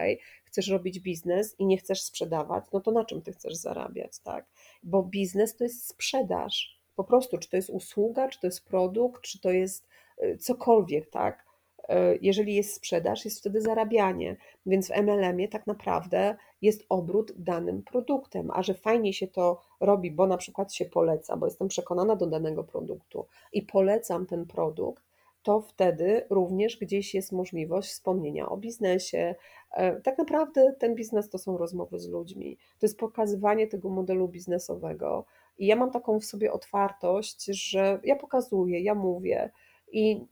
chcesz 0.45 0.67
robić 0.67 0.99
biznes 0.99 1.55
i 1.59 1.65
nie 1.65 1.77
chcesz 1.77 2.01
sprzedawać, 2.01 2.63
no 2.73 2.81
to 2.81 2.91
na 2.91 3.05
czym 3.05 3.21
ty 3.21 3.31
chcesz 3.31 3.55
zarabiać, 3.55 4.19
tak? 4.19 4.45
Bo 4.83 5.03
biznes 5.03 5.55
to 5.55 5.63
jest 5.63 5.87
sprzedaż 5.87 6.82
Po 6.95 7.03
prostu, 7.03 7.37
czy 7.37 7.49
to 7.49 7.55
jest 7.55 7.69
usługa, 7.69 8.27
czy 8.27 8.39
to 8.39 8.47
jest 8.47 8.65
produkt, 8.65 9.21
czy 9.21 9.41
to 9.41 9.51
jest 9.51 9.87
y, 10.23 10.37
cokolwiek, 10.37 11.09
tak? 11.09 11.45
Y, 11.89 12.19
jeżeli 12.21 12.55
jest 12.55 12.73
sprzedaż, 12.73 13.25
jest 13.25 13.39
wtedy 13.39 13.61
zarabianie. 13.61 14.37
Więc 14.65 14.87
w 14.87 14.91
MLM-ie 14.91 15.47
tak 15.47 15.67
naprawdę 15.67 16.35
jest 16.61 16.85
obrót 16.89 17.31
danym 17.35 17.83
produktem, 17.83 18.51
a 18.53 18.63
że 18.63 18.73
fajnie 18.73 19.13
się 19.13 19.27
to 19.27 19.61
robi, 19.79 20.11
bo 20.11 20.27
na 20.27 20.37
przykład 20.37 20.73
się 20.73 20.85
poleca, 20.85 21.37
bo 21.37 21.45
jestem 21.45 21.67
przekonana 21.67 22.15
do 22.15 22.27
danego 22.27 22.63
produktu 22.63 23.25
i 23.53 23.61
polecam 23.61 24.25
ten 24.25 24.45
produkt, 24.45 25.03
to 25.43 25.61
wtedy 25.61 26.25
również 26.29 26.77
gdzieś 26.77 27.15
jest 27.15 27.31
możliwość 27.31 27.89
wspomnienia 27.89 28.49
o 28.49 28.57
biznesie. 28.57 29.35
E, 29.71 30.01
tak 30.01 30.17
naprawdę 30.17 30.73
ten 30.79 30.95
biznes 30.95 31.29
to 31.29 31.37
są 31.37 31.57
rozmowy 31.57 31.99
z 31.99 32.07
ludźmi, 32.07 32.57
to 32.79 32.85
jest 32.85 32.97
pokazywanie 32.97 33.67
tego 33.67 33.89
modelu 33.89 34.27
biznesowego. 34.27 35.25
I 35.57 35.65
ja 35.65 35.75
mam 35.75 35.91
taką 35.91 36.19
w 36.19 36.25
sobie 36.25 36.51
otwartość, 36.51 37.45
że 37.45 37.99
ja 38.03 38.15
pokazuję, 38.15 38.79
ja 38.79 38.95
mówię. 38.95 39.51
I, 39.91 40.25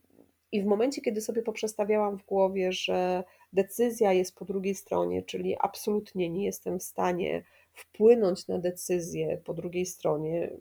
i 0.52 0.62
w 0.62 0.66
momencie, 0.66 1.02
kiedy 1.02 1.22
sobie 1.22 1.42
poprzestawiałam 1.42 2.18
w 2.18 2.26
głowie, 2.26 2.72
że 2.72 3.24
decyzja 3.54 4.14
jest 4.14 4.36
po 4.36 4.46
drugiej 4.46 4.76
stronie, 4.76 5.24
czyli 5.24 5.56
absolutnie 5.60 6.30
nie 6.30 6.46
jestem 6.46 6.80
w 6.80 6.84
stanie 6.84 7.44
wpłynąć 7.74 8.48
na 8.48 8.60
decyzję 8.60 9.38
po 9.46 9.54
drugiej 9.54 9.86
stronie, 9.86 10.52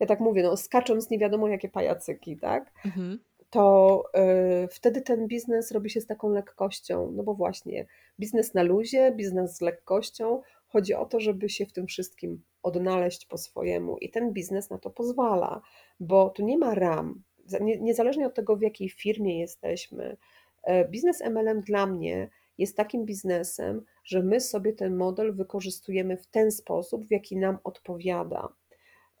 ja 0.00 0.06
tak 0.06 0.20
mówię, 0.20 0.42
no 0.42 0.56
skacząc 0.56 1.10
nie 1.10 1.18
wiadomo 1.18 1.48
jakie 1.48 1.68
pajacyki, 1.68 2.36
tak? 2.36 2.72
Mhm 2.84 3.18
to 3.50 4.04
y, 4.64 4.68
wtedy 4.68 5.02
ten 5.02 5.26
biznes 5.26 5.72
robi 5.72 5.90
się 5.90 6.00
z 6.00 6.06
taką 6.06 6.30
lekkością. 6.30 7.12
No 7.12 7.22
bo 7.22 7.34
właśnie, 7.34 7.86
biznes 8.20 8.54
na 8.54 8.62
luzie, 8.62 9.12
biznes 9.16 9.56
z 9.56 9.60
lekkością. 9.60 10.42
Chodzi 10.66 10.94
o 10.94 11.06
to, 11.06 11.20
żeby 11.20 11.48
się 11.48 11.66
w 11.66 11.72
tym 11.72 11.86
wszystkim 11.86 12.42
odnaleźć 12.62 13.26
po 13.26 13.38
swojemu 13.38 13.98
i 13.98 14.10
ten 14.10 14.32
biznes 14.32 14.70
na 14.70 14.78
to 14.78 14.90
pozwala, 14.90 15.62
bo 16.00 16.30
tu 16.30 16.44
nie 16.44 16.58
ma 16.58 16.74
ram. 16.74 17.22
Niezależnie 17.60 18.26
od 18.26 18.34
tego, 18.34 18.56
w 18.56 18.62
jakiej 18.62 18.88
firmie 18.88 19.40
jesteśmy, 19.40 20.16
e, 20.62 20.88
biznes 20.88 21.20
MLM 21.20 21.60
dla 21.60 21.86
mnie 21.86 22.30
jest 22.58 22.76
takim 22.76 23.04
biznesem, 23.04 23.82
że 24.04 24.22
my 24.22 24.40
sobie 24.40 24.72
ten 24.72 24.96
model 24.96 25.34
wykorzystujemy 25.34 26.16
w 26.16 26.26
ten 26.26 26.52
sposób, 26.52 27.04
w 27.04 27.10
jaki 27.10 27.36
nam 27.36 27.58
odpowiada. 27.64 28.48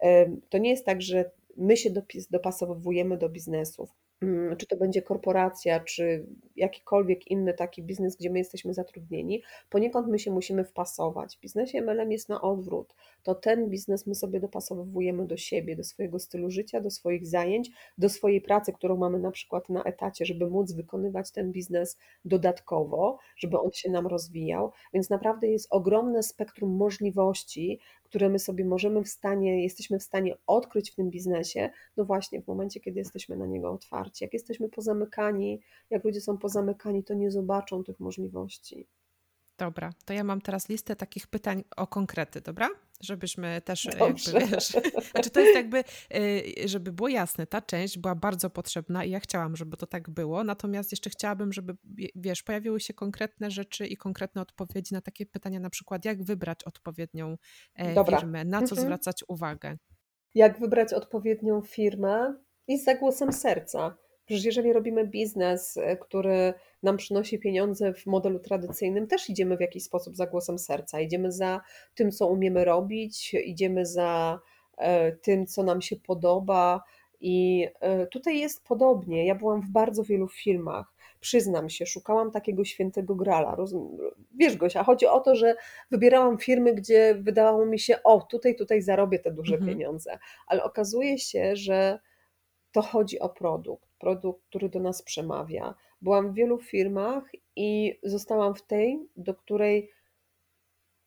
E, 0.02 0.36
to 0.48 0.58
nie 0.58 0.70
jest 0.70 0.86
tak, 0.86 1.02
że 1.02 1.30
my 1.56 1.76
się 1.76 1.90
dopasowujemy 2.30 3.18
do 3.18 3.28
biznesów. 3.28 3.90
Mm, 4.22 4.56
czy 4.56 4.66
to 4.66 4.76
będzie 4.76 5.02
korporacja, 5.02 5.80
czy 5.80 6.26
jakikolwiek 6.56 7.30
inny 7.30 7.54
taki 7.54 7.82
biznes, 7.82 8.16
gdzie 8.16 8.30
my 8.30 8.38
jesteśmy 8.38 8.74
zatrudnieni, 8.74 9.42
poniekąd 9.70 10.08
my 10.08 10.18
się 10.18 10.30
musimy 10.30 10.64
wpasować. 10.64 11.36
W 11.36 11.40
biznesie 11.40 11.82
MLM 11.82 12.12
jest 12.12 12.28
na 12.28 12.40
odwrót. 12.40 12.94
To 13.22 13.34
ten 13.34 13.68
biznes 13.70 14.06
my 14.06 14.14
sobie 14.14 14.40
dopasowujemy 14.40 15.26
do 15.26 15.36
siebie, 15.36 15.76
do 15.76 15.84
swojego 15.84 16.18
stylu 16.18 16.50
życia, 16.50 16.80
do 16.80 16.90
swoich 16.90 17.26
zajęć, 17.26 17.70
do 17.98 18.08
swojej 18.08 18.40
pracy, 18.40 18.72
którą 18.72 18.96
mamy 18.96 19.18
na 19.18 19.30
przykład 19.30 19.68
na 19.68 19.82
etacie, 19.82 20.24
żeby 20.26 20.50
móc 20.50 20.72
wykonywać 20.72 21.30
ten 21.30 21.52
biznes 21.52 21.98
dodatkowo, 22.24 23.18
żeby 23.36 23.58
on 23.58 23.72
się 23.72 23.90
nam 23.90 24.06
rozwijał. 24.06 24.72
Więc 24.94 25.10
naprawdę 25.10 25.48
jest 25.48 25.66
ogromne 25.70 26.22
spektrum 26.22 26.76
możliwości, 26.76 27.80
które 28.10 28.28
my 28.28 28.38
sobie 28.38 28.64
możemy 28.64 29.04
w 29.04 29.08
stanie, 29.08 29.62
jesteśmy 29.62 29.98
w 29.98 30.02
stanie 30.02 30.36
odkryć 30.46 30.90
w 30.90 30.94
tym 30.94 31.10
biznesie, 31.10 31.70
no 31.96 32.04
właśnie 32.04 32.42
w 32.42 32.46
momencie, 32.46 32.80
kiedy 32.80 32.98
jesteśmy 32.98 33.36
na 33.36 33.46
niego 33.46 33.72
otwarci. 33.72 34.24
Jak 34.24 34.32
jesteśmy 34.32 34.68
pozamykani, 34.68 35.60
jak 35.90 36.04
ludzie 36.04 36.20
są 36.20 36.38
pozamykani, 36.38 37.04
to 37.04 37.14
nie 37.14 37.30
zobaczą 37.30 37.84
tych 37.84 38.00
możliwości. 38.00 38.86
Dobra, 39.58 39.92
to 40.04 40.12
ja 40.12 40.24
mam 40.24 40.40
teraz 40.40 40.68
listę 40.68 40.96
takich 40.96 41.26
pytań 41.26 41.64
o 41.76 41.86
konkrety, 41.86 42.40
dobra? 42.40 42.68
Żebyśmy 43.00 43.60
też 43.64 43.86
e, 43.86 43.90
Dobrze. 43.98 44.32
jakby, 44.32 44.56
wiesz, 44.56 44.68
znaczy 45.10 45.30
to 45.30 45.40
jest 45.40 45.54
jakby, 45.54 45.84
e, 46.14 46.68
żeby 46.68 46.92
było 46.92 47.08
jasne, 47.08 47.46
ta 47.46 47.62
część 47.62 47.98
była 47.98 48.14
bardzo 48.14 48.50
potrzebna 48.50 49.04
i 49.04 49.10
ja 49.10 49.20
chciałam, 49.20 49.56
żeby 49.56 49.76
to 49.76 49.86
tak 49.86 50.10
było, 50.10 50.44
natomiast 50.44 50.92
jeszcze 50.92 51.10
chciałabym, 51.10 51.52
żeby, 51.52 51.76
wiesz, 52.14 52.42
pojawiły 52.42 52.80
się 52.80 52.94
konkretne 52.94 53.50
rzeczy 53.50 53.86
i 53.86 53.96
konkretne 53.96 54.42
odpowiedzi 54.42 54.94
na 54.94 55.00
takie 55.00 55.26
pytania, 55.26 55.60
na 55.60 55.70
przykład 55.70 56.04
jak 56.04 56.22
wybrać 56.22 56.64
odpowiednią 56.64 57.36
e, 57.74 57.94
Dobra. 57.94 58.18
firmę, 58.18 58.44
na 58.44 58.58
co 58.58 58.62
mhm. 58.62 58.80
zwracać 58.80 59.24
uwagę. 59.28 59.76
Jak 60.34 60.58
wybrać 60.60 60.92
odpowiednią 60.92 61.62
firmę 61.62 62.34
i 62.68 62.78
za 62.78 62.94
głosem 62.94 63.32
serca. 63.32 63.96
Przecież 64.24 64.44
jeżeli 64.44 64.72
robimy 64.72 65.06
biznes, 65.06 65.78
który 66.00 66.54
nam 66.82 66.96
przynosi 66.96 67.38
pieniądze 67.38 67.94
w 67.94 68.06
modelu 68.06 68.38
tradycyjnym, 68.38 69.06
też 69.06 69.30
idziemy 69.30 69.56
w 69.56 69.60
jakiś 69.60 69.84
sposób 69.84 70.16
za 70.16 70.26
głosem 70.26 70.58
serca. 70.58 71.00
Idziemy 71.00 71.32
za 71.32 71.60
tym, 71.94 72.10
co 72.10 72.26
umiemy 72.26 72.64
robić, 72.64 73.34
idziemy 73.34 73.86
za 73.86 74.40
e, 74.78 75.12
tym, 75.12 75.46
co 75.46 75.62
nam 75.62 75.82
się 75.82 75.96
podoba. 75.96 76.82
I 77.20 77.68
e, 77.80 78.06
tutaj 78.06 78.38
jest 78.38 78.64
podobnie. 78.64 79.26
Ja 79.26 79.34
byłam 79.34 79.62
w 79.62 79.70
bardzo 79.70 80.04
wielu 80.04 80.28
filmach. 80.28 80.86
Przyznam 81.20 81.70
się, 81.70 81.86
szukałam 81.86 82.30
takiego 82.30 82.64
świętego 82.64 83.14
grala. 83.14 83.56
Wiesz, 84.34 84.56
Gosia, 84.56 84.84
chodzi 84.84 85.06
o 85.06 85.20
to, 85.20 85.34
że 85.36 85.54
wybierałam 85.90 86.38
firmy, 86.38 86.74
gdzie 86.74 87.14
wydawało 87.14 87.66
mi 87.66 87.78
się, 87.78 88.02
o, 88.02 88.20
tutaj, 88.20 88.56
tutaj 88.56 88.82
zarobię 88.82 89.18
te 89.18 89.30
duże 89.30 89.54
mhm. 89.54 89.72
pieniądze. 89.72 90.18
Ale 90.46 90.64
okazuje 90.64 91.18
się, 91.18 91.56
że 91.56 91.98
to 92.72 92.82
chodzi 92.82 93.18
o 93.20 93.28
produkt, 93.28 93.88
produkt, 93.98 94.42
który 94.46 94.68
do 94.68 94.80
nas 94.80 95.02
przemawia, 95.02 95.74
Byłam 96.02 96.32
w 96.32 96.34
wielu 96.34 96.58
firmach 96.58 97.24
i 97.56 97.98
zostałam 98.02 98.54
w 98.54 98.62
tej, 98.62 99.08
do 99.16 99.34
której 99.34 99.90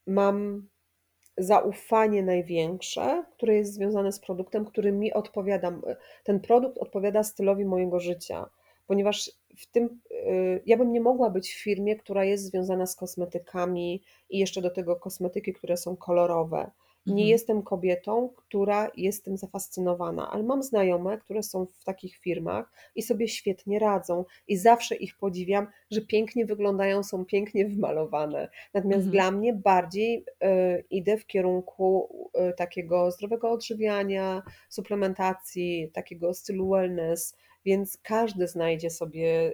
mam 0.07 0.67
zaufanie 1.37 2.23
największe, 2.23 3.25
które 3.31 3.55
jest 3.55 3.73
związane 3.73 4.11
z 4.11 4.19
produktem, 4.19 4.65
który 4.65 4.91
mi 4.91 5.13
odpowiada. 5.13 5.71
Ten 6.23 6.39
produkt 6.39 6.77
odpowiada 6.77 7.23
stylowi 7.23 7.65
mojego 7.65 7.99
życia, 7.99 8.49
ponieważ 8.87 9.31
w 9.57 9.71
tym 9.71 10.01
y, 10.11 10.61
ja 10.65 10.77
bym 10.77 10.91
nie 10.91 11.01
mogła 11.01 11.29
być 11.29 11.53
w 11.53 11.63
firmie, 11.63 11.95
która 11.95 12.23
jest 12.23 12.45
związana 12.45 12.85
z 12.85 12.95
kosmetykami 12.95 14.03
i 14.29 14.39
jeszcze 14.39 14.61
do 14.61 14.69
tego 14.69 14.95
kosmetyki, 14.95 15.53
które 15.53 15.77
są 15.77 15.97
kolorowe. 15.97 16.71
Nie 17.05 17.13
mhm. 17.13 17.29
jestem 17.29 17.63
kobietą, 17.63 18.29
która 18.35 18.91
jest 18.97 19.25
tym 19.25 19.37
zafascynowana, 19.37 20.31
ale 20.31 20.43
mam 20.43 20.63
znajome, 20.63 21.17
które 21.17 21.43
są 21.43 21.65
w 21.65 21.83
takich 21.83 22.17
firmach 22.17 22.71
i 22.95 23.01
sobie 23.01 23.27
świetnie 23.27 23.79
radzą 23.79 24.25
i 24.47 24.57
zawsze 24.57 24.95
ich 24.95 25.17
podziwiam, 25.17 25.67
że 25.91 26.01
pięknie 26.01 26.45
wyglądają, 26.45 27.03
są 27.03 27.25
pięknie 27.25 27.65
wymalowane. 27.69 28.49
Natomiast 28.73 29.05
mhm. 29.05 29.11
dla 29.11 29.31
mnie 29.31 29.53
bardziej 29.53 30.25
y, 30.43 30.83
idę 30.89 31.17
w 31.17 31.27
kierunku 31.27 32.09
y, 32.49 32.53
takiego 32.53 33.11
zdrowego 33.11 33.51
odżywiania, 33.51 34.41
suplementacji, 34.69 35.91
takiego 35.93 36.33
stylu 36.33 36.69
wellness, 36.69 37.35
więc 37.65 37.97
każdy 38.03 38.47
znajdzie 38.47 38.89
sobie 38.89 39.53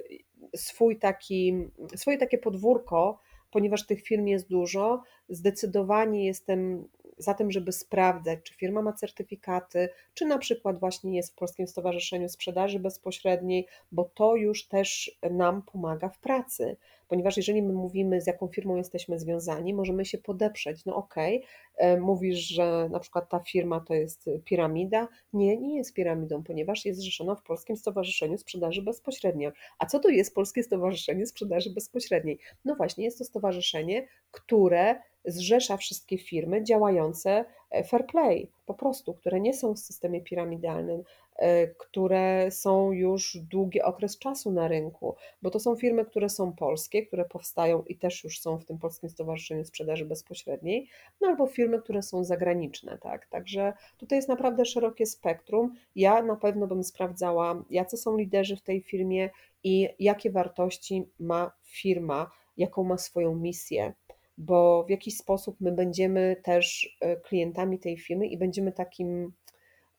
swój 0.55 0.99
taki, 0.99 1.53
swoje 1.95 2.17
takie 2.17 2.37
podwórko, 2.37 3.19
ponieważ 3.51 3.85
tych 3.85 4.03
firm 4.03 4.27
jest 4.27 4.49
dużo. 4.49 5.03
Zdecydowanie 5.29 6.25
jestem 6.25 6.87
za 7.19 7.33
tym, 7.33 7.51
żeby 7.51 7.71
sprawdzać, 7.71 8.39
czy 8.43 8.53
firma 8.53 8.81
ma 8.81 8.93
certyfikaty, 8.93 9.89
czy 10.13 10.25
na 10.25 10.37
przykład 10.37 10.79
właśnie 10.79 11.15
jest 11.15 11.31
w 11.33 11.35
Polskim 11.35 11.67
Stowarzyszeniu 11.67 12.29
Sprzedaży 12.29 12.79
Bezpośredniej, 12.79 13.67
bo 13.91 14.09
to 14.13 14.35
już 14.35 14.67
też 14.67 15.19
nam 15.31 15.61
pomaga 15.61 16.09
w 16.09 16.19
pracy 16.19 16.77
ponieważ 17.09 17.37
jeżeli 17.37 17.61
my 17.61 17.73
mówimy, 17.73 18.21
z 18.21 18.27
jaką 18.27 18.47
firmą 18.47 18.75
jesteśmy 18.75 19.19
związani, 19.19 19.73
możemy 19.73 20.05
się 20.05 20.17
podeprzeć. 20.17 20.85
No 20.85 20.95
okej, 20.95 21.43
okay, 21.75 22.01
mówisz, 22.01 22.39
że 22.39 22.89
na 22.91 22.99
przykład 22.99 23.29
ta 23.29 23.39
firma 23.39 23.79
to 23.79 23.93
jest 23.93 24.29
piramida. 24.45 25.07
Nie, 25.33 25.57
nie 25.57 25.77
jest 25.77 25.93
piramidą, 25.93 26.43
ponieważ 26.43 26.85
jest 26.85 26.99
zrzeszona 26.99 27.35
w 27.35 27.43
Polskim 27.43 27.77
Stowarzyszeniu 27.77 28.37
Sprzedaży 28.37 28.81
Bezpośredniej. 28.81 29.49
A 29.79 29.85
co 29.85 29.99
to 29.99 30.09
jest 30.09 30.35
Polskie 30.35 30.63
Stowarzyszenie 30.63 31.25
Sprzedaży 31.25 31.69
Bezpośredniej? 31.69 32.39
No 32.65 32.75
właśnie, 32.75 33.03
jest 33.05 33.17
to 33.17 33.23
stowarzyszenie, 33.23 34.07
które 34.31 34.95
zrzesza 35.25 35.77
wszystkie 35.77 36.17
firmy 36.17 36.63
działające 36.63 37.45
e, 37.71 37.83
fair 37.83 38.05
play, 38.05 38.51
po 38.65 38.73
prostu, 38.73 39.13
które 39.13 39.39
nie 39.39 39.53
są 39.53 39.73
w 39.73 39.79
systemie 39.79 40.21
piramidalnym, 40.21 41.03
E, 41.28 41.28
które 41.77 42.51
są 42.51 42.91
już 42.91 43.37
długi 43.37 43.81
okres 43.81 44.17
czasu 44.17 44.51
na 44.51 44.67
rynku, 44.67 45.15
bo 45.41 45.49
to 45.49 45.59
są 45.59 45.75
firmy, 45.75 46.05
które 46.05 46.29
są 46.29 46.53
polskie, 46.53 47.05
które 47.05 47.25
powstają 47.25 47.83
i 47.83 47.95
też 47.95 48.23
już 48.23 48.39
są 48.39 48.57
w 48.57 48.65
tym 48.65 48.77
Polskim 48.77 49.09
Stowarzyszeniu 49.09 49.65
Sprzedaży 49.65 50.05
Bezpośredniej, 50.05 50.89
no 51.21 51.27
albo 51.27 51.47
firmy, 51.47 51.79
które 51.79 52.01
są 52.01 52.23
zagraniczne, 52.23 52.97
tak. 52.97 53.27
Także 53.27 53.73
tutaj 53.97 54.17
jest 54.17 54.29
naprawdę 54.29 54.65
szerokie 54.65 55.05
spektrum. 55.05 55.75
Ja 55.95 56.23
na 56.23 56.35
pewno 56.35 56.67
bym 56.67 56.83
sprawdzała, 56.83 57.63
jacy 57.69 57.97
są 57.97 58.17
liderzy 58.17 58.55
w 58.55 58.61
tej 58.61 58.81
firmie 58.81 59.29
i 59.63 59.89
jakie 59.99 60.31
wartości 60.31 61.05
ma 61.19 61.51
firma, 61.63 62.31
jaką 62.57 62.83
ma 62.83 62.97
swoją 62.97 63.35
misję 63.35 63.93
bo 64.41 64.83
w 64.83 64.89
jakiś 64.89 65.17
sposób 65.17 65.55
my 65.59 65.71
będziemy 65.71 66.35
też 66.43 66.97
e, 67.01 67.15
klientami 67.15 67.79
tej 67.79 67.97
firmy 67.97 68.27
i 68.27 68.37
będziemy 68.37 68.71
takim 68.71 69.33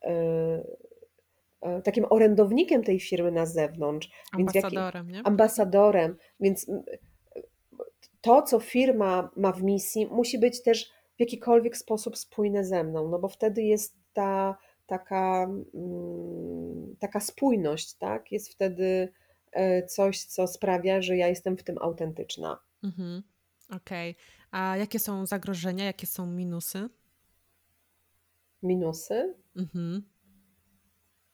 e, 0.02 0.10
E, 0.10 0.62
takim 1.84 2.06
orędownikiem 2.10 2.84
tej 2.84 3.00
firmy 3.00 3.32
na 3.32 3.46
zewnątrz. 3.46 4.10
Ambasadorem, 4.32 5.06
więc 5.06 5.16
nie? 5.16 5.26
Ambasadorem, 5.26 6.16
więc 6.40 6.66
to, 8.20 8.42
co 8.42 8.60
firma 8.60 9.30
ma 9.36 9.52
w 9.52 9.62
misji, 9.62 10.06
musi 10.06 10.38
być 10.38 10.62
też 10.62 10.92
w 11.16 11.20
jakikolwiek 11.20 11.76
sposób 11.76 12.16
spójne 12.16 12.64
ze 12.64 12.84
mną, 12.84 13.08
no 13.08 13.18
bo 13.18 13.28
wtedy 13.28 13.62
jest 13.62 13.96
ta, 14.12 14.58
taka, 14.86 15.50
mm, 15.74 16.96
taka 16.98 17.20
spójność, 17.20 17.94
tak? 17.94 18.32
Jest 18.32 18.52
wtedy 18.52 19.12
e, 19.52 19.86
coś, 19.86 20.24
co 20.24 20.46
sprawia, 20.46 21.02
że 21.02 21.16
ja 21.16 21.28
jestem 21.28 21.56
w 21.56 21.62
tym 21.62 21.78
autentyczna. 21.78 22.58
Mhm. 22.84 23.22
Okej. 23.76 24.16
A 24.50 24.76
jakie 24.76 24.98
są 24.98 25.26
zagrożenia, 25.26 25.84
jakie 25.84 26.06
są 26.06 26.26
minusy? 26.26 26.88
Minusy? 28.62 29.34
Mhm. 29.56 30.02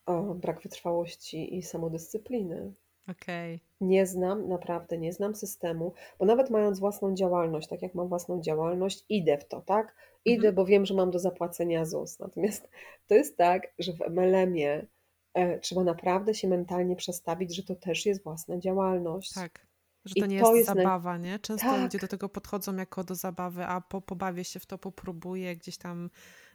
O, 0.06 0.34
brak 0.34 0.62
wytrwałości 0.62 1.56
i 1.56 1.62
samodyscypliny. 1.62 2.72
Okej. 3.10 3.60
Nie 3.80 4.06
znam, 4.06 4.48
naprawdę 4.48 4.98
nie 4.98 5.12
znam 5.12 5.34
systemu, 5.34 5.92
bo 6.18 6.24
nawet 6.26 6.50
mając 6.50 6.80
własną 6.80 7.14
działalność, 7.14 7.68
tak 7.68 7.82
jak 7.82 7.94
mam 7.94 8.08
własną 8.08 8.40
działalność, 8.40 9.04
idę 9.08 9.38
w 9.38 9.48
to, 9.48 9.60
tak? 9.60 9.94
Idę, 10.24 10.36
Mhm. 10.48 10.54
bo 10.54 10.64
wiem, 10.66 10.86
że 10.86 10.94
mam 10.94 11.10
do 11.10 11.18
zapłacenia 11.18 11.84
ZUS. 11.84 12.18
Natomiast 12.18 12.68
to 13.06 13.14
jest 13.14 13.36
tak, 13.36 13.62
że 13.78 13.92
w 13.92 14.00
MLM-ie 14.10 14.86
e, 15.34 15.58
trzeba 15.58 15.84
naprawdę 15.84 16.34
się 16.34 16.48
mentalnie 16.48 16.96
przestawić, 16.96 17.56
że 17.56 17.62
to 17.62 17.74
też 17.74 18.06
jest 18.06 18.24
własna 18.24 18.58
działalność. 18.58 19.32
Tak. 19.34 19.66
Że 20.04 20.12
I 20.16 20.20
to 20.20 20.26
nie 20.26 20.40
to 20.40 20.46
jest 20.46 20.56
jest 20.56 20.74
naj... 20.76 20.84
zabawa, 20.84 21.18
nie? 21.18 21.38
Często 21.38 21.76
ludzie 21.76 21.98
do 21.98 22.02
Tak, 22.02 22.10
tego 22.10 22.28
podchodzą 22.28 22.76
jako 22.76 23.04
do 23.04 23.14
zabawy, 23.14 23.64
a 23.64 23.80
po, 23.80 24.00
pobawię 24.00 24.44
się 24.44 24.60
w 24.60 24.66
to, 24.66 24.78
popróbuję 24.78 25.56
gdzieś 25.56 25.78
tam. 25.78 26.10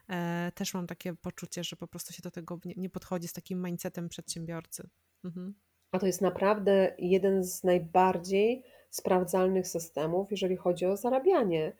E, 0.09 0.51
też 0.55 0.73
mam 0.73 0.87
takie 0.87 1.13
poczucie, 1.13 1.63
że 1.63 1.75
po 1.75 1.87
prostu 1.87 2.13
się 2.13 2.21
do 2.23 2.31
tego 2.31 2.59
nie, 2.77 2.89
podchodzi 2.89 3.27
z 3.27 3.33
takim 3.33 3.65
mindsetem 3.65 4.09
przedsiębiorcy. 4.09 4.89
Mhm. 5.25 5.55
a 5.91 5.99
to 5.99 6.05
jest 6.05 6.21
naprawdę 6.21 6.95
jeden 6.99 7.43
z 7.43 7.63
najbardziej 7.63 8.63
sprawdzalnych 8.89 9.67
systemów, 9.67 10.31
jeżeli 10.31 10.55
chodzi 10.57 10.85
o 10.85 10.97
zarabianie. 10.97 11.73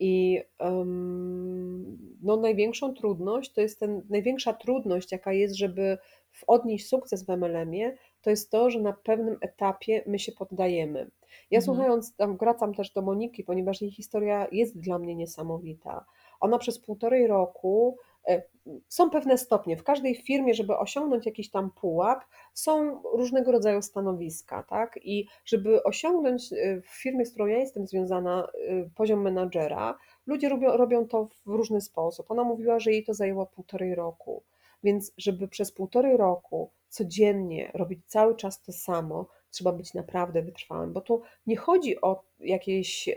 I 0.00 0.40
em, 0.58 1.98
no, 2.22 2.36
największą 2.36 2.94
trudność 2.94 3.52
to 3.52 3.60
jest 3.60 3.80
ten, 3.80 4.02
największa 4.10 4.52
trudność, 4.52 5.12
jaka 5.12 5.32
jest, 5.32 5.54
żeby 5.54 5.98
odnieść 6.46 6.88
sukces 6.88 7.24
w 7.26 7.28
MLM-ie, 7.28 7.96
to 8.22 8.30
jest 8.30 8.50
to, 8.50 8.70
że 8.70 8.80
na 8.80 8.92
pewnym 8.92 9.36
etapie 9.40 10.02
my 10.06 10.18
się 10.18 10.32
poddajemy. 10.32 11.10
Ja 11.50 11.58
Mhm. 11.58 11.62
słuchając, 11.62 12.16
tam 12.16 12.36
wracam 12.36 12.74
też 12.74 12.90
do 12.92 13.02
Moniki, 13.02 13.44
ponieważ 13.44 13.82
jej 13.82 13.90
historia 13.90 14.46
jest 14.52 14.80
dla 14.80 14.98
mnie 14.98 15.14
niesamowita. 15.14 16.04
Ona 16.40 16.58
przez 16.58 16.78
półtorej 16.78 17.26
roku, 17.26 17.96
e, 18.28 18.42
są 18.88 19.10
pewne 19.10 19.38
stopnie. 19.38 19.76
W 19.76 19.84
każdej 19.84 20.14
firmie, 20.14 20.54
żeby 20.54 20.76
osiągnąć 20.76 21.26
jakiś 21.26 21.50
tam 21.50 21.70
pułap, 21.70 22.24
są 22.54 23.02
różnego 23.14 23.52
rodzaju 23.52 23.82
stanowiska, 23.82 24.62
tak? 24.62 24.98
I 25.02 25.26
żeby 25.44 25.82
osiągnąć 25.82 26.52
y, 26.52 26.82
w 26.82 27.02
firmie, 27.02 27.26
z 27.26 27.30
którą 27.30 27.46
ja 27.46 27.58
jestem 27.58 27.86
związana, 27.86 28.48
y, 28.54 28.90
poziom 28.94 29.22
menadżera, 29.22 29.98
ludzie 30.26 30.48
robią, 30.48 30.76
robią 30.76 31.08
to 31.08 31.28
w 31.46 31.50
różny 31.50 31.80
sposób. 31.80 32.30
Ona 32.30 32.44
mówiła, 32.44 32.78
że 32.78 32.92
jej 32.92 33.04
to 33.04 33.14
zajęło 33.14 33.46
półtorej 33.46 33.94
roku. 33.94 34.42
Więc, 34.84 35.12
żeby 35.16 35.48
przez 35.48 35.72
półtorej 35.72 36.16
roku 36.16 36.70
codziennie 36.88 37.70
robić 37.74 38.06
cały 38.06 38.36
czas 38.36 38.62
to 38.62 38.72
samo, 38.72 39.26
trzeba 39.50 39.72
być 39.72 39.94
naprawdę 39.94 40.42
wytrwałym, 40.42 40.92
bo 40.92 41.00
tu 41.00 41.22
nie 41.46 41.56
chodzi 41.56 42.00
o 42.00 42.22
jakieś 42.40 43.08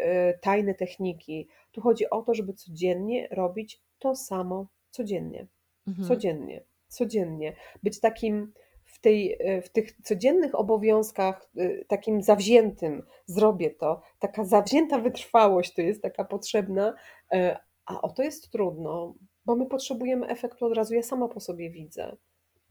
tajne 0.42 0.76
techniki. 0.76 1.48
Tu 1.72 1.82
chodzi 1.82 2.10
o 2.10 2.22
to, 2.22 2.34
żeby 2.34 2.54
codziennie 2.54 3.28
robić 3.32 3.82
to 4.00 4.16
samo 4.16 4.68
codziennie. 4.90 5.48
Mhm. 5.88 6.08
Codziennie, 6.08 6.64
codziennie. 6.88 7.56
Być 7.84 8.00
takim 8.00 8.54
w, 8.92 9.02
tej, 9.02 9.38
e, 9.40 9.62
w 9.62 9.70
tych 9.70 10.02
codziennych 10.04 10.56
obowiązkach, 10.56 11.50
y, 11.58 11.86
takim 11.88 12.22
zawziętym, 12.22 13.04
zrobię 13.26 13.70
to. 13.70 14.02
Taka 14.20 14.46
zawzięta 14.46 15.00
wytrwałość 15.00 15.74
to 15.74 15.82
jest 15.82 16.02
taka 16.02 16.26
potrzebna, 16.26 16.94
e, 17.32 17.58
a 17.86 18.02
o 18.02 18.10
to 18.10 18.24
jest 18.24 18.52
trudno, 18.52 19.16
bo 19.46 19.56
my 19.56 19.66
potrzebujemy 19.66 20.28
efektu 20.28 20.66
od 20.66 20.74
razu. 20.74 20.94
Ja 20.94 21.04
sama 21.04 21.28
po 21.28 21.40
sobie 21.40 21.70
widzę. 21.70 22.16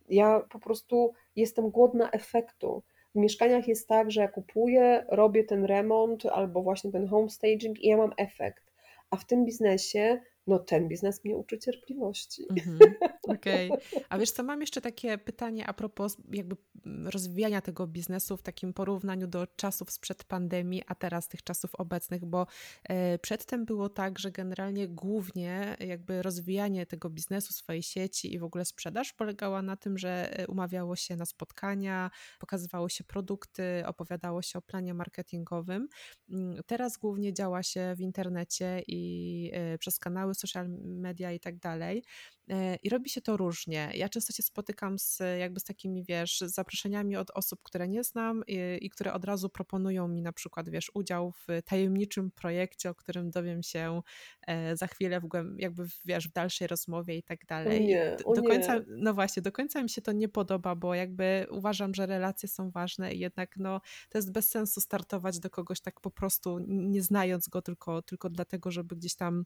Ja 0.08 0.40
po 0.50 0.58
prostu 0.58 1.12
jestem 1.36 1.70
głodna 1.70 2.10
efektu. 2.10 2.82
W 3.14 3.18
mieszkaniach 3.18 3.68
jest 3.68 3.88
tak, 3.88 4.10
że 4.10 4.20
ja 4.20 4.28
kupuję, 4.28 5.06
robię 5.08 5.44
ten 5.44 5.64
remont 5.64 6.26
albo 6.26 6.62
właśnie 6.62 6.92
ten 6.92 7.06
home 7.06 7.28
staging 7.28 7.80
i 7.80 7.88
ja 7.88 7.96
mam 7.96 8.12
efekt. 8.16 8.69
A 9.10 9.16
w 9.16 9.26
tym 9.26 9.44
biznesie, 9.44 10.20
no 10.50 10.58
ten 10.58 10.88
biznes 10.88 11.24
mnie 11.24 11.36
uczy 11.36 11.58
cierpliwości. 11.58 12.42
Mhm. 12.50 12.78
Okej. 13.22 13.70
A 14.08 14.18
wiesz 14.18 14.30
co, 14.30 14.42
mam 14.42 14.60
jeszcze 14.60 14.80
takie 14.80 15.18
pytanie 15.18 15.66
a 15.66 15.72
propos 15.72 16.16
jakby 16.32 16.56
rozwijania 17.04 17.60
tego 17.60 17.86
biznesu 17.86 18.36
w 18.36 18.42
takim 18.42 18.72
porównaniu 18.72 19.26
do 19.26 19.46
czasów 19.46 19.90
sprzed 19.90 20.24
pandemii, 20.24 20.82
a 20.86 20.94
teraz 20.94 21.28
tych 21.28 21.42
czasów 21.42 21.74
obecnych, 21.74 22.24
bo 22.24 22.46
e, 22.84 23.18
przedtem 23.18 23.64
było 23.64 23.88
tak, 23.88 24.18
że 24.18 24.30
generalnie 24.30 24.88
głównie 24.88 25.76
jakby 25.80 26.22
rozwijanie 26.22 26.86
tego 26.86 27.10
biznesu, 27.10 27.52
swojej 27.52 27.82
sieci 27.82 28.34
i 28.34 28.38
w 28.38 28.44
ogóle 28.44 28.64
sprzedaż 28.64 29.12
polegała 29.12 29.62
na 29.62 29.76
tym, 29.76 29.98
że 29.98 30.38
e, 30.38 30.46
umawiało 30.46 30.96
się 30.96 31.16
na 31.16 31.26
spotkania, 31.26 32.10
pokazywało 32.38 32.88
się 32.88 33.04
produkty, 33.04 33.82
opowiadało 33.86 34.42
się 34.42 34.58
o 34.58 34.62
planie 34.62 34.94
marketingowym. 34.94 35.88
Mm, 36.30 36.62
Teraz 36.66 36.96
głównie 36.96 37.32
działa 37.32 37.62
się 37.62 37.94
w 37.96 38.00
internecie 38.00 38.82
i 38.86 39.50
e, 39.52 39.78
przez 39.78 39.98
kanały 39.98 40.34
social 40.40 40.68
media 40.82 41.32
i 41.32 41.40
tak 41.40 41.58
dalej. 41.58 42.02
E, 42.50 42.76
I 42.82 42.88
robi 42.88 43.10
się 43.10 43.20
to 43.20 43.36
różnie. 43.36 43.90
Ja 43.94 44.08
często 44.08 44.32
się 44.32 44.42
spotykam 44.42 44.98
z 44.98 45.18
jakby 45.38 45.60
z 45.60 45.64
takimi, 45.64 46.04
wiesz, 46.04 46.40
zaproszeniami 46.40 47.16
od 47.16 47.30
osób, 47.30 47.60
które 47.62 47.88
nie 47.88 48.04
znam 48.04 48.42
i, 48.46 48.78
i 48.80 48.90
które 48.90 49.12
od 49.12 49.24
razu 49.24 49.48
proponują 49.48 50.08
mi 50.08 50.22
na 50.22 50.32
przykład, 50.32 50.68
wiesz, 50.68 50.90
udział 50.94 51.32
w 51.32 51.62
tajemniczym 51.64 52.30
projekcie, 52.30 52.90
o 52.90 52.94
którym 52.94 53.30
dowiem 53.30 53.62
się 53.62 54.02
e, 54.46 54.76
za 54.76 54.86
chwilę, 54.86 55.20
w 55.20 55.26
głęb, 55.26 55.60
jakby, 55.60 55.86
wiesz, 56.04 56.28
w 56.28 56.32
dalszej 56.32 56.68
rozmowie 56.68 57.16
i 57.16 57.22
tak 57.22 57.46
dalej. 57.46 57.86
Nie, 57.86 58.16
do 58.34 58.42
końca, 58.42 58.74
nie. 58.76 58.84
no 58.88 59.14
właśnie, 59.14 59.42
do 59.42 59.52
końca 59.52 59.82
mi 59.82 59.90
się 59.90 60.02
to 60.02 60.12
nie 60.12 60.28
podoba, 60.28 60.74
bo 60.74 60.94
jakby 60.94 61.46
uważam, 61.50 61.94
że 61.94 62.06
relacje 62.06 62.48
są 62.48 62.70
ważne 62.70 63.14
i 63.14 63.18
jednak, 63.18 63.56
no, 63.56 63.80
to 64.08 64.18
jest 64.18 64.32
bez 64.32 64.48
sensu 64.48 64.80
startować 64.80 65.38
do 65.38 65.50
kogoś 65.50 65.80
tak 65.80 66.00
po 66.00 66.10
prostu, 66.10 66.58
nie 66.68 67.02
znając 67.02 67.48
go, 67.48 67.62
tylko, 67.62 68.02
tylko 68.02 68.30
dlatego, 68.30 68.70
żeby 68.70 68.96
gdzieś 68.96 69.14
tam 69.14 69.44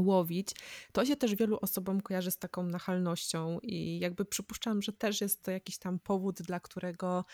łowić. 0.00 0.48
To 0.92 1.04
się 1.04 1.16
też 1.16 1.34
wielu 1.34 1.58
osobom 1.60 2.00
kojarzy 2.00 2.30
z 2.30 2.38
taką 2.38 2.66
nachalnością 2.66 3.58
i 3.62 3.98
jakby 3.98 4.24
przypuszczam, 4.24 4.82
że 4.82 4.92
też 4.92 5.20
jest 5.20 5.42
to 5.42 5.50
jakiś 5.50 5.78
tam 5.78 5.98
powód, 5.98 6.42
dla 6.42 6.60
którego 6.60 7.24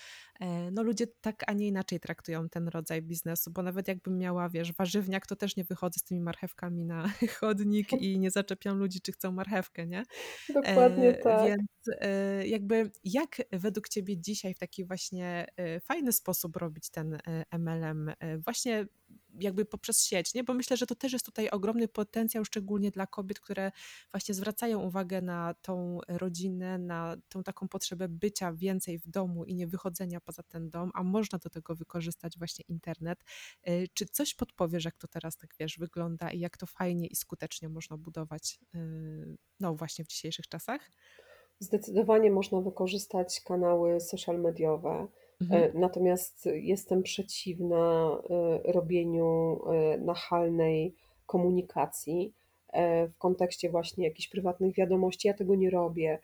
e, 0.40 0.70
no 0.70 0.82
ludzie 0.82 1.06
tak, 1.20 1.44
a 1.46 1.52
nie 1.52 1.66
inaczej 1.66 2.00
traktują 2.00 2.48
ten 2.48 2.68
rodzaj 2.68 3.02
biznesu, 3.02 3.50
bo 3.50 3.62
nawet 3.62 3.88
jakbym 3.88 4.18
miała, 4.18 4.48
wiesz, 4.48 4.72
warzywniak, 4.72 5.26
to 5.26 5.36
też 5.36 5.56
nie 5.56 5.64
wychodzę 5.64 6.00
z 6.00 6.04
tymi 6.04 6.20
marchewkami 6.20 6.84
na 6.84 7.08
chodnik 7.40 7.92
i 7.92 8.18
nie 8.18 8.30
zaczepiam 8.30 8.78
ludzi, 8.78 9.00
czy 9.00 9.12
chcą 9.12 9.32
marchewkę, 9.32 9.86
nie? 9.86 10.02
Dokładnie 10.54 11.08
E, 11.08 11.22
tak. 11.22 11.46
więc 11.46 11.68
e, 12.00 12.46
jakby 12.46 12.90
jak 13.04 13.36
według 13.52 13.88
Ciebie 13.88 14.18
dzisiaj 14.18 14.54
w 14.54 14.58
taki 14.58 14.84
właśnie 14.84 15.46
fajny 15.82 16.12
sposób 16.12 16.56
robić 16.56 16.90
ten 16.90 17.18
MLM, 17.58 18.12
właśnie 18.44 18.86
jakby 19.40 19.64
poprzez 19.64 20.04
sieć, 20.04 20.34
nie? 20.34 20.44
Bo 20.44 20.54
myślę, 20.54 20.76
że 20.76 20.86
to 20.86 20.94
też 20.94 21.12
jest 21.12 21.26
tutaj 21.26 21.50
ogromny 21.50 21.88
potencjał, 21.88 22.44
szczególnie 22.44 22.90
dla 22.90 23.06
kobiet, 23.06 23.40
które 23.40 23.72
właśnie 24.12 24.34
zwracają 24.34 24.82
uwagę 24.82 25.22
na 25.22 25.54
tą 25.62 25.98
rodzinę, 26.08 26.78
na 26.78 27.16
tą 27.28 27.42
taką 27.42 27.68
potrzebę 27.68 28.08
bycia 28.08 28.52
więcej 28.52 28.98
w 28.98 29.08
domu 29.08 29.44
i 29.44 29.54
nie 29.54 29.66
wychodzenia 29.66 30.20
poza 30.20 30.42
ten 30.42 30.70
dom, 30.70 30.90
a 30.94 31.02
można 31.02 31.38
do 31.38 31.50
tego 31.50 31.74
wykorzystać 31.74 32.38
właśnie 32.38 32.64
internet. 32.68 33.24
E, 33.62 33.88
Czy 33.88 34.06
coś 34.06 34.34
podpowiesz, 34.34 34.84
jak 34.84 34.96
to 34.96 35.08
teraz 35.08 35.36
tak 35.36 35.50
wiesz, 35.60 35.78
wygląda 35.78 36.30
i 36.30 36.40
jak 36.40 36.56
to 36.56 36.66
fajnie 36.66 37.06
i 37.06 37.16
skutecznie 37.16 37.68
można 37.68 37.96
budować, 37.96 38.58
e, 38.74 38.78
no 39.60 39.74
właśnie 39.74 40.04
w 40.04 40.08
dzisiejszych 40.08 40.48
czasach? 40.48 40.90
Zdecydowanie 41.60 42.30
można 42.30 42.60
wykorzystać 42.60 43.40
kanały 43.40 44.00
social 44.00 44.40
mediowe, 44.40 45.08
Mhm. 45.40 45.62
e, 45.62 45.70
natomiast 45.74 46.48
jestem 46.52 47.02
przeciwna 47.02 48.10
e, 48.30 48.72
robieniu 48.72 49.60
e, 49.66 49.98
nachalnej 49.98 50.94
komunikacji 51.26 52.32
w 53.14 53.18
kontekście 53.18 53.70
właśnie 53.70 54.04
jakichś 54.04 54.28
prywatnych 54.28 54.74
wiadomości. 54.74 55.28
Ja 55.28 55.34
tego 55.34 55.54
nie 55.54 55.70
robię. 55.70 56.18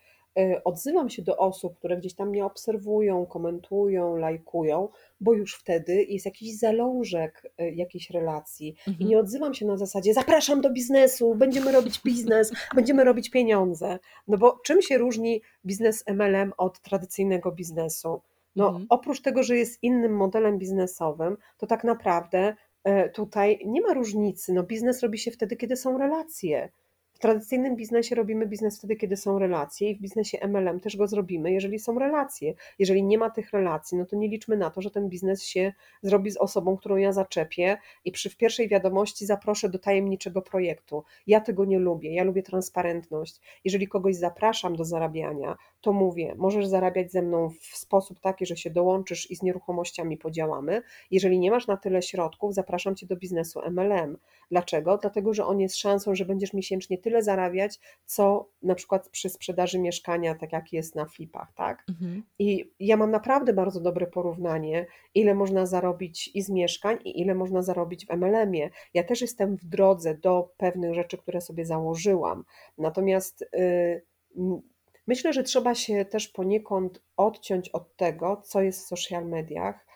Odzywam 0.64 1.10
się 1.10 1.22
do 1.22 1.36
osób, 1.36 1.78
które 1.78 1.96
gdzieś 1.96 2.14
tam 2.14 2.28
mnie 2.28 2.44
obserwują, 2.44 3.26
komentują, 3.26 4.16
lajkują, 4.16 4.88
bo 5.20 5.32
już 5.32 5.54
wtedy 5.54 6.04
jest 6.04 6.26
jakiś 6.26 6.58
zalążek 6.58 7.52
jakiejś 7.74 8.10
relacji. 8.10 8.74
I 8.86 8.90
Mhm. 8.90 9.08
nie 9.10 9.18
odzywam 9.18 9.54
się 9.54 9.66
na 9.66 9.76
zasadzie 9.76 10.14
zapraszam 10.14 10.60
do 10.60 10.70
biznesu, 10.70 11.34
będziemy 11.34 11.72
robić 11.72 12.00
biznes, 12.02 12.52
będziemy 12.76 13.04
robić 13.04 13.30
pieniądze. 13.30 13.98
No 14.28 14.38
bo 14.38 14.58
czym 14.64 14.82
się 14.82 14.98
różni 14.98 15.42
biznes 15.66 16.04
MLM 16.06 16.52
od 16.56 16.80
tradycyjnego 16.80 17.52
biznesu? 17.52 18.20
No, 18.56 18.66
Mhm. 18.68 18.86
oprócz 18.88 19.20
tego, 19.22 19.42
że 19.42 19.56
jest 19.56 19.82
innym 19.82 20.16
modelem 20.16 20.58
biznesowym, 20.58 21.36
to 21.58 21.66
tak 21.66 21.84
naprawdę 21.84 22.56
e, 22.84 23.08
tutaj 23.10 23.58
nie 23.66 23.80
ma 23.80 23.94
różnicy. 23.94 24.52
No, 24.52 24.62
biznes 24.62 25.02
robi 25.02 25.18
się 25.18 25.30
wtedy, 25.30 25.56
kiedy 25.56 25.76
są 25.76 25.98
relacje. 25.98 26.68
Tradycyjnym 27.24 27.76
biznesie 27.76 28.14
robimy 28.14 28.46
biznes 28.46 28.78
wtedy, 28.78 28.96
kiedy 28.96 29.16
są 29.16 29.38
relacje 29.38 29.90
i 29.90 29.96
w 29.96 30.00
biznesie 30.00 30.38
MLM 30.48 30.80
też 30.80 30.96
go 30.96 31.06
zrobimy, 31.06 31.52
jeżeli 31.52 31.78
są 31.78 31.98
relacje. 31.98 32.54
Jeżeli 32.78 33.02
nie 33.02 33.18
ma 33.18 33.30
tych 33.30 33.52
relacji, 33.52 33.98
no 33.98 34.06
to 34.06 34.16
nie 34.16 34.28
liczmy 34.28 34.56
na 34.56 34.70
to, 34.70 34.82
że 34.82 34.90
ten 34.90 35.08
biznes 35.08 35.42
się 35.42 35.72
zrobi 36.02 36.30
z 36.30 36.36
osobą, 36.36 36.76
którą 36.76 36.96
ja 36.96 37.12
zaczepię 37.12 37.78
i 38.04 38.12
przy 38.12 38.30
w 38.30 38.36
pierwszej 38.36 38.68
wiadomości 38.68 39.26
zaproszę 39.26 39.68
do 39.68 39.78
tajemniczego 39.78 40.42
projektu. 40.42 41.04
Ja 41.26 41.40
tego 41.40 41.64
nie 41.64 41.78
lubię, 41.78 42.14
ja 42.14 42.24
lubię 42.24 42.42
transparentność. 42.42 43.40
Jeżeli 43.64 43.88
kogoś 43.88 44.16
zapraszam 44.16 44.76
do 44.76 44.84
zarabiania, 44.84 45.56
to 45.80 45.92
mówię, 45.92 46.34
możesz 46.36 46.66
zarabiać 46.66 47.12
ze 47.12 47.22
mną 47.22 47.50
w 47.60 47.76
sposób 47.76 48.20
taki, 48.20 48.46
że 48.46 48.56
się 48.56 48.70
dołączysz 48.70 49.30
i 49.30 49.36
z 49.36 49.42
nieruchomościami 49.42 50.16
podziałamy. 50.16 50.82
Jeżeli 51.10 51.38
nie 51.38 51.50
masz 51.50 51.66
na 51.66 51.76
tyle 51.76 52.02
środków, 52.02 52.54
zapraszam 52.54 52.96
cię 52.96 53.06
do 53.06 53.16
biznesu 53.16 53.60
MLM. 53.70 54.18
Dlaczego? 54.50 54.98
Dlatego, 54.98 55.34
że 55.34 55.46
on 55.46 55.60
jest 55.60 55.76
szansą, 55.76 56.14
że 56.14 56.24
będziesz 56.24 56.52
miesięcznie 56.52 56.98
tyle 56.98 57.13
zarabiać, 57.22 57.80
co 58.04 58.48
na 58.62 58.74
przykład 58.74 59.08
przy 59.08 59.28
sprzedaży 59.28 59.78
mieszkania, 59.78 60.34
tak 60.34 60.52
jak 60.52 60.72
jest 60.72 60.94
na 60.94 61.04
flipach, 61.04 61.52
tak? 61.54 61.84
Mhm. 61.88 62.22
I 62.38 62.70
ja 62.80 62.96
mam 62.96 63.10
naprawdę 63.10 63.52
bardzo 63.52 63.80
dobre 63.80 64.06
porównanie, 64.06 64.86
ile 65.14 65.34
można 65.34 65.66
zarobić 65.66 66.30
i 66.34 66.42
z 66.42 66.50
mieszkań, 66.50 66.98
i 67.04 67.20
ile 67.20 67.34
można 67.34 67.62
zarobić 67.62 68.06
w 68.06 68.10
MLM-ie. 68.10 68.70
Ja 68.94 69.04
też 69.04 69.20
jestem 69.20 69.56
w 69.56 69.64
drodze 69.64 70.14
do 70.14 70.52
pewnych 70.56 70.94
rzeczy, 70.94 71.18
które 71.18 71.40
sobie 71.40 71.66
założyłam. 71.66 72.44
Natomiast 72.78 73.44
yy, 73.52 74.62
myślę, 75.06 75.32
że 75.32 75.42
trzeba 75.42 75.74
się 75.74 76.04
też 76.04 76.28
poniekąd 76.28 77.02
odciąć 77.16 77.68
od 77.68 77.96
tego, 77.96 78.42
co 78.44 78.62
jest 78.62 78.80
w 78.80 78.86
social 78.86 79.26
mediach, 79.26 79.86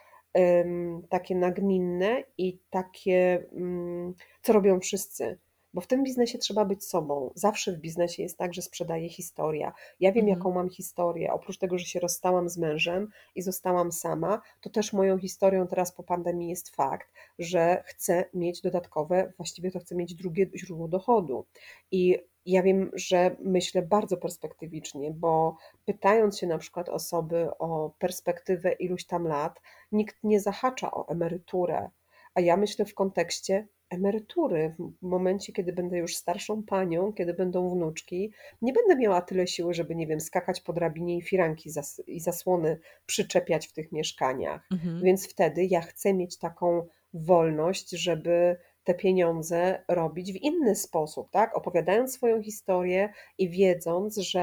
takie 1.09 1.35
nagminne 1.35 2.25
i 2.39 2.59
takie, 2.71 3.45
mm, 3.53 4.15
co 4.43 4.53
robią 4.53 4.81
wszyscy. 4.81 5.39
Bo 5.79 5.83
w 5.83 5.87
tym 5.87 6.05
biznesie 6.05 6.39
trzeba 6.39 6.65
być 6.65 6.85
sobą. 6.85 7.31
Zawsze 7.35 7.73
w 7.73 7.79
biznesie 7.79 8.23
jest 8.23 8.39
tak, 8.39 8.55
że 8.55 8.63
sprzedaje 8.63 9.09
historia. 9.09 9.73
Ja 10.01 10.13
wiem, 10.13 10.25
mhm. 10.25 10.39
jaką 10.39 10.53
mam 10.53 10.71
historię. 10.71 11.33
Oprócz 11.33 11.59
tego, 11.59 11.79
że 11.79 11.85
się 11.85 12.01
rozstałam 12.01 12.49
z 12.49 12.59
mężem 12.59 13.11
i 13.35 13.43
zostałam 13.43 13.93
sama, 13.93 14.43
to 14.61 14.71
też 14.71 14.93
moją 14.93 15.19
historią 15.19 15.67
teraz 15.67 15.93
po 15.93 16.03
pandemii 16.03 16.49
jest 16.49 16.77
fakt, 16.77 17.09
że 17.39 17.83
chcę 17.87 18.25
mieć 18.35 18.61
dodatkowe, 18.61 19.33
właściwie 19.37 19.71
to 19.71 19.81
chcę 19.81 19.95
mieć 19.95 20.15
drugie 20.15 20.47
źródło 20.55 20.89
dochodu. 20.89 21.45
I 21.91 22.19
ja 22.47 22.63
wiem, 22.63 22.91
że 22.95 23.37
myślę 23.41 23.83
bardzo 23.83 24.17
perspektywicznie, 24.17 25.11
bo 25.11 25.57
pytając 25.85 26.39
się 26.39 26.47
na 26.47 26.59
przykład 26.59 26.89
osoby 26.89 27.49
o 27.59 27.91
perspektywę 27.99 28.73
iluś 28.73 29.05
tam 29.05 29.29
lat, 29.29 29.61
nikt 29.93 30.17
nie 30.25 30.41
zahacza 30.41 30.91
o 30.91 31.09
emeryturę, 31.09 31.91
a 32.35 32.41
ja 32.41 32.57
myślę 32.57 32.85
w 32.85 32.95
kontekście 32.95 33.67
emerytury. 33.91 34.75
W 35.03 35.07
momencie, 35.07 35.53
kiedy 35.53 35.73
będę 35.73 35.99
już 35.99 36.17
starszą 36.17 36.63
panią, 36.63 37.13
kiedy 37.13 37.35
będą 37.35 37.71
wnuczki, 37.71 38.33
nie 38.63 38.73
będę 38.73 38.97
miała 38.97 39.21
tyle 39.21 39.47
siły, 39.47 39.75
żeby, 39.75 39.95
nie 39.95 40.07
wiem, 40.07 40.21
skakać 40.21 40.61
po 40.61 40.73
drabinie 40.73 41.17
i 41.17 41.23
firanki 41.23 41.71
zas 41.71 42.03
i 42.07 42.21
zasłony 42.21 42.79
przyczepiać 43.07 43.69
w 43.69 43.73
tych 43.73 43.93
mieszkaniach. 43.93 44.67
Mhm. 44.73 45.03
Więc 45.03 45.29
wtedy 45.29 45.65
ja 45.65 45.81
chcę 45.81 46.15
mieć 46.15 46.39
taką 46.39 46.87
wolność, 47.15 47.91
żeby 47.91 48.57
te 48.85 48.95
pieniądze 48.95 49.85
robić 49.89 50.33
w 50.33 50.37
inny 50.37 50.77
sposób, 50.77 51.31
tak? 51.31 51.57
Opowiadając 51.57 52.15
swoją 52.15 52.43
historię 52.43 53.13
i 53.39 53.51
wiedząc, 53.51 54.17
że 54.17 54.41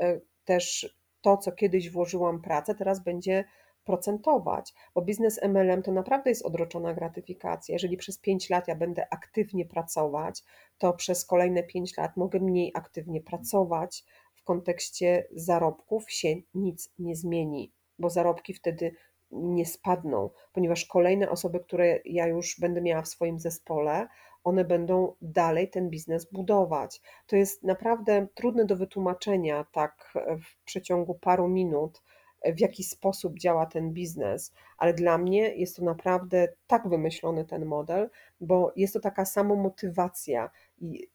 e, 0.00 0.20
też 0.44 0.96
to, 1.20 1.36
co 1.36 1.52
kiedyś 1.52 1.90
włożyłam 1.90 2.42
pracę, 2.42 2.74
teraz 2.74 3.04
będzie 3.04 3.44
procentować, 3.86 4.74
bo 4.94 5.02
biznes 5.02 5.40
MLM 5.42 5.82
to 5.82 5.92
naprawdę 5.92 6.30
jest 6.30 6.44
odroczona 6.44 6.94
gratyfikacja. 6.94 7.72
Jeżeli 7.72 7.96
przez 7.96 8.18
5 8.18 8.50
lat 8.50 8.68
ja 8.68 8.74
będę 8.74 9.06
aktywnie 9.10 9.66
pracować, 9.66 10.42
to 10.78 10.92
przez 10.92 11.24
kolejne 11.24 11.62
5 11.62 11.96
lat 11.96 12.16
mogę 12.16 12.40
mniej 12.40 12.72
aktywnie 12.74 13.20
pracować. 13.20 14.04
W 14.34 14.44
kontekście 14.44 15.28
zarobków 15.34 16.10
się 16.10 16.34
nic 16.54 16.92
nie 16.98 17.16
zmieni, 17.16 17.72
bo 17.98 18.10
zarobki 18.10 18.54
wtedy 18.54 18.94
nie 19.30 19.66
spadną, 19.66 20.30
ponieważ 20.52 20.84
kolejne 20.84 21.30
osoby, 21.30 21.60
które 21.60 22.00
ja 22.04 22.26
już 22.26 22.60
będę 22.60 22.80
miała 22.80 23.02
w 23.02 23.08
swoim 23.08 23.38
zespole, 23.38 24.08
one 24.44 24.64
będą 24.64 25.14
dalej 25.22 25.70
ten 25.70 25.90
biznes 25.90 26.32
budować. 26.32 27.00
To 27.26 27.36
jest 27.36 27.62
naprawdę 27.62 28.26
trudne 28.34 28.64
do 28.64 28.76
wytłumaczenia 28.76 29.66
tak 29.72 30.14
w 30.42 30.64
przeciągu 30.64 31.14
paru 31.14 31.48
minut, 31.48 32.02
w 32.44 32.60
jaki 32.60 32.84
sposób 32.84 33.38
działa 33.38 33.66
ten 33.66 33.92
biznes, 33.92 34.52
ale 34.78 34.94
dla 34.94 35.18
mnie 35.18 35.54
jest 35.54 35.76
to 35.76 35.84
naprawdę 35.84 36.48
tak 36.66 36.88
wymyślony 36.88 37.44
ten 37.44 37.64
model, 37.64 38.10
bo 38.40 38.72
jest 38.76 38.94
to 38.94 39.00
taka 39.00 39.24
samomotywacja. 39.24 40.50
I 40.78 41.08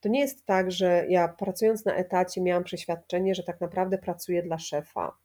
to 0.00 0.08
nie 0.08 0.20
jest 0.20 0.44
tak, 0.44 0.70
że 0.70 1.06
ja 1.08 1.28
pracując 1.28 1.84
na 1.84 1.94
etacie 1.94 2.40
miałam 2.40 2.64
przeświadczenie, 2.64 3.34
że 3.34 3.42
tak 3.42 3.60
naprawdę 3.60 3.98
pracuję 3.98 4.42
dla 4.42 4.58
szefa 4.58 5.16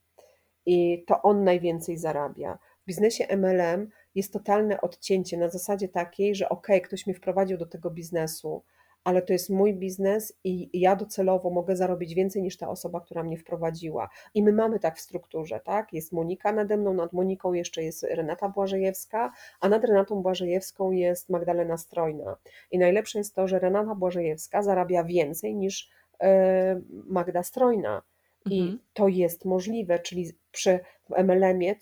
i 0.65 1.03
to 1.07 1.21
on 1.21 1.43
najwięcej 1.43 1.97
zarabia. 1.97 2.57
W 2.83 2.85
biznesie 2.85 3.27
MLM 3.37 3.89
jest 4.15 4.33
totalne 4.33 4.81
odcięcie 4.81 5.37
na 5.37 5.49
zasadzie 5.49 5.87
takiej, 5.87 6.35
że 6.35 6.49
ok, 6.49 6.67
ktoś 6.83 7.07
mnie 7.07 7.15
wprowadził 7.15 7.57
do 7.57 7.65
tego 7.65 7.91
biznesu, 7.91 8.63
ale 9.03 9.21
to 9.21 9.33
jest 9.33 9.49
mój 9.49 9.73
biznes 9.73 10.33
i 10.43 10.79
ja 10.79 10.95
docelowo 10.95 11.49
mogę 11.49 11.75
zarobić 11.75 12.13
więcej 12.13 12.41
niż 12.41 12.57
ta 12.57 12.69
osoba, 12.69 12.99
która 12.99 13.23
mnie 13.23 13.37
wprowadziła. 13.37 14.09
I 14.33 14.43
my 14.43 14.53
mamy 14.53 14.79
tak 14.79 14.97
w 14.97 15.01
strukturze, 15.01 15.59
tak? 15.59 15.93
Jest 15.93 16.11
Monika 16.11 16.51
nade 16.51 16.77
mną, 16.77 16.93
nad 16.93 17.13
Moniką 17.13 17.53
jeszcze 17.53 17.83
jest 17.83 18.03
Renata 18.03 18.49
Błażejewska, 18.49 19.31
a 19.59 19.69
nad 19.69 19.83
Renatą 19.83 20.21
Błażejewską 20.21 20.91
jest 20.91 21.29
Magdalena 21.29 21.77
Strojna. 21.77 22.37
I 22.71 22.79
najlepsze 22.79 23.17
jest 23.17 23.35
to, 23.35 23.47
że 23.47 23.59
Renata 23.59 23.95
Błażejewska 23.95 24.63
zarabia 24.63 25.03
więcej 25.03 25.55
niż 25.55 25.89
e, 26.19 26.81
Magda 26.89 27.43
Strojna. 27.43 28.01
I 28.45 28.61
mhm. 28.61 28.79
to 28.93 29.07
jest 29.07 29.45
możliwe, 29.45 29.99
czyli 29.99 30.31
przy 30.51 30.79
MLM-ie 31.09 31.75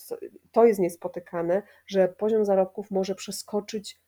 to 0.51 0.65
jest 0.65 0.79
niespotykane, 0.79 1.61
że 1.87 2.07
poziom 2.07 2.45
zarobków 2.45 2.91
może 2.91 3.15
przeskoczyć 3.15 3.99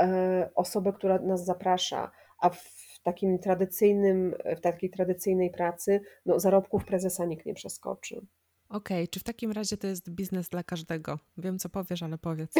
e, 0.00 0.50
osobę, 0.54 0.92
która 0.92 1.18
nas 1.18 1.44
zaprasza, 1.44 2.10
a 2.38 2.50
w 2.50 3.00
takim 3.02 3.38
tradycyjnym, 3.38 4.34
w 4.56 4.60
takiej 4.60 4.90
tradycyjnej 4.90 5.50
pracy 5.50 6.00
no, 6.26 6.40
zarobków 6.40 6.84
prezesa 6.84 7.24
nikt 7.24 7.46
nie 7.46 7.54
przeskoczy. 7.54 8.26
Okej, 8.68 8.96
okay, 8.96 9.08
czy 9.08 9.20
w 9.20 9.24
takim 9.24 9.52
razie 9.52 9.76
to 9.76 9.86
jest 9.86 10.10
biznes 10.10 10.48
dla 10.48 10.62
każdego? 10.62 11.18
Wiem, 11.38 11.58
co 11.58 11.68
powiesz, 11.68 12.02
ale 12.02 12.18
powiedz. 12.18 12.54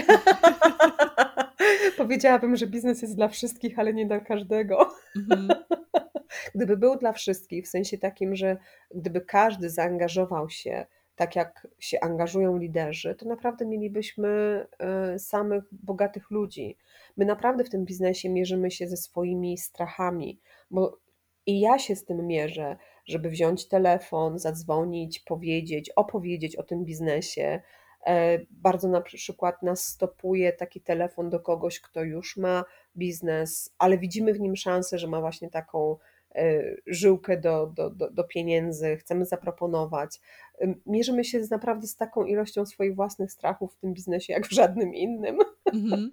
Powiedziałabym, 1.97 2.57
że 2.57 2.67
biznes 2.67 3.03
jest 3.03 3.17
dla 3.17 3.29
wszystkich, 3.29 3.79
ale 3.79 3.95
nie 3.95 4.07
dla 4.07 4.21
każdego. 4.21 4.91
Mhm. 5.17 5.49
Gdyby 6.55 6.77
był 6.77 6.97
dla 6.97 7.13
wszystkich, 7.13 7.65
w 7.65 7.69
sensie 7.69 7.99
takim, 7.99 8.37
że 8.37 8.57
gdyby 8.95 9.21
każdy 9.21 9.71
zaangażował 9.71 10.51
się 10.51 10.87
tak 11.17 11.37
jak 11.37 11.69
się 11.79 12.01
angażują 12.01 12.57
liderzy, 12.57 13.15
to 13.15 13.29
naprawdę 13.29 13.67
mielibyśmy 13.67 14.29
e, 14.79 15.19
samych 15.19 15.65
bogatych 15.73 16.31
ludzi. 16.31 16.77
My 17.17 17.25
naprawdę 17.25 17.65
w 17.65 17.71
tym 17.71 17.85
biznesie 17.85 18.29
mierzymy 18.29 18.71
się 18.71 18.89
ze 18.89 18.97
swoimi 18.97 19.59
strachami, 19.59 20.41
bo 20.71 20.99
i 21.47 21.61
ja 21.61 21.79
się 21.79 21.97
z 21.97 22.05
tym 22.05 22.27
mierzę, 22.27 22.77
żeby 23.07 23.31
wziąć 23.31 23.69
telefon, 23.69 24.39
zadzwonić, 24.39 25.21
powiedzieć, 25.21 25.91
opowiedzieć 25.97 26.57
o 26.57 26.63
tym 26.63 26.85
biznesie. 26.85 27.61
E, 28.07 28.39
bardzo 28.51 28.89
na 28.89 29.01
przykład 29.01 29.63
nas 29.63 29.87
stopuje 29.87 30.53
taki 30.53 30.81
telefon 30.81 31.31
do 31.31 31.41
kogoś, 31.41 31.81
kto 31.81 32.03
już 32.03 32.37
ma 32.37 32.65
biznes, 32.97 33.75
ale 33.79 33.99
widzimy 33.99 34.33
w 34.33 34.41
nim 34.41 34.57
szansę, 34.57 34.99
że 34.99 35.09
ma 35.09 35.21
właśnie 35.21 35.51
taką 35.51 35.97
E, 36.37 36.63
żyłkę 36.87 37.41
do, 37.41 37.67
do, 37.67 37.91
do, 37.91 38.11
do 38.11 38.25
pieniędzy, 38.25 38.97
chcemy 38.97 39.25
zaproponować. 39.25 40.21
Mierzymy 40.87 41.25
się 41.25 41.41
naprawdę 41.51 41.87
z 41.87 41.97
taką 41.97 42.25
ilością 42.25 42.67
swoich 42.67 42.95
własnych 42.95 43.33
strachów 43.33 43.75
w 43.75 43.77
tym 43.77 43.93
biznesie, 43.93 44.33
jak 44.33 44.47
w 44.47 44.53
żadnym 44.53 44.95
innym. 44.95 45.39
Mhm. 45.73 46.11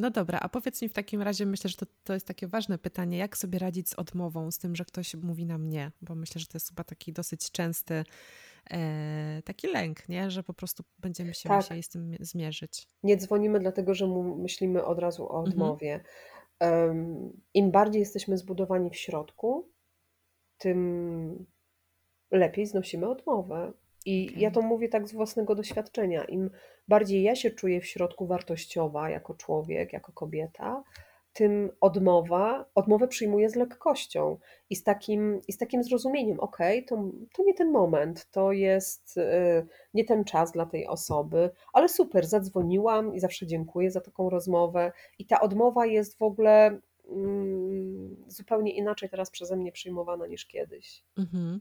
No 0.00 0.10
dobra, 0.10 0.38
a 0.42 0.48
powiedz 0.48 0.82
mi 0.82 0.88
w 0.88 0.92
takim 0.92 1.22
razie, 1.22 1.46
myślę, 1.46 1.70
że 1.70 1.76
to, 1.76 1.86
to 2.04 2.14
jest 2.14 2.26
takie 2.26 2.46
ważne 2.46 2.78
pytanie, 2.78 3.18
jak 3.18 3.36
sobie 3.36 3.58
radzić 3.58 3.88
z 3.88 3.94
odmową, 3.94 4.50
z 4.50 4.58
tym, 4.58 4.76
że 4.76 4.84
ktoś 4.84 5.14
mówi 5.14 5.46
na 5.46 5.58
mnie, 5.58 5.92
bo 6.02 6.14
myślę, 6.14 6.40
że 6.40 6.46
to 6.46 6.56
jest 6.56 6.68
chyba 6.68 6.84
taki 6.84 7.12
dosyć 7.12 7.50
częsty 7.50 8.04
e, 8.70 9.42
taki 9.44 9.66
lęk, 9.66 10.08
nie? 10.08 10.30
że 10.30 10.42
po 10.42 10.54
prostu 10.54 10.84
będziemy 10.98 11.34
się 11.34 11.48
tak. 11.48 11.58
musieli 11.58 11.82
z 11.82 11.88
tym 11.88 12.16
zmierzyć. 12.20 12.88
Nie 13.02 13.16
dzwonimy 13.16 13.60
dlatego, 13.60 13.94
że 13.94 14.06
myślimy 14.36 14.84
od 14.84 14.98
razu 14.98 15.22
o 15.32 15.38
mhm. 15.38 15.46
odmowie. 15.48 15.92
Mhm 15.92 16.10
im 17.54 17.70
bardziej 17.70 18.00
jesteśmy 18.00 18.38
zbudowani 18.38 18.90
w 18.90 18.96
środku, 18.96 19.70
tym 20.58 21.46
lepiej 22.30 22.66
znosimy 22.66 23.08
odmowę. 23.08 23.72
I 24.06 24.28
okay. 24.28 24.40
ja 24.40 24.50
to 24.50 24.62
mówię 24.62 24.88
tak 24.88 25.08
z 25.08 25.12
własnego 25.12 25.54
doświadczenia. 25.54 26.24
Im 26.24 26.50
bardziej 26.88 27.22
ja 27.22 27.36
się 27.36 27.50
czuję 27.50 27.80
w 27.80 27.86
środku 27.86 28.26
wartościowa 28.26 29.10
jako 29.10 29.34
człowiek, 29.34 29.92
jako 29.92 30.12
kobieta, 30.12 30.82
tym 31.32 31.70
odmowa, 31.80 32.66
odmowę 32.74 33.08
przyjmuję 33.08 33.50
z 33.50 33.54
lekkością 33.54 34.38
i 34.70 34.76
z 34.76 34.82
takim, 34.82 35.40
i 35.48 35.52
z 35.52 35.58
takim 35.58 35.84
zrozumieniem, 35.84 36.40
ok, 36.40 36.58
to, 36.88 37.04
to 37.34 37.42
nie 37.42 37.54
ten 37.54 37.70
moment, 37.70 38.30
to 38.30 38.52
jest 38.52 39.16
y, 39.16 39.66
nie 39.94 40.04
ten 40.04 40.24
czas 40.24 40.52
dla 40.52 40.66
tej 40.66 40.86
osoby, 40.86 41.50
ale 41.72 41.88
super, 41.88 42.26
zadzwoniłam 42.26 43.14
i 43.14 43.20
zawsze 43.20 43.46
dziękuję 43.46 43.90
za 43.90 44.00
taką 44.00 44.30
rozmowę 44.30 44.92
i 45.18 45.26
ta 45.26 45.40
odmowa 45.40 45.86
jest 45.86 46.18
w 46.18 46.22
ogóle 46.22 46.80
mm, 47.08 48.16
zupełnie 48.26 48.76
inaczej 48.76 49.10
teraz 49.10 49.30
przeze 49.30 49.56
mnie 49.56 49.72
przyjmowana 49.72 50.26
niż 50.26 50.46
kiedyś. 50.46 51.04
Mhm. 51.18 51.60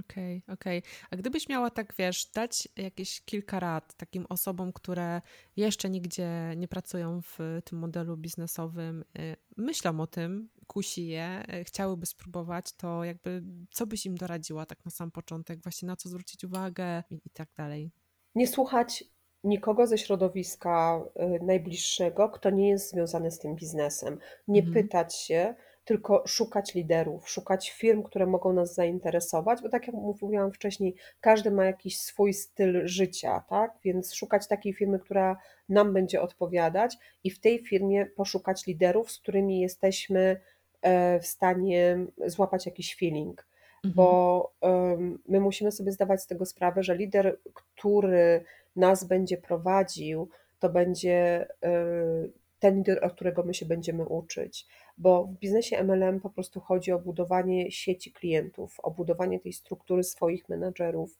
Okej, 0.00 0.42
okej. 0.48 0.82
A 1.10 1.16
gdybyś 1.16 1.48
miała 1.48 1.70
tak, 1.70 1.94
wiesz, 1.98 2.26
dać 2.34 2.68
jakieś 2.76 3.20
kilka 3.20 3.60
rad 3.60 3.94
takim 3.94 4.26
osobom, 4.28 4.72
które 4.72 5.22
jeszcze 5.56 5.90
nigdzie 5.90 6.28
nie 6.56 6.68
pracują 6.68 7.20
w 7.22 7.38
tym 7.64 7.78
modelu 7.78 8.16
biznesowym, 8.16 9.04
y, 9.18 9.36
myślą 9.56 10.00
o 10.00 10.06
tym, 10.06 10.48
kusi 10.66 11.06
je, 11.06 11.42
y, 11.60 11.64
chciałyby 11.64 12.06
spróbować, 12.06 12.72
to 12.72 13.04
jakby 13.04 13.42
co 13.70 13.86
byś 13.86 14.06
im 14.06 14.14
doradziła 14.16 14.66
tak 14.66 14.84
na 14.84 14.90
sam 14.90 15.10
początek, 15.10 15.62
właśnie 15.62 15.86
na 15.86 15.96
co 15.96 16.08
zwrócić 16.08 16.44
uwagę 16.44 17.02
i, 17.10 17.20
i 17.24 17.30
tak 17.30 17.48
dalej? 17.56 17.90
Nie 18.34 18.46
słuchać 18.46 19.04
nikogo 19.44 19.86
ze 19.86 19.98
środowiska 19.98 21.04
y, 21.40 21.44
najbliższego, 21.44 22.28
kto 22.28 22.50
nie 22.50 22.68
jest 22.68 22.90
związany 22.90 23.30
z 23.30 23.38
tym 23.38 23.54
biznesem. 23.56 24.18
Nie 24.48 24.60
Mhm. 24.60 24.72
pytać 24.72 25.14
się, 25.16 25.54
tylko 25.86 26.22
szukać 26.26 26.74
liderów, 26.74 27.30
szukać 27.30 27.70
firm, 27.70 28.02
które 28.02 28.26
mogą 28.26 28.52
nas 28.52 28.74
zainteresować, 28.74 29.62
bo 29.62 29.68
tak 29.68 29.86
jak 29.86 29.96
mówiłam 29.96 30.52
wcześniej, 30.52 30.94
każdy 31.20 31.50
ma 31.50 31.64
jakiś 31.64 32.00
swój 32.00 32.34
styl 32.34 32.86
życia, 32.86 33.44
tak? 33.48 33.78
Więc 33.84 34.14
szukać 34.14 34.48
takiej 34.48 34.74
firmy, 34.74 34.98
która 34.98 35.36
nam 35.68 35.92
będzie 35.92 36.20
odpowiadać 36.20 36.96
i 37.24 37.30
w 37.30 37.40
tej 37.40 37.64
firmie 37.64 38.06
poszukać 38.06 38.66
liderów, 38.66 39.10
z 39.10 39.18
którymi 39.18 39.60
jesteśmy 39.60 40.40
e, 40.82 41.20
w 41.20 41.26
stanie 41.26 42.06
złapać 42.26 42.66
jakiś 42.66 42.96
feeling. 42.96 43.46
Mhm. 43.84 43.94
Bo 43.94 44.52
my 45.28 45.40
musimy 45.40 45.72
sobie 45.72 45.92
zdawać 45.92 46.22
z 46.22 46.26
tego 46.26 46.46
sprawę, 46.46 46.82
że 46.82 46.96
lider, 46.96 47.38
który 47.54 48.44
nas 48.76 49.04
będzie 49.04 49.36
prowadził, 49.36 50.28
to 50.58 50.68
będzie 50.68 51.48
y, 51.64 52.32
ten 52.58 52.76
lider, 52.76 53.04
od 53.04 53.12
którego 53.12 53.42
my 53.42 53.54
się 53.54 53.66
będziemy 53.66 54.04
uczyć. 54.04 54.66
Bo 54.98 55.24
w 55.24 55.38
biznesie 55.38 55.84
MLM 55.84 56.20
po 56.20 56.30
prostu 56.30 56.60
chodzi 56.60 56.92
o 56.92 56.98
budowanie 56.98 57.70
sieci 57.70 58.12
klientów, 58.12 58.80
o 58.82 58.90
budowanie 58.90 59.40
tej 59.40 59.52
struktury 59.52 60.04
swoich 60.04 60.48
menadżerów. 60.48 61.18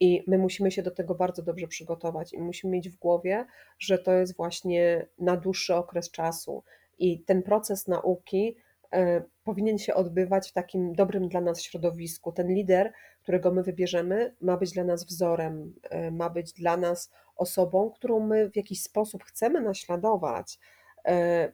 I 0.00 0.24
my 0.26 0.38
musimy 0.38 0.70
się 0.70 0.82
do 0.82 0.90
tego 0.90 1.14
bardzo 1.14 1.42
dobrze 1.42 1.66
przygotować 1.66 2.32
i 2.32 2.38
musimy 2.38 2.72
mieć 2.72 2.90
w 2.90 2.96
głowie, 2.96 3.46
że 3.78 3.98
to 3.98 4.12
jest 4.12 4.36
właśnie 4.36 5.06
na 5.18 5.36
dłuższy 5.36 5.74
okres 5.74 6.10
czasu. 6.10 6.62
I 6.98 7.20
ten 7.20 7.42
proces 7.42 7.88
nauki 7.88 8.56
e, 8.92 9.22
powinien 9.44 9.78
się 9.78 9.94
odbywać 9.94 10.50
w 10.50 10.52
takim 10.52 10.94
dobrym 10.94 11.28
dla 11.28 11.40
nas 11.40 11.62
środowisku. 11.62 12.32
Ten 12.32 12.48
lider, 12.48 12.92
którego 13.22 13.52
my 13.52 13.62
wybierzemy, 13.62 14.34
ma 14.40 14.56
być 14.56 14.72
dla 14.72 14.84
nas 14.84 15.04
wzorem, 15.04 15.74
e, 15.90 16.10
ma 16.10 16.30
być 16.30 16.52
dla 16.52 16.76
nas 16.76 17.10
osobą, 17.36 17.90
którą 17.90 18.20
my 18.20 18.50
w 18.50 18.56
jakiś 18.56 18.82
sposób 18.82 19.24
chcemy 19.24 19.60
naśladować, 19.60 20.58
e, 21.06 21.52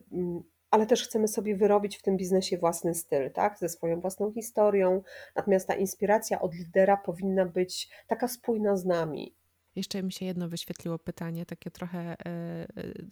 ale 0.71 0.87
też 0.87 1.05
chcemy 1.05 1.29
sobie 1.29 1.57
wyrobić 1.57 1.97
w 1.97 2.03
tym 2.03 2.17
biznesie 2.17 2.59
własny 2.59 2.95
styl, 2.95 3.31
tak? 3.31 3.59
Ze 3.59 3.69
swoją 3.69 4.01
własną 4.01 4.33
historią. 4.33 5.03
Natomiast 5.37 5.69
ta 5.69 5.75
inspiracja 5.75 6.41
od 6.41 6.55
lidera 6.55 6.97
powinna 6.97 7.47
być 7.47 7.89
taka 8.07 8.29
spójna 8.29 8.77
z 8.77 8.85
nami. 8.85 9.35
Jeszcze 9.77 10.03
mi 10.03 10.13
się 10.13 10.27
jedno 10.27 10.49
wyświetliło 10.49 10.99
pytanie, 10.99 11.47
takie 11.47 11.71
trochę 11.71 11.99
e, 11.99 12.15
e, 12.27 12.67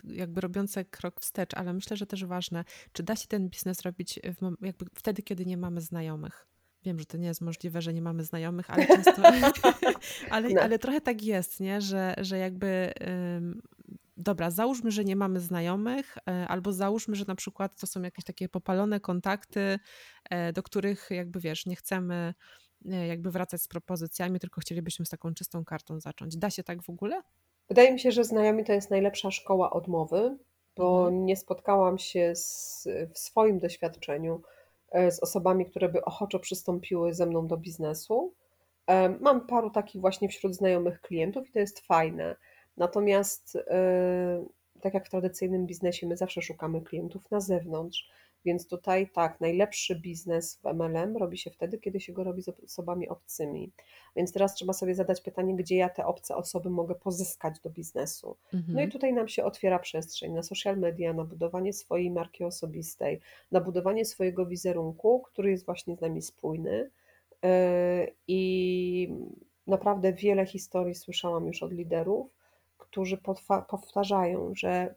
jakby 0.05 0.41
robiące 0.41 0.85
krok 0.85 1.21
wstecz, 1.21 1.55
ale 1.55 1.73
myślę, 1.73 1.97
że 1.97 2.07
też 2.07 2.25
ważne. 2.25 2.65
Czy 2.93 3.03
da 3.03 3.17
się 3.17 3.27
ten 3.29 3.49
biznes 3.49 3.83
robić 3.83 4.21
w, 4.41 4.65
jakby 4.65 4.87
wtedy, 4.95 5.23
kiedy 5.23 5.47
nie 5.47 5.57
mamy 5.57 5.81
znajomych? 5.81 6.47
Wiem, 6.85 6.99
że 6.99 7.07
to 7.07 7.17
nie 7.17 7.27
jest 7.29 7.41
możliwe, 7.41 7.83
że 7.83 7.95
nie 7.95 8.03
mamy 8.03 8.25
znajomych, 8.25 8.71
ale 8.71 8.87
często, 8.87 9.23
ale, 10.31 10.49
No. 10.49 10.61
ale 10.61 10.79
trochę 10.79 11.01
tak 11.01 11.23
jest, 11.23 11.61
nie? 11.61 11.81
Że, 11.81 12.15
że 12.19 12.39
jakby 12.39 12.93
dobra, 14.19 14.51
załóżmy, 14.51 14.91
że 14.91 15.05
nie 15.05 15.17
mamy 15.17 15.41
znajomych, 15.41 16.17
e, 16.29 16.49
albo 16.49 16.73
załóżmy, 16.73 17.17
że 17.17 17.25
na 17.29 17.35
przykład 17.35 17.81
to 17.81 17.87
są 17.87 18.03
jakieś 18.03 18.25
takie 18.25 18.49
popalone 18.49 19.01
kontakty, 19.01 19.79
e, 20.31 20.53
do 20.53 20.63
których 20.63 21.09
jakby 21.11 21.41
wiesz, 21.41 21.67
nie 21.67 21.77
chcemy 21.77 22.35
e, 22.91 23.07
jakby 23.07 23.31
wracać 23.31 23.63
z 23.63 23.69
propozycjami, 23.69 24.41
tylko 24.41 24.61
chcielibyśmy 24.61 25.07
z 25.07 25.09
taką 25.09 25.35
czystą 25.35 25.65
kartą 25.65 26.01
zacząć. 26.01 26.37
Da 26.37 26.51
się 26.51 26.63
tak 26.63 26.83
w 26.83 26.91
ogóle? 26.91 27.23
Wydaje 27.69 27.93
mi 27.93 28.01
się, 28.01 28.13
że 28.13 28.25
znajomi 28.25 28.65
to 28.65 28.73
jest 28.73 28.91
najlepsza 28.91 29.31
szkoła 29.31 29.71
odmowy, 29.71 30.39
bo 30.77 30.99
Mhm. 30.99 31.27
nie 31.27 31.37
spotkałam 31.37 31.99
się 31.99 32.33
z, 32.37 32.89
w 33.15 33.19
swoim 33.19 33.59
doświadczeniu 33.59 34.43
z 35.11 35.21
osobami, 35.23 35.67
które 35.67 35.89
by 35.89 36.05
ochoczo 36.05 36.39
przystąpiły 36.39 37.15
ze 37.15 37.27
mną 37.27 37.47
do 37.47 37.57
biznesu. 37.57 38.35
Mam 39.21 39.47
paru 39.47 39.71
takich 39.71 40.01
właśnie 40.01 40.29
wśród 40.29 40.55
znajomych 40.55 41.01
klientów 41.01 41.49
i 41.49 41.53
to 41.53 41.59
jest 41.59 41.81
fajne. 41.81 42.37
Natomiast 42.79 43.57
y, 43.57 43.61
tak 44.81 44.95
jak 44.95 45.07
w 45.07 45.11
tradycyjnym 45.11 45.67
biznesie, 45.67 46.07
my 46.07 46.17
zawsze 46.17 46.43
szukamy 46.43 46.81
klientów 46.81 47.31
na 47.31 47.41
zewnątrz, 47.41 48.09
więc 48.45 48.67
tutaj 48.67 49.11
tak, 49.15 49.41
najlepszy 49.41 50.01
biznes 50.01 50.61
w 50.63 50.75
MLM 50.75 51.17
robi 51.17 51.39
się 51.39 51.51
wtedy, 51.51 51.79
kiedy 51.79 52.01
się 52.01 52.13
go 52.13 52.25
robi 52.25 52.43
z 52.43 52.49
osobami 52.49 53.09
obcymi. 53.09 53.73
Więc 54.17 54.33
teraz 54.33 54.55
trzeba 54.55 54.73
sobie 54.73 54.95
zadać 54.95 55.21
pytanie, 55.21 55.57
gdzie 55.57 55.77
ja 55.77 55.89
te 55.89 56.07
obce 56.07 56.37
osoby 56.37 56.71
mogę 56.71 56.95
pozyskać 56.95 57.61
do 57.61 57.71
biznesu. 57.71 58.37
Mhm. 58.55 58.75
No 58.75 58.83
i 58.83 58.89
tutaj 58.89 59.13
nam 59.13 59.29
się 59.29 59.45
otwiera 59.45 59.79
przestrzeń 59.79 60.33
na 60.33 60.43
social 60.43 60.79
media, 60.79 61.13
na 61.13 61.25
budowanie 61.25 61.73
swojej 61.73 62.11
marki 62.11 62.45
osobistej, 62.45 63.21
na 63.53 63.61
budowanie 63.61 64.05
swojego 64.05 64.47
wizerunku, 64.47 65.21
który 65.21 65.51
jest 65.51 65.67
właśnie 65.67 65.97
z 65.97 66.01
nami 66.01 66.23
spójny. 66.23 66.91
Y, 67.45 68.15
I 68.29 69.15
naprawdę 69.67 70.13
wiele 70.13 70.47
historii 70.47 70.95
słyszałam 70.95 71.47
już 71.47 71.63
od 71.63 71.73
liderów, 71.73 72.38
którzy 72.91 73.19
powtarzają, 73.69 74.53
że 74.55 74.95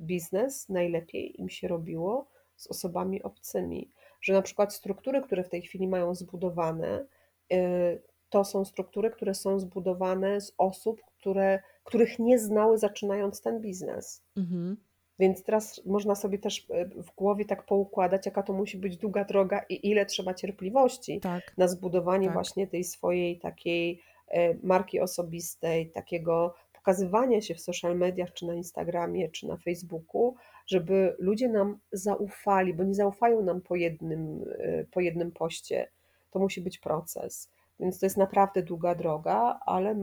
biznes 0.00 0.68
najlepiej 0.68 1.40
im 1.40 1.48
się 1.48 1.68
robiło 1.68 2.26
z 2.56 2.66
osobami 2.66 3.22
obcymi, 3.22 3.90
że 4.20 4.32
na 4.32 4.42
przykład 4.42 4.74
struktury, 4.74 5.22
które 5.22 5.44
w 5.44 5.48
tej 5.48 5.62
chwili 5.62 5.88
mają 5.88 6.14
zbudowane, 6.14 7.06
y, 7.52 8.02
to 8.30 8.44
są 8.44 8.64
struktury, 8.64 9.10
które 9.10 9.34
są 9.34 9.60
zbudowane 9.60 10.40
z 10.40 10.54
osób, 10.58 11.00
które, 11.18 11.62
których 11.84 12.18
nie 12.18 12.38
znały 12.38 12.78
zaczynając 12.78 13.40
ten 13.40 13.60
biznes. 13.60 14.22
Mhm. 14.36 14.76
Więc 15.18 15.42
teraz 15.42 15.86
można 15.86 16.14
sobie 16.14 16.38
też 16.38 16.58
y, 16.58 17.02
w 17.02 17.14
głowie 17.16 17.44
tak 17.44 17.66
poukładać, 17.66 18.26
jaka 18.26 18.42
to 18.42 18.52
musi 18.52 18.78
być 18.78 18.96
długa 18.96 19.24
droga 19.24 19.64
i 19.68 19.90
ile 19.90 20.06
trzeba 20.06 20.34
cierpliwości 20.34 21.20
tak, 21.20 21.58
na 21.58 21.68
zbudowanie 21.68 22.26
tak. 22.26 22.34
właśnie 22.34 22.66
tej 22.66 22.84
swojej 22.84 23.38
takiej 23.38 24.02
y, 24.34 24.58
marki 24.62 25.00
osobistej, 25.00 25.90
takiego 25.90 26.54
pokazywania 26.88 27.40
się 27.40 27.54
w 27.54 27.60
social 27.60 27.96
mediach, 27.96 28.32
czy 28.32 28.46
na 28.46 28.54
Instagramie, 28.54 29.30
czy 29.30 29.46
na 29.46 29.56
Facebooku, 29.56 30.34
żeby 30.66 31.16
ludzie 31.18 31.48
nam 31.48 31.78
zaufali, 31.92 32.74
bo 32.74 32.84
nie 32.84 32.94
zaufają 32.94 33.42
nam 33.42 33.60
po 33.60 33.76
jednym, 33.76 34.42
y, 34.42 34.86
po 34.90 35.00
jednym 35.00 35.32
poście. 35.32 35.88
To 36.30 36.38
musi 36.38 36.60
być 36.60 36.78
proces. 36.78 37.50
Więc 37.80 38.00
to 38.00 38.06
jest 38.06 38.16
naprawdę 38.16 38.62
długa 38.62 38.94
droga, 38.94 39.60
ale, 39.66 39.96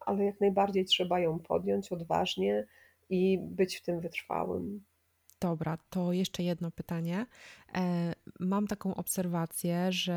ale 0.00 0.24
jak 0.24 0.40
najbardziej 0.40 0.84
trzeba 0.84 1.20
ją 1.20 1.38
podjąć 1.38 1.92
odważnie 1.92 2.66
i 3.10 3.38
być 3.38 3.76
w 3.76 3.82
tym 3.82 4.00
wytrwałym. 4.00 4.84
Dobra, 5.40 5.78
to 5.90 6.12
jeszcze 6.12 6.42
jedno 6.42 6.70
pytanie. 6.70 7.26
E, 7.74 8.12
mam 8.40 8.66
taką 8.66 8.94
obserwację, 8.94 9.92
że 9.92 10.12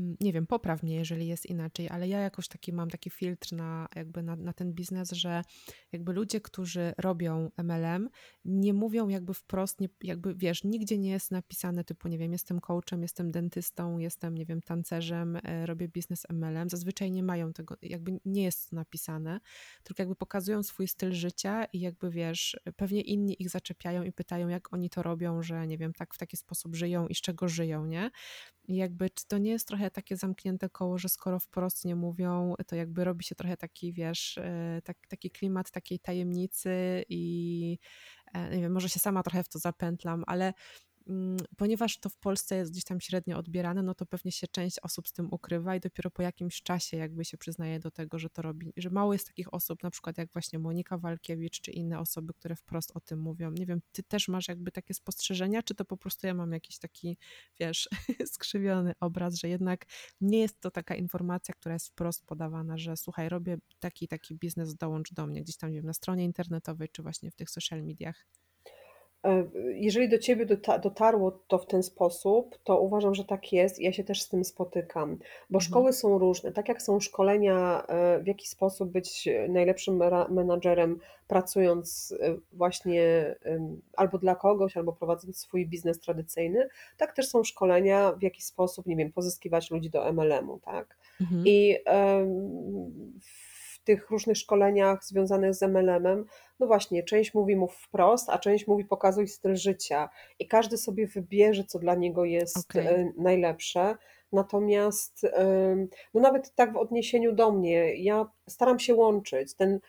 mm, 0.00 0.16
nie 0.20 0.32
wiem, 0.32 0.46
popraw 0.46 0.82
mnie, 0.82 0.94
jeżeli 0.94 1.26
jest 1.26 1.46
inaczej, 1.46 1.88
ale 1.88 2.08
ja 2.08 2.20
jakoś 2.20 2.48
taki 2.48 2.72
mam 2.72 2.90
taki 2.90 3.10
filtr 3.10 3.52
na, 3.52 3.88
jakby 3.96 4.22
na, 4.22 4.36
na 4.36 4.52
ten 4.52 4.72
biznes, 4.72 5.12
że 5.12 5.42
jakby 5.92 6.12
ludzie, 6.12 6.40
którzy 6.40 6.94
robią 6.98 7.50
MLM, 7.56 8.08
nie 8.44 8.74
mówią 8.74 9.08
jakby 9.08 9.34
wprost, 9.34 9.80
nie, 9.80 9.88
jakby 10.02 10.34
wiesz, 10.34 10.64
nigdzie 10.64 10.98
nie 10.98 11.10
jest 11.10 11.30
napisane 11.30 11.84
typu, 11.84 12.08
nie 12.08 12.18
wiem, 12.18 12.32
jestem 12.32 12.60
coachem, 12.60 13.02
jestem 13.02 13.30
dentystą, 13.30 13.98
jestem, 13.98 14.34
nie 14.38 14.46
wiem, 14.46 14.62
tancerzem, 14.62 15.38
e, 15.42 15.66
robię 15.66 15.88
biznes 15.88 16.26
MLM. 16.30 16.68
Zazwyczaj 16.68 17.10
nie 17.10 17.22
mają 17.22 17.52
tego, 17.52 17.76
jakby 17.82 18.20
nie 18.24 18.42
jest 18.42 18.70
to 18.70 18.76
napisane, 18.76 19.40
tylko 19.82 20.02
jakby 20.02 20.16
pokazują 20.16 20.62
swój 20.62 20.88
styl 20.88 21.12
życia 21.12 21.64
i 21.64 21.80
jakby 21.80 22.10
wiesz, 22.10 22.60
pewnie 22.76 23.00
inni 23.00 23.42
ich 23.42 23.50
zaczepiają 23.50 24.02
i 24.02 24.12
pytają, 24.12 24.48
jak 24.48 24.72
oni 24.72 24.90
to 24.90 25.02
robią, 25.02 25.42
że 25.42 25.66
nie 25.66 25.78
wiem, 25.78 25.92
tak 25.92 26.14
w 26.14 26.18
taki 26.18 26.36
sposób 26.36 26.76
żyją 26.76 26.87
i 27.08 27.14
z 27.14 27.20
czego 27.20 27.48
żyją, 27.48 27.86
nie? 27.86 28.10
I 28.68 28.76
jakby, 28.76 29.10
czy 29.10 29.26
to 29.28 29.38
nie 29.38 29.50
jest 29.50 29.68
trochę 29.68 29.90
takie 29.90 30.16
zamknięte 30.16 30.68
koło, 30.70 30.98
że 30.98 31.08
skoro 31.08 31.38
wprost 31.38 31.84
nie 31.84 31.96
mówią, 31.96 32.54
to 32.66 32.76
jakby 32.76 33.04
robi 33.04 33.24
się 33.24 33.34
trochę 33.34 33.56
taki, 33.56 33.92
wiesz, 33.92 34.38
e, 34.38 34.80
tak, 34.84 34.96
taki 35.08 35.30
klimat 35.30 35.70
takiej 35.70 35.98
tajemnicy 36.00 37.04
i 37.08 37.78
e, 38.34 38.56
nie 38.56 38.62
wiem, 38.62 38.72
może 38.72 38.88
się 38.88 39.00
sama 39.00 39.22
trochę 39.22 39.44
w 39.44 39.48
to 39.48 39.58
zapętlam, 39.58 40.24
ale 40.26 40.52
ponieważ 41.56 41.98
to 41.98 42.08
w 42.08 42.16
Polsce 42.16 42.56
jest 42.56 42.72
gdzieś 42.72 42.84
tam 42.84 43.00
średnio 43.00 43.38
odbierane, 43.38 43.82
no 43.82 43.94
to 43.94 44.06
pewnie 44.06 44.32
się 44.32 44.48
część 44.48 44.78
osób 44.80 45.08
z 45.08 45.12
tym 45.12 45.28
ukrywa 45.30 45.76
i 45.76 45.80
dopiero 45.80 46.10
po 46.10 46.22
jakimś 46.22 46.62
czasie 46.62 46.96
jakby 46.96 47.24
się 47.24 47.38
przyznaje 47.38 47.80
do 47.80 47.90
tego, 47.90 48.18
że 48.18 48.30
to 48.30 48.42
robi, 48.42 48.72
że 48.76 48.90
mało 48.90 49.12
jest 49.12 49.26
takich 49.26 49.54
osób, 49.54 49.82
na 49.82 49.90
przykład 49.90 50.18
jak 50.18 50.32
właśnie 50.32 50.58
Monika 50.58 50.98
Walkiewicz 50.98 51.60
czy 51.60 51.70
inne 51.70 51.98
osoby, 51.98 52.34
które 52.34 52.56
wprost 52.56 52.96
o 52.96 53.00
tym 53.00 53.20
mówią. 53.20 53.50
Nie 53.50 53.66
wiem, 53.66 53.80
ty 53.92 54.02
też 54.02 54.28
masz 54.28 54.48
jakby 54.48 54.72
takie 54.72 54.94
spostrzeżenia, 54.94 55.62
czy 55.62 55.74
to 55.74 55.84
po 55.84 55.96
prostu 55.96 56.26
ja 56.26 56.34
mam 56.34 56.52
jakiś 56.52 56.78
taki, 56.78 57.18
wiesz, 57.60 57.88
skrzywiony 58.34 58.92
obraz, 59.00 59.34
że 59.34 59.48
jednak 59.48 59.86
nie 60.20 60.40
jest 60.40 60.60
to 60.60 60.70
taka 60.70 60.94
informacja, 60.94 61.54
która 61.54 61.74
jest 61.74 61.88
wprost 61.88 62.26
podawana, 62.26 62.78
że 62.78 62.96
słuchaj, 62.96 63.28
robię 63.28 63.58
taki 63.78 64.08
taki 64.08 64.34
biznes, 64.36 64.74
dołącz 64.74 65.12
do 65.12 65.26
mnie 65.26 65.42
gdzieś 65.42 65.56
tam, 65.56 65.70
nie 65.70 65.76
wiem, 65.76 65.86
na 65.86 65.92
stronie 65.92 66.24
internetowej, 66.24 66.88
czy 66.92 67.02
właśnie 67.02 67.30
w 67.30 67.34
tych 67.34 67.50
social 67.50 67.84
mediach. 67.84 68.26
E, 69.24 69.44
jeżeli 69.74 70.08
do 70.08 70.18
ciebie 70.18 70.46
dotarło 70.82 71.30
to 71.48 71.58
w 71.58 71.66
ten 71.66 71.82
sposób, 71.82 72.58
to 72.64 72.80
uważam, 72.80 73.14
że 73.14 73.24
tak 73.24 73.52
jest. 73.52 73.80
Ja 73.80 73.92
się 73.92 74.04
też 74.04 74.22
z 74.22 74.28
tym 74.28 74.44
spotykam, 74.44 75.10
bo 75.50 75.58
Mhm. 75.58 75.60
szkoły 75.60 75.92
są 75.92 76.18
różne. 76.18 76.52
Tak 76.52 76.68
jak 76.68 76.82
są 76.82 77.00
szkolenia, 77.00 77.86
e, 77.88 78.18
w 78.22 78.26
jaki 78.26 78.48
sposób 78.48 78.90
być 78.90 79.28
najlepszym 79.48 80.00
menadżerem, 80.28 81.00
pracując 81.28 82.14
e, 82.20 82.36
właśnie 82.52 83.34
albo 83.96 84.18
dla 84.18 84.34
kogoś, 84.34 84.76
albo 84.76 84.92
prowadząc 84.92 85.38
swój 85.38 85.66
biznes 85.66 86.00
tradycyjny, 86.00 86.68
tak 86.96 87.12
też 87.16 87.28
są 87.28 87.44
szkolenia, 87.44 88.12
w 88.12 88.22
jaki 88.22 88.42
sposób, 88.42 88.86
nie 88.86 88.96
wiem, 88.96 89.12
pozyskiwać 89.12 89.70
ludzi 89.70 89.90
do 89.90 90.12
MLM-u, 90.12 90.58
tak? 90.58 90.96
Mhm. 91.20 91.42
I 91.46 91.76
tych 93.88 94.10
różnych 94.10 94.36
szkoleniach 94.36 95.04
związanych 95.04 95.54
z 95.54 95.62
MLM-em, 95.62 96.24
no 96.60 96.66
właśnie, 96.66 97.02
część 97.02 97.34
mówi 97.34 97.56
mów 97.56 97.74
wprost, 97.76 98.30
a 98.30 98.38
część 98.38 98.66
mówi 98.66 98.84
pokazuj 98.84 99.28
styl 99.28 99.56
życia 99.56 100.08
i 100.38 100.48
każdy 100.48 100.78
sobie 100.78 101.06
wybierze, 101.06 101.64
co 101.64 101.78
dla 101.78 101.94
niego 101.94 102.24
jest 102.24 102.58
Okay. 102.58 103.12
najlepsze. 103.16 103.96
Natomiast 104.32 105.26
no 106.14 106.20
nawet 106.20 106.54
tak 106.54 106.72
w 106.72 106.76
odniesieniu 106.76 107.32
do 107.32 107.52
mnie, 107.52 107.94
ja 107.94 108.26
staram 108.48 108.78
się 108.78 108.94
łączyć 108.94 109.54
ten, 109.54 109.80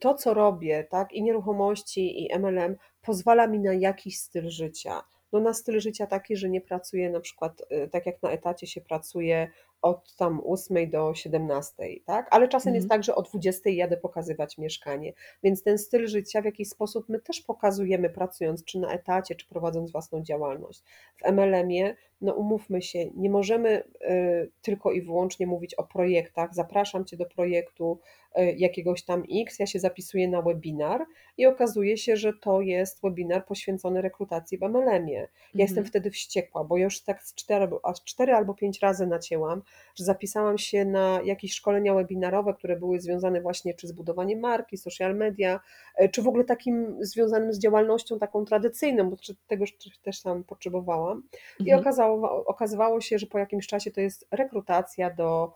to, 0.00 0.14
co 0.14 0.34
robię, 0.34 0.84
tak, 0.90 1.12
i 1.12 1.22
nieruchomości, 1.22 2.24
i 2.24 2.38
MLM, 2.38 2.76
pozwala 3.02 3.46
mi 3.46 3.60
na 3.60 3.74
jakiś 3.74 4.18
styl 4.18 4.50
życia. 4.50 5.02
No 5.32 5.40
na 5.40 5.54
styl 5.54 5.80
życia 5.80 6.06
taki, 6.06 6.36
że 6.36 6.48
nie 6.48 6.60
pracuję 6.60 7.10
na 7.10 7.20
przykład 7.20 7.62
y, 7.72 7.88
tak 7.88 8.06
jak 8.06 8.22
na 8.22 8.30
etacie 8.30 8.66
się 8.66 8.80
pracuje 8.80 9.50
od 9.84 10.16
tam 10.16 10.40
8 10.44 10.90
do 10.90 11.14
17, 11.14 11.74
tak? 12.06 12.28
Ale 12.30 12.48
czasem 12.48 12.70
Mhm. 12.70 12.74
jest 12.76 12.88
tak, 12.88 13.04
że 13.04 13.14
o 13.14 13.22
20 13.22 13.70
jadę 13.70 13.96
pokazywać 13.96 14.58
mieszkanie. 14.58 15.12
Więc 15.42 15.62
ten 15.62 15.78
styl 15.78 16.06
życia 16.06 16.42
w 16.42 16.44
jakiś 16.44 16.68
sposób 16.68 17.08
my 17.08 17.20
też 17.20 17.40
pokazujemy 17.40 18.10
pracując 18.10 18.64
czy 18.64 18.78
na 18.78 18.92
etacie, 18.92 19.34
czy 19.34 19.48
prowadząc 19.48 19.92
własną 19.92 20.22
działalność. 20.22 20.82
W 21.16 21.32
MLM-ie, 21.32 21.96
no 22.24 22.32
umówmy 22.32 22.82
się, 22.82 23.10
nie 23.16 23.30
możemy 23.30 23.82
y, 24.02 24.50
tylko 24.62 24.92
i 24.92 25.02
wyłącznie 25.02 25.46
mówić 25.46 25.74
o 25.74 25.84
projektach. 25.84 26.54
Zapraszam 26.54 27.04
Cię 27.04 27.16
do 27.16 27.26
projektu 27.26 27.98
y, 28.38 28.54
jakiegoś 28.58 29.02
tam 29.02 29.22
X, 29.42 29.58
ja 29.58 29.66
się 29.66 29.78
zapisuję 29.78 30.28
na 30.28 30.42
webinar 30.42 31.04
i 31.38 31.46
okazuje 31.46 31.96
się, 31.96 32.16
że 32.16 32.32
to 32.32 32.60
jest 32.60 33.02
webinar 33.02 33.46
poświęcony 33.46 34.02
rekrutacji 34.02 34.58
w 34.58 34.62
MLM-ie. 34.62 35.18
Ja 35.18 35.22
mhm. 35.22 35.30
jestem 35.54 35.84
wtedy 35.84 36.10
wściekła, 36.10 36.64
bo 36.64 36.76
już 36.76 37.00
tak 37.00 37.22
z 37.22 37.34
cztery, 37.34 37.68
aż 37.82 38.04
cztery 38.04 38.32
albo 38.32 38.54
pięć 38.54 38.80
razy 38.80 39.06
nacięłam, 39.06 39.62
że 39.94 40.04
zapisałam 40.04 40.58
się 40.58 40.84
na 40.84 41.20
jakieś 41.24 41.52
szkolenia 41.52 41.94
webinarowe, 41.94 42.54
które 42.54 42.76
były 42.76 43.00
związane 43.00 43.40
właśnie 43.40 43.74
czy 43.74 43.86
z 43.86 43.92
budowaniem 43.92 44.40
marki, 44.40 44.76
social 44.76 45.16
media, 45.16 45.60
e, 45.96 46.08
czy 46.08 46.22
w 46.22 46.28
ogóle 46.28 46.44
takim 46.44 46.96
związanym 47.00 47.52
z 47.52 47.58
działalnością 47.58 48.18
taką 48.18 48.44
tradycyjną, 48.44 49.10
bo 49.10 49.16
tego 49.46 49.64
też 50.02 50.22
tam 50.22 50.44
potrzebowałam. 50.44 51.22
I 51.58 51.62
Mhm. 51.62 51.80
okazało, 51.80 52.13
okazywało 52.22 53.00
się, 53.00 53.18
że 53.18 53.26
po 53.26 53.38
jakimś 53.38 53.66
czasie 53.66 53.90
to 53.90 54.00
jest 54.00 54.26
rekrutacja 54.30 55.10
do 55.10 55.52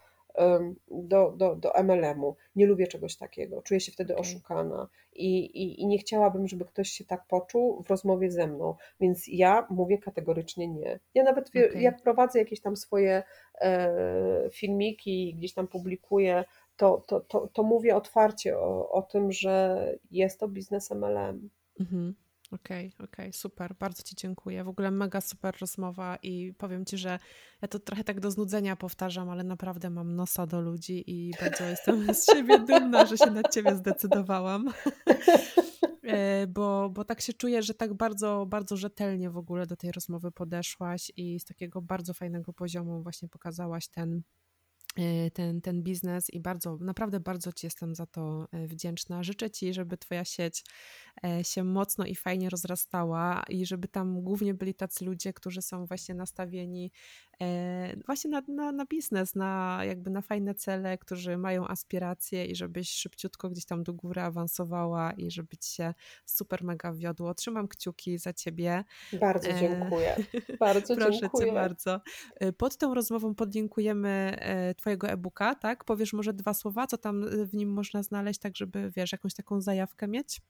do, 0.91 1.33
do, 1.37 1.57
do 1.57 1.73
MLM-u. 1.83 2.37
Nie 2.57 2.67
lubię 2.67 2.87
czegoś 2.87 3.17
takiego, 3.17 3.63
czuję 3.63 3.81
się 3.81 3.93
wtedy 3.93 4.15
Okay. 4.15 4.21
oszukana 4.21 4.89
i, 5.13 5.39
i, 5.39 5.83
i 5.83 5.87
nie 5.87 5.99
chciałabym, 5.99 6.49
żeby 6.49 6.65
ktoś 6.65 6.89
się 6.89 7.05
tak 7.05 7.27
poczuł 7.27 7.83
w 7.83 7.91
rozmowie 7.91 8.31
ze 8.31 8.47
mną, 8.47 8.75
więc 9.01 9.29
ja 9.29 9.67
mówię 9.71 9.99
kategorycznie 9.99 10.69
nie. 10.69 11.01
Ja 11.15 11.23
nawet 11.25 11.49
Okay. 11.49 11.83
jak 11.83 12.03
prowadzę 12.03 12.39
jakieś 12.39 12.61
tam 12.61 12.77
swoje 12.77 13.23
e, 13.61 14.51
filmiki, 14.53 15.35
gdzieś 15.35 15.55
tam 15.55 15.69
publikuję, 15.69 16.45
to, 16.77 17.05
to, 17.07 17.21
to, 17.21 17.49
to 17.53 17.63
mówię 17.63 17.97
otwarcie 17.97 18.59
o, 18.59 18.91
o 18.91 19.03
tym, 19.03 19.33
że 19.33 19.85
jest 20.11 20.41
to 20.41 20.49
biznes 20.49 20.91
MLM. 20.91 21.51
Mhm. 21.81 22.15
Okej, 22.51 22.93
okej, 23.05 23.33
super, 23.33 23.75
bardzo 23.79 24.03
Ci 24.03 24.17
dziękuję. 24.17 24.65
W 24.65 24.69
ogóle 24.69 24.91
mega 24.91 25.21
super 25.21 25.55
rozmowa 25.61 26.19
i 26.23 26.53
powiem 26.59 26.85
Ci, 26.85 26.99
że 26.99 27.19
ja 27.63 27.69
to 27.69 27.79
trochę 27.79 28.05
tak 28.05 28.21
do 28.21 28.31
znudzenia 28.31 28.77
powtarzam, 28.77 29.31
ale 29.31 29.45
naprawdę 29.45 29.91
mam 29.91 30.17
nosa 30.17 30.47
do 30.47 30.61
ludzi 30.61 31.05
i 31.07 31.33
bardzo 31.41 31.65
jestem 31.65 32.07
z 32.15 32.27
siebie 32.27 32.59
dumna, 32.59 33.07
że 33.07 33.19
się 33.19 33.31
na 33.31 33.43
Ciebie 33.43 33.77
zdecydowałam. 33.77 34.73
E, 36.03 36.47
bo, 36.47 36.91
bo 36.91 37.05
tak 37.05 37.21
się 37.21 37.33
czuję, 37.33 37.63
że 37.63 37.75
tak 37.75 37.95
bardzo, 37.95 38.47
bardzo 38.47 38.77
rzetelnie 38.77 39.31
w 39.31 39.37
ogóle 39.37 39.67
do 39.67 39.77
tej 39.77 39.93
rozmowy 39.93 40.33
podeszłaś 40.33 41.13
i 41.17 41.41
z 41.41 41.45
takiego 41.45 41.83
bardzo 41.83 42.15
fajnego 42.15 42.53
poziomu 42.53 43.03
właśnie 43.03 43.29
pokazałaś 43.29 43.89
ten, 43.89 44.23
ten, 45.35 45.61
ten 45.61 45.83
biznes 45.83 46.31
i 46.31 46.41
bardzo, 46.41 46.79
naprawdę 46.81 47.21
bardzo 47.21 47.53
Ci 47.53 47.67
jestem 47.67 47.95
za 47.95 48.07
to 48.07 48.49
e, 48.53 48.67
wdzięczna. 48.67 49.23
Życzę 49.23 49.51
Ci, 49.51 49.75
żeby 49.75 49.99
Twoja 49.99 50.25
sieć 50.25 50.65
E, 51.25 51.45
się 51.45 51.65
mocno 51.65 52.05
i 52.07 52.15
fajnie 52.15 52.51
rozrastała 52.51 53.43
i 53.49 53.67
żeby 53.67 53.89
tam 53.89 54.23
głównie 54.23 54.55
byli 54.55 54.75
tacy 54.75 55.05
ludzie, 55.05 55.33
którzy 55.33 55.63
są 55.63 55.87
właśnie 55.87 56.15
nastawieni 56.15 56.93
właśnie 58.07 58.31
na, 58.31 58.43
na, 58.49 58.73
na 58.73 58.85
biznes, 58.85 59.35
na 59.35 59.81
jakby 59.85 60.11
na 60.11 60.21
fajne 60.23 60.55
cele, 60.55 60.99
którzy 60.99 61.37
mają 61.37 61.69
aspiracje 61.69 62.47
i 62.47 62.57
żebyś 62.57 62.91
szybciutko 62.91 63.51
gdzieś 63.51 63.65
tam 63.65 63.83
do 63.83 63.95
góry 63.95 64.21
awansowała 64.21 65.13
i 65.13 65.31
żeby 65.31 65.57
ci 65.57 65.75
się 65.75 65.95
super 66.25 66.65
mega 66.65 66.93
wiodło. 66.93 67.35
Trzymam 67.35 67.69
kciuki 67.69 68.19
za 68.19 68.33
ciebie. 68.33 68.85
Bardzo 69.21 69.51
e, 69.51 69.61
dziękuję. 69.61 70.17
Bardzo 70.61 70.97
Proszę 70.97 71.21
dziękuję. 71.21 71.47
cię 71.47 71.53
bardzo. 71.53 72.01
Pod 72.57 72.77
tą 72.77 72.95
rozmową 72.95 73.35
podlinkujemy 73.35 74.39
twojego 74.77 75.09
e-booka, 75.09 75.55
tak? 75.55 75.85
Powiesz 75.85 76.13
może 76.13 76.33
dwa 76.33 76.55
słowa, 76.55 76.87
co 76.87 76.99
tam 76.99 77.25
w 77.47 77.55
nim 77.55 77.73
można 77.73 78.03
znaleźć, 78.03 78.41
tak 78.41 78.57
żeby, 78.57 78.93
wiesz, 78.97 79.13
jakąś 79.13 79.35
taką 79.35 79.61
zajawkę 79.61 80.09
mieć? 80.09 80.41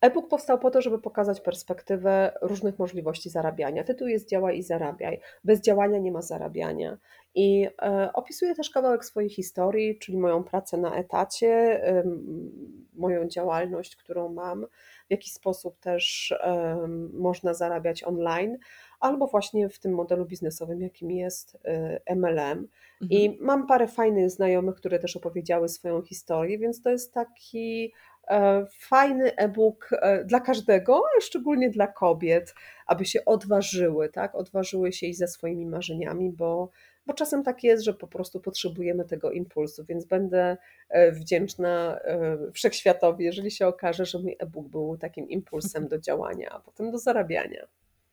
E-book 0.00 0.28
powstał 0.28 0.58
po 0.58 0.70
to, 0.70 0.82
żeby 0.82 0.98
pokazać 0.98 1.40
perspektywę 1.40 2.32
różnych 2.42 2.78
możliwości 2.78 3.30
zarabiania. 3.30 3.84
Tytuł 3.84 4.08
jest 4.08 4.28
Działaj 4.28 4.58
i 4.58 4.62
zarabiaj. 4.62 5.20
Bez 5.44 5.60
działania 5.60 5.98
nie 5.98 6.12
ma 6.12 6.22
zarabiania. 6.22 6.98
I 7.34 7.68
e, 7.82 8.10
opisuję 8.12 8.54
też 8.54 8.70
kawałek 8.70 9.04
swojej 9.04 9.30
historii, 9.30 9.98
czyli 9.98 10.18
moją 10.18 10.44
pracę 10.44 10.76
na 10.76 10.94
etacie, 10.94 11.48
e, 11.86 12.04
moją 12.94 13.28
działalność, 13.28 13.96
którą 13.96 14.28
mam, 14.32 14.66
w 15.08 15.10
jaki 15.10 15.30
sposób 15.30 15.78
też 15.78 16.32
e, 16.40 16.76
można 17.12 17.54
zarabiać 17.54 18.04
online, 18.04 18.58
albo 19.00 19.26
właśnie 19.26 19.68
w 19.68 19.78
tym 19.78 19.94
modelu 19.94 20.24
biznesowym, 20.26 20.82
jakim 20.82 21.10
jest 21.10 21.58
MLM. 22.16 22.38
Mhm. 22.38 22.68
I 23.10 23.38
mam 23.40 23.66
parę 23.66 23.88
fajnych 23.88 24.30
znajomych, 24.30 24.74
które 24.74 24.98
też 24.98 25.16
opowiedziały 25.16 25.68
swoją 25.68 26.02
historię, 26.02 26.58
więc 26.58 26.82
to 26.82 26.90
jest 26.90 27.14
taki 27.14 27.92
E, 28.17 28.17
fajny 28.78 29.36
e-book 29.36 29.90
e, 29.92 30.24
dla 30.24 30.40
każdego, 30.40 31.02
szczególnie 31.20 31.70
dla 31.70 31.86
kobiet, 31.86 32.54
aby 32.86 33.04
się 33.04 33.24
odważyły, 33.24 34.08
tak? 34.08 34.34
Odważyły 34.34 34.92
się 34.92 35.06
iść 35.06 35.18
ze 35.18 35.28
swoimi 35.28 35.66
marzeniami, 35.66 36.32
bo, 36.32 36.70
bo 37.06 37.14
czasem 37.14 37.42
tak 37.42 37.64
jest, 37.64 37.84
że 37.84 37.94
po 37.94 38.08
prostu 38.08 38.40
potrzebujemy 38.40 39.04
tego 39.04 39.30
impulsu, 39.30 39.84
więc 39.84 40.04
będę 40.04 40.56
e, 40.88 41.12
wdzięczna 41.12 42.00
wszechświatowi, 42.52 43.24
jeżeli 43.24 43.50
się 43.50 43.66
okaże, 43.66 44.04
że 44.04 44.18
mój 44.18 44.36
e-book 44.38 44.68
był 44.68 44.96
takim 44.96 45.28
impulsem 45.28 45.88
do 45.88 45.98
działania, 45.98 46.50
a 46.50 46.60
potem 46.60 46.90
do 46.90 46.98
zarabiania. 46.98 47.66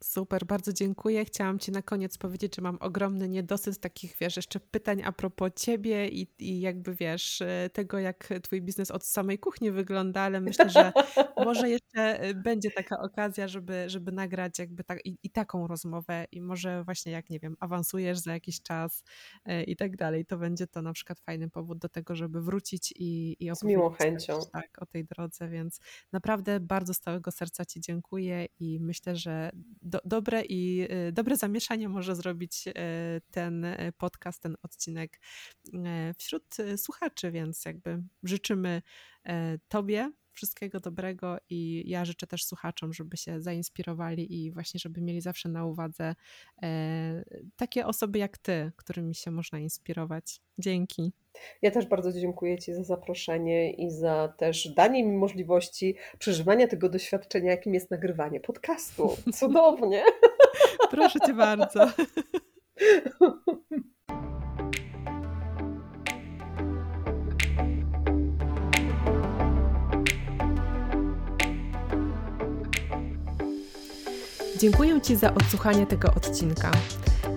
Super, 0.05 0.45
bardzo 0.45 0.73
dziękuję. 0.73 1.25
Chciałam 1.25 1.59
Ci 1.59 1.71
na 1.71 1.81
koniec 1.81 2.17
powiedzieć, 2.17 2.55
że 2.55 2.61
mam 2.61 2.77
ogromny 2.79 3.29
niedosyt 3.29 3.79
takich, 3.79 4.15
wiesz, 4.21 4.35
jeszcze 4.35 4.59
pytań 4.59 5.01
a 5.05 5.11
propos 5.11 5.51
Ciebie 5.55 6.09
i, 6.09 6.27
i 6.39 6.59
jakby, 6.61 6.95
wiesz, 6.95 7.41
e, 7.41 7.69
tego, 7.73 7.99
jak 7.99 8.29
Twój 8.43 8.61
biznes 8.61 8.91
od 8.91 9.05
samej 9.05 9.39
kuchni 9.39 9.71
wygląda, 9.71 10.21
ale 10.21 10.41
myślę, 10.41 10.69
że 10.69 10.91
może 11.45 11.69
jeszcze 11.69 12.19
e, 12.19 12.33
będzie 12.33 12.71
taka 12.71 12.99
okazja, 12.99 13.47
żeby, 13.47 13.89
żeby 13.89 14.11
nagrać 14.11 14.59
jakby 14.59 14.83
tak, 14.83 15.05
i, 15.05 15.17
i 15.23 15.29
taką 15.29 15.67
rozmowę 15.67 16.25
i 16.31 16.41
może 16.41 16.83
właśnie, 16.83 17.11
jak 17.11 17.29
nie 17.29 17.39
wiem, 17.39 17.55
awansujesz 17.59 18.17
za 18.17 18.33
jakiś 18.33 18.61
czas 18.61 19.03
e, 19.45 19.63
i 19.63 19.75
tak 19.75 19.95
dalej, 19.97 20.25
to 20.25 20.37
będzie 20.37 20.67
to 20.67 20.81
na 20.81 20.93
przykład 20.93 21.19
fajny 21.19 21.49
powód 21.49 21.77
do 21.77 21.89
tego, 21.89 22.15
żeby 22.15 22.41
wrócić 22.41 22.93
i, 22.95 23.35
i 23.39 23.51
opowiedzieć. 23.51 23.59
Z 23.59 23.63
miłą 23.63 23.89
chęcią. 23.89 24.39
Tak, 24.53 24.69
o 24.81 24.85
tej 24.85 25.05
drodze, 25.05 25.49
więc 25.49 25.79
naprawdę 26.13 26.59
bardzo 26.59 26.93
z 26.93 26.99
całego 26.99 27.31
serca 27.31 27.65
Ci 27.65 27.81
dziękuję 27.81 28.45
i 28.59 28.79
myślę, 28.79 29.15
że 29.15 29.51
do, 29.95 30.01
dobre 30.05 30.41
i 30.41 30.87
y, 31.07 31.11
dobre 31.11 31.37
zamieszanie 31.37 31.89
może 31.89 32.15
zrobić 32.15 32.67
y, 32.67 32.71
ten 33.31 33.65
y, 33.65 33.93
podcast, 33.97 34.41
ten 34.41 34.55
odcinek 34.63 35.19
wśród 36.17 36.57
słuchaczy, 36.77 37.31
więc 37.31 37.65
jakby 37.65 38.03
życzymy 38.23 38.81
Tobie 39.67 40.11
wszystkiego 40.35 40.79
dobrego 40.79 41.37
i 41.49 41.83
ja 41.89 42.05
życzę 42.05 42.27
też 42.27 42.45
słuchaczom, 42.45 42.93
żeby 42.93 43.17
się 43.17 43.41
zainspirowali 43.41 44.43
i 44.43 44.51
właśnie, 44.51 44.79
żeby 44.79 45.01
mieli 45.01 45.21
zawsze 45.21 45.49
na 45.49 45.65
uwadze 45.65 46.15
takie 47.55 47.85
osoby 47.85 48.19
jak 48.19 48.37
Ty, 48.37 48.71
którymi 48.75 49.15
się 49.15 49.31
można 49.31 49.59
inspirować. 49.59 50.41
Dzięki. 50.59 51.11
Ja 51.61 51.71
też 51.71 51.85
bardzo 51.85 52.11
dziękuję 52.11 52.57
Ci 52.57 52.73
za 52.73 52.83
zaproszenie 52.83 53.73
i 53.73 53.91
za 53.91 54.33
też 54.37 54.67
danie 54.67 55.03
mi 55.03 55.17
możliwości 55.17 55.95
przeżywania 56.19 56.67
tego 56.67 56.89
doświadczenia, 56.89 57.51
jakim 57.51 57.73
jest 57.73 57.91
nagrywanie 57.91 58.39
podcastu. 58.39 59.17
Cudownie. 59.39 60.03
Proszę 60.91 61.19
Cię 61.19 61.33
bardzo. 61.33 61.89
Dziękuję 74.59 75.01
Ci 75.01 75.15
za 75.15 75.33
odsłuchanie 75.33 75.87
tego 75.87 76.13
odcinka. 76.13 76.71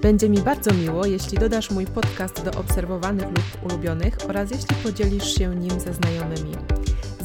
Będzie 0.03 0.29
mi 0.29 0.39
bardzo 0.39 0.75
miło, 0.75 1.07
jeśli 1.07 1.39
dodasz 1.39 1.71
mój 1.71 1.87
podcast 1.87 2.45
do 2.45 2.51
obserwowanych 2.61 3.27
lub 3.27 3.65
ulubionych 3.65 4.17
oraz 4.29 4.51
jeśli 4.51 4.77
podzielisz 4.77 5.35
się 5.35 5.57
nim 5.57 5.81
ze 5.81 5.95
znajomymi. 5.95 6.53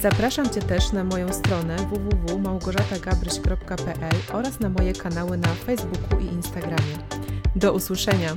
Zapraszam 0.01 0.49
Cię 0.49 0.61
też 0.61 0.91
na 0.91 1.03
moją 1.03 1.33
stronę 1.33 1.75
www.małgorzatagabryś.pl 1.75 4.15
oraz 4.33 4.59
na 4.59 4.69
moje 4.69 4.93
kanały 4.93 5.37
na 5.37 5.47
Facebooku 5.47 6.19
i 6.19 6.25
Instagramie. 6.25 6.97
Do 7.55 7.73
usłyszenia! 7.73 8.35